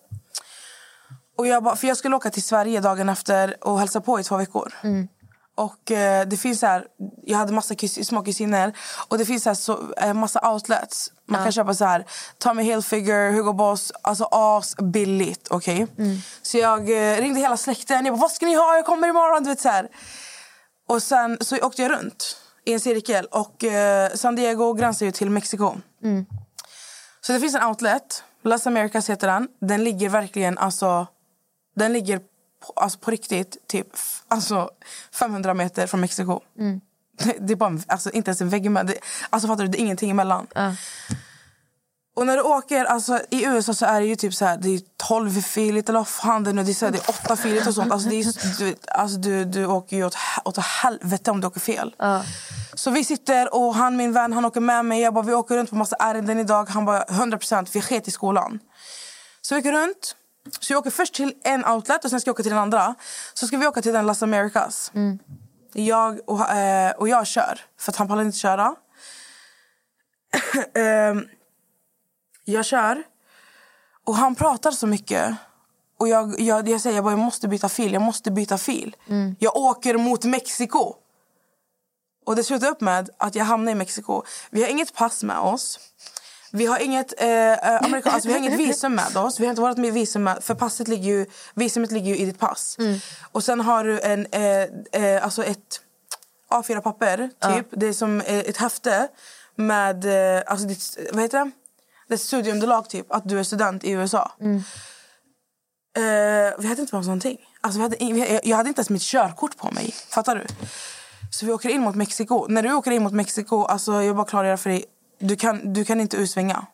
[1.38, 4.23] Och jag, bara, för jag skulle åka till Sverige dagen efter och hälsa på i
[4.23, 4.73] två veckor.
[5.56, 6.86] Och eh, det finns här,
[7.23, 8.73] jag hade massa kus, små kusiner
[9.07, 11.11] och det finns här, så, eh, massa outlets.
[11.28, 11.44] Man Ja.
[11.45, 12.06] kan köpa så här
[12.38, 15.48] Tommy Hilfiger, Hugo Boss, alltså asbilligt.
[15.52, 15.88] okej?
[16.41, 18.06] Så jag eh, ringde hela släkten.
[18.06, 18.76] Jag bara, vad ska ni ha?
[18.76, 19.44] Jag kommer imorgon.
[19.44, 19.88] Du vet, så här.
[20.90, 23.26] Och sen så åkte jag runt i en cirkel.
[23.26, 25.76] Och eh, San Diego gränsar ju till Mexiko.
[27.22, 29.48] Så det finns en outlet, Las Americas heter den.
[29.60, 31.08] Den ligger verkligen, alltså,
[31.76, 32.20] den ligger
[32.68, 33.88] på, alltså på riktigt typ
[34.28, 34.70] alltså
[35.14, 36.40] 500 meter från Mexiko.
[37.18, 38.86] Det, det är bara, alltså, inte ens en vägg med.
[38.86, 38.98] Det,
[39.30, 40.48] alltså fattar du, det är ingenting emellan.
[42.16, 44.70] Och när du åker, alltså i USA så är det ju typ så här, det
[44.70, 47.10] är 12 filigt eller vad fan det är nu, det är, så här, det är
[47.10, 47.92] 8 filigt och sånt.
[47.92, 50.16] Alltså, det är, du, alltså du, du åker ju åt,
[50.46, 51.96] åt helvete om du åker fel.
[52.74, 55.02] Så vi sitter och han min vän han åker med mig.
[55.02, 56.70] Jag bara, vi åker runt på massa ärenden idag.
[56.70, 58.60] Han bara 100% vi sket i skolan.
[59.42, 60.16] Så vi åker runt.
[60.60, 62.96] Så jag åker först till en outlet och sen ska jag åka till den andra.
[63.34, 64.92] Så ska vi åka till den Las Americas.
[65.74, 68.76] Jag och, eh, och jag kör, för att han pallar inte köra.
[72.46, 73.04] Jag kör.
[74.06, 75.36] Och han pratar så mycket.
[76.00, 77.94] Och jag, jag, jag säger bara, jag måste byta fil.
[77.94, 78.96] Jag måste byta fil.
[79.40, 80.96] Jag åker mot Mexiko.
[82.26, 84.24] Och det slutar upp med att jag hamnar i Mexiko.
[84.50, 85.80] Vi har inget pass med oss.
[86.52, 89.40] Vi har inget, eh, eh, amerikan, alltså, vi har inget visum med oss.
[89.40, 92.26] Vi har inte varit med visum med, för passet ligger ju, visumet ligger ju i
[92.26, 92.78] ditt pass.
[93.32, 94.62] Och sen har du en, eh,
[95.04, 95.82] eh, alltså ett
[96.50, 97.68] A4-papper, typ.
[97.72, 99.08] Det är som eh, ett häfte
[99.56, 100.06] med,
[100.38, 101.52] eh, alltså ditt, vad heter det?
[102.12, 103.12] Ett studieunderlag, typ.
[103.12, 104.32] Att du är student i USA.
[105.98, 106.02] Eh,
[106.60, 107.38] vi hade inte med oss någonting.
[107.62, 109.94] Alltså, vi hade, vi- jag- hade inte ens mitt körkort på mig.
[110.10, 110.46] Fattar du?
[111.32, 112.46] Så vi åker in mot Mexiko.
[112.50, 114.86] När du åker in mot Mexiko, alltså jag bara klargör för dig.
[115.20, 116.66] Du kan, du kan inte utsvänga.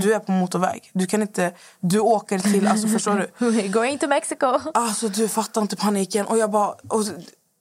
[0.00, 0.90] Du är på motorväg.
[0.92, 1.52] Du kan inte...
[1.80, 2.66] Du åker till...
[2.68, 3.68] Alltså förstår du?
[3.68, 4.46] Going to Mexico.
[4.74, 6.26] Alltså du fattar inte paniken.
[6.26, 6.68] Och jag bara...
[6.88, 7.04] Och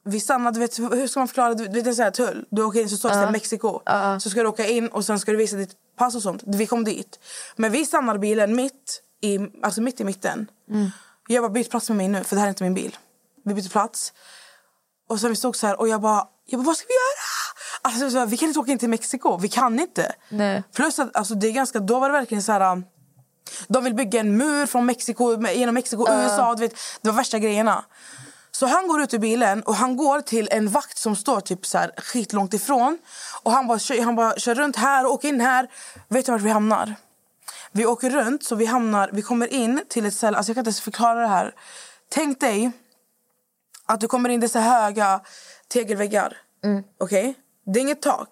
[0.05, 1.53] vi stannade, vet, hur ska man förklara?
[1.53, 2.45] Du vet, det är så här tull.
[2.49, 3.79] Du åker in så står det här Mexiko.
[4.19, 6.43] Så ska du åka in och sen ska du visa ditt pass och sånt.
[6.45, 7.19] Vi kom dit.
[7.55, 10.47] Men vi stannade bilen mitt i, alltså mitt i mitten.
[11.27, 12.97] Jag bara, byt plats med mig nu för det här är inte min bil.
[13.45, 14.13] Vi bytte plats.
[15.09, 17.91] Och sen vi stod så här och jag bara, jag bara vad ska vi göra?
[17.93, 19.37] Alltså, så här, vi kan inte åka in till Mexiko.
[19.37, 20.11] Vi kan inte.
[20.29, 20.63] Nej.
[20.75, 22.71] Plus att alltså, det är ganska, då var det verkligen så här...
[22.71, 22.85] um,
[23.67, 26.55] De vill bygga en mur från Mexiko, genom Mexiko och USA.
[26.55, 27.85] Du vet, det var värsta grejerna.
[28.61, 31.65] Så han går ut ur bilen och han går till en vakt som står typ
[31.65, 32.97] så här skitlångt ifrån.
[33.43, 35.67] Och han bara, han bara kör runt här och åker in här.
[36.07, 36.95] Vet du vart vi hamnar?
[37.71, 40.61] Vi åker runt så vi hamnar, vi kommer in till ett ställe, alltså jag kan
[40.61, 41.55] inte ens förklara det här.
[42.09, 42.71] Tänk dig
[43.85, 45.21] att du kommer in, det är så höga
[45.67, 46.37] tegelväggar.
[46.97, 47.33] Okej?
[47.65, 48.29] Det är inget tak.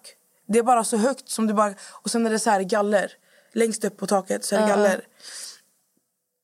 [0.48, 1.74] Det är bara så högt som du bara...
[1.90, 3.12] Och sen är det så här galler.
[3.52, 5.00] Längst upp på taket så är det galler.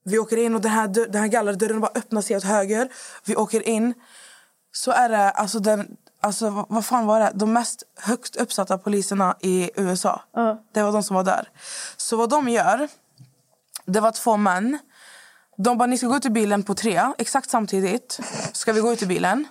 [0.06, 2.88] Vi åker in och den här, den här gallerdörren bara sig åt höger.
[3.24, 3.94] Vi åker in.
[4.72, 5.96] Så är det, alltså den...
[6.20, 7.32] Alltså vad- fan var det?
[7.34, 10.22] De mest högst uppsatta poliserna i USA.
[10.74, 11.48] Det var de som var där.
[11.96, 12.88] Så vad de gör,
[13.84, 14.78] det var två män.
[15.56, 18.20] De bara, ni ska gå ut ur bilen på tre, exakt samtidigt.
[18.52, 19.44] Ska vi gå ut ur bilen.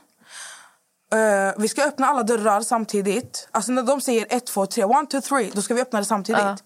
[1.13, 3.47] Eh, vi ska öppna alla dörrar samtidigt.
[3.51, 6.05] Alltså när de säger ett, två, tre, one, two, three, då ska vi öppna det
[6.05, 6.63] samtidigt.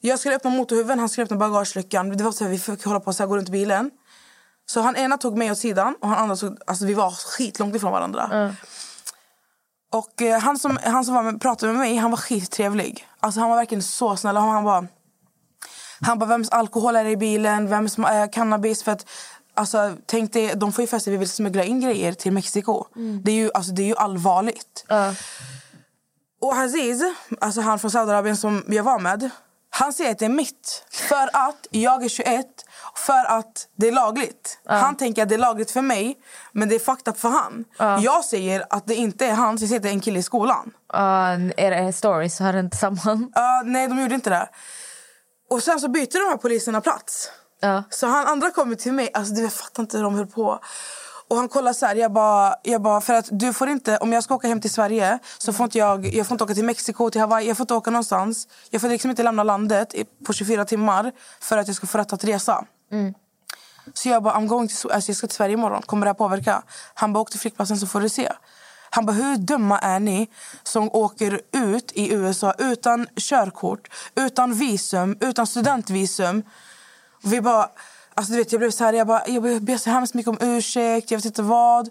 [0.00, 2.16] Jag skulle öppna motorhuven, han skulle öppna bagageluckan.
[2.16, 3.90] Det var så här, vi fick hålla på så här, gå runt bilen.
[4.66, 7.76] Så han ena tog mig åt sidan och han andra tog, alltså vi var skitlångt
[7.76, 8.54] ifrån varandra.
[9.92, 13.08] Och eh, han som, han som var med, pratade med mig, han var skittrevlig.
[13.20, 14.36] Alltså han var verkligen så snäll.
[14.36, 14.86] Han, han bara,
[16.00, 17.68] han bara, vems alkohol är det i bilen?
[17.68, 18.82] Vems eh, cannabis?
[18.82, 19.06] För att,
[19.54, 22.32] Alltså, tänk dig, de får ju för sig att vi vill smuggla in grejer till
[22.32, 22.84] Mexiko.
[23.22, 24.84] Det, är ju, alltså, det är ju allvarligt.
[26.40, 27.02] Och Aziz,
[27.40, 29.30] alltså han från Saudiarabien som jag var med,
[29.70, 30.84] han säger att det är mitt.
[30.90, 32.46] För att jag är 21,
[32.96, 34.58] för att det är lagligt.
[34.66, 36.18] Han tänker att det är lagligt för mig,
[36.52, 37.64] men det är fucked up för han.
[38.02, 40.18] Jag säger att det inte är han, så jag säger att det är en kille
[40.18, 40.72] i skolan.
[40.94, 43.32] Uh, det stories hör inte samman?
[43.34, 44.48] Ja, nej, de gjorde inte det.
[45.50, 47.30] Och sen så byter de här poliserna plats.
[47.90, 49.10] Så han andra kommer till mig.
[49.14, 50.60] Alltså, du, jag fattar inte hur de höll på.
[51.28, 54.12] Och han kollar så här, jag bara, jag bara, för att du får inte, om
[54.12, 56.64] jag ska åka hem till Sverige så får inte jag, jag får inte åka till
[56.64, 58.48] Mexiko, till Hawaii, jag får inte åka någonstans.
[58.70, 59.94] Jag får liksom inte lämna landet
[60.26, 62.64] på 24 timmar för att jag ska få rätt att resa.
[63.94, 66.14] Så jag bara, I'm going to, alltså jag ska till Sverige imorgon, kommer det här
[66.14, 66.62] påverka?
[66.94, 68.32] Han bara, åk till flygplatsen så får du se.
[68.90, 70.30] Han bara, hur dumma är ni
[70.62, 76.42] som åker ut i USA utan körkort, utan visum, utan studentvisum?
[77.24, 77.68] Och vi bara,
[78.18, 80.38] alltså du vet, jag blev så här, jag bara, jag ber så hemskt mycket om
[80.40, 81.88] ursäkt, jag vet inte vad.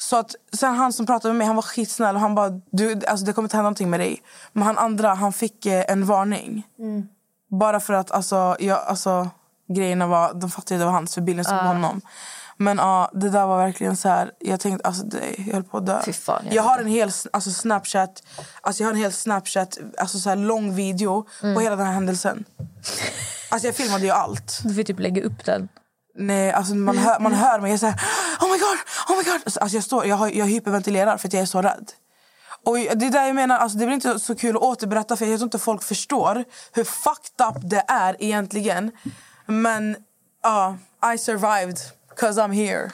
[0.00, 3.00] Så att sen han som pratade med mig, han var skitsnäll och han bara, du,
[3.08, 4.22] alltså det kommer inte hända någonting med dig.
[4.52, 6.66] Men han andra, han fick eh, en varning.
[7.50, 9.28] Bara för att alltså, jag, alltså,
[9.76, 11.68] grejerna var, de fattade att det var hans för bilen stod på Ja.
[11.68, 12.00] honom.
[12.60, 15.76] Men ja, det där var verkligen så här, jag tänkte alltså det, jag höll på
[15.76, 16.12] att dö.
[16.12, 18.22] Fan, jag jag har en hel alltså, Snapchat,
[18.60, 21.92] alltså jag har en hel Snapchat, alltså så här lång video på hela den här
[21.92, 22.44] händelsen.
[23.50, 24.60] Alltså jag filmade ju allt.
[24.64, 25.68] Du får typ lägga upp den.
[26.14, 27.70] Nej, alltså man hör, man hör mig.
[27.70, 27.94] Jag säger
[28.40, 28.78] oh my god,
[29.08, 29.40] oh my god.
[29.44, 31.92] Alltså jag, står, jag, har, jag hyperventilerar för att jag är så rädd.
[32.64, 35.26] Och det är där jag menar, alltså det blir inte så kul att återberätta för
[35.26, 38.90] jag tror inte folk förstår hur fucked up det är egentligen.
[39.46, 39.96] Men
[40.42, 40.76] ja,
[41.14, 41.78] I survived,
[42.20, 42.90] cause I'm here.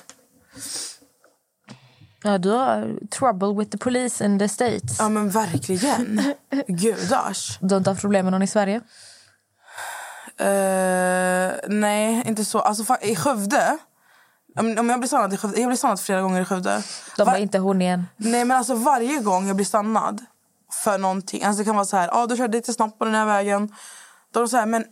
[2.22, 4.96] Ja, du har trouble with the police in the States.
[4.98, 6.22] Ja men verkligen.
[6.68, 7.58] Gudars.
[7.60, 8.80] Du har inte haft problem med någon i Sverige?
[10.38, 12.58] Eh, nej, inte så.
[12.60, 13.78] Alltså i Skövde,
[14.58, 16.82] om, jag blir stannad i Skövde, jag blir stannad flera gånger i Skövde.
[17.16, 18.06] De Va- var inte hon igen.
[18.16, 20.24] Nej men alltså varje gång jag blir stannad
[20.84, 23.14] för någonting, alltså det kan vara så här, ah, du körde lite snabbt på den
[23.14, 23.74] här vägen.
[24.32, 24.84] Då är de så här, men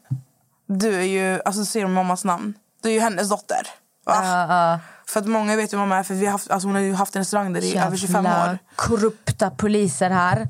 [0.67, 3.67] du är ju, alltså ser de mammas namn, du är ju hennes dotter.
[4.05, 4.81] Va?
[5.07, 6.83] För att många vet ju vem mamma är för vi har haft, alltså hon har
[6.83, 8.59] ju haft en restaurang där i över 25 Jävla år.
[8.77, 10.49] korrupta poliser här.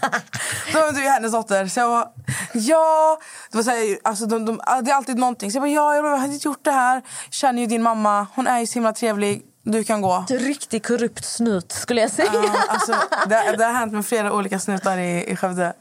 [0.72, 1.66] Då är du ju hennes dotter.
[1.66, 2.08] Så jag bara,
[2.54, 3.18] ja.
[3.50, 5.52] Det, var så här, alltså de, de, det är alltid någonting.
[5.52, 7.02] Så jag bara, ja jag hade inte gjort det här.
[7.30, 9.42] Känner ju din mamma, hon är ju så himla trevlig.
[9.62, 10.24] Du kan gå.
[10.28, 12.30] Du är riktigt korrupt snut skulle jag säga.
[12.34, 12.94] Ja, alltså,
[13.28, 15.72] det, det har hänt med flera olika snutar i, i Skövde.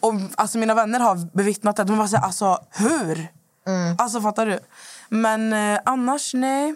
[0.00, 1.84] Och alltså, mina vänner har bevittnat det.
[1.84, 3.28] De bara säger alltså hur?
[3.98, 4.58] Alltså fattar du?
[5.08, 6.74] Men eh, annars nej.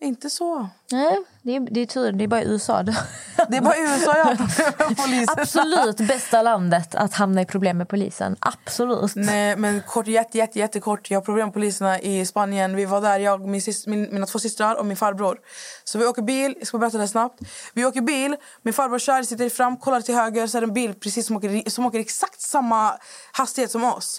[0.00, 0.68] Inte så.
[0.92, 2.12] Nej, det är, det är tur.
[2.12, 2.82] Det är bara USA.
[2.82, 2.92] då.
[3.48, 5.34] Det är bara USA jag har problem med polisen.
[5.38, 8.36] Absolut bästa landet att hamna i problem med polisen.
[8.40, 9.12] Absolut.
[9.14, 11.10] Nej, men kort, jätte, jätte, jättekort.
[11.10, 12.76] Jag har problem med poliserna i Spanien.
[12.76, 15.38] Vi var där, jag, min syster, min, mina två systrar och min farbror.
[15.84, 17.40] Så vi åker bil, jag ska berätta det snabbt.
[17.74, 20.74] Vi åker bil, min farbror kör, sitter fram, kollar till höger så är det en
[20.74, 22.92] bil precis som åker, som åker exakt samma
[23.32, 24.16] hastighet som oss.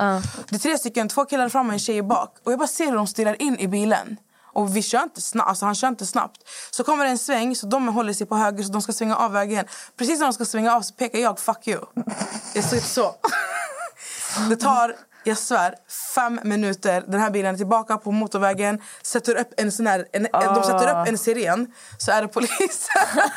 [0.49, 2.35] Det är tre stycken, två killar fram och en tjej bak.
[2.43, 4.17] Och jag bara ser hur de stirrar in i bilen.
[4.59, 6.37] Och vi kör inte snabbt, alltså han kör inte snabbt.
[6.71, 9.15] Så kommer det en sväng, så de håller sig på höger så de ska svänga
[9.15, 9.65] av vägen.
[9.97, 11.85] Precis när de ska svänga av så pekar jag fuck you.
[12.53, 13.15] Jag ser så.
[14.49, 15.75] Det tar, jag svär,
[16.15, 17.03] fem minuter.
[17.07, 18.81] Den här bilen är tillbaka på motorvägen.
[19.03, 21.67] Sätter upp en sån här, en, De sätter upp en siren,
[21.97, 23.01] så är det polisen.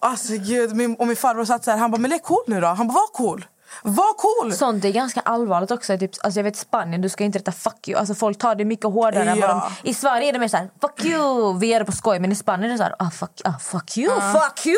[0.00, 2.60] alltså gud, min, och min farbror satt så här, han bara, men lek cool nu
[2.60, 2.66] då.
[2.66, 3.46] Han bara, var cool.
[3.82, 4.52] Var cool.
[4.52, 5.98] Sånt är ganska allvarligt också.
[5.98, 7.98] Typ, alltså jag vet Spanien, du ska inte rätta fuck you.
[8.00, 9.70] Alltså folk tar det mycket hårdare än vad Ja.
[9.82, 9.90] de...
[9.90, 11.58] I Sverige är det mer såhär, fuck you!
[11.58, 12.18] Vi gör det på skoj.
[12.20, 14.32] Men i Spanien är det såhär, ah, fuck, ah, fuck you, Ah.
[14.32, 14.76] fuck you!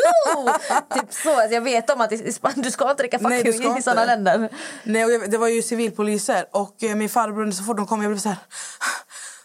[0.93, 1.29] typ så.
[1.29, 3.63] Alltså jag vet om att i i Spanien, du ska inte dricka fuck Nej, you
[3.63, 3.81] i inte.
[3.81, 4.49] såna länder.
[4.83, 6.45] Nej, och jag, det var ju civilpoliser.
[6.51, 8.37] Och eh, min farbror, så fort de kom, jag blev så här...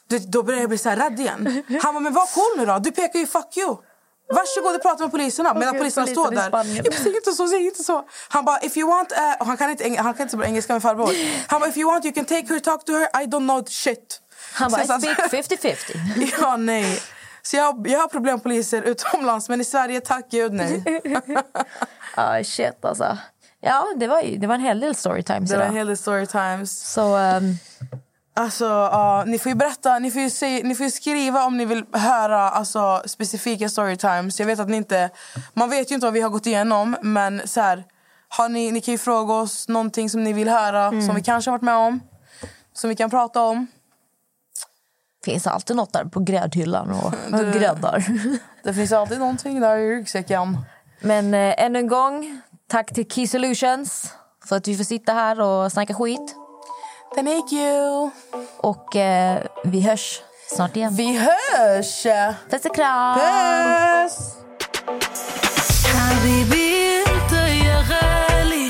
[0.09, 1.63] Du, då började jag bli så här rädd igen.
[1.83, 2.79] Han bara, men var cool nu då.
[2.79, 3.77] Du pekar ju fuck you.
[4.29, 5.55] Varsågod och prata med poliserna.
[5.55, 6.75] Medan Gud, poliserna polisen står där.
[6.77, 8.05] Jag inte så, säg inte så.
[8.29, 9.13] Han bara, if you want...
[9.41, 11.11] och han kan inte, han kan inte så bra engelska med farbror.
[11.47, 13.23] Han bara, if you want you can take her, talk to her.
[13.23, 14.21] I don't know shit.
[14.53, 16.33] Han bara, I speak 50-50.
[16.41, 17.03] Ja, nej.
[17.43, 21.03] Så jag, jag har problem med poliser utomlands, men i Sverige, tack gud nej.
[22.15, 23.19] Ah, shit alltså.
[23.61, 25.71] Ja, det var, det var en hel del storytimes Det var idag.
[25.73, 26.93] en hel del story times.
[26.93, 27.55] Så ehm,
[28.39, 31.65] Alltså, ja, ni får ju berätta, ni får ju, se, ni får skriva om ni
[31.65, 34.41] vill höra alltså, specifika storytimes.
[34.41, 35.11] Jag vet att ni inte,
[35.55, 37.85] man vet ju inte vad vi har gått igenom, men så här,
[38.29, 41.51] har ni, ni kan ju fråga oss någonting som ni vill höra, som vi kanske
[41.51, 42.01] har varit med om,
[42.73, 43.67] som vi kan prata om.
[45.25, 48.05] finns alltid något där på gräddhyllan och, och Du- gräddar.
[48.65, 50.59] Det finns alltid någonting där i ryggsäcken.
[51.01, 52.41] Men eh, ännu en gång,
[52.71, 54.13] tack till Key Solutions
[54.45, 56.37] för att vi får sitta här och snacka skit.
[57.16, 58.12] Thank you.
[58.58, 60.96] Och eh, vi hörs snart igen.
[60.96, 62.04] Vi hörs!
[62.50, 63.20] Puss och kram!
[63.20, 64.42] Puss!
[66.22, 67.32] حبيبي انت
[67.66, 68.68] يا غالي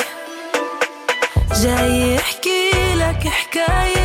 [1.62, 4.05] جاي يحكي لك حكاية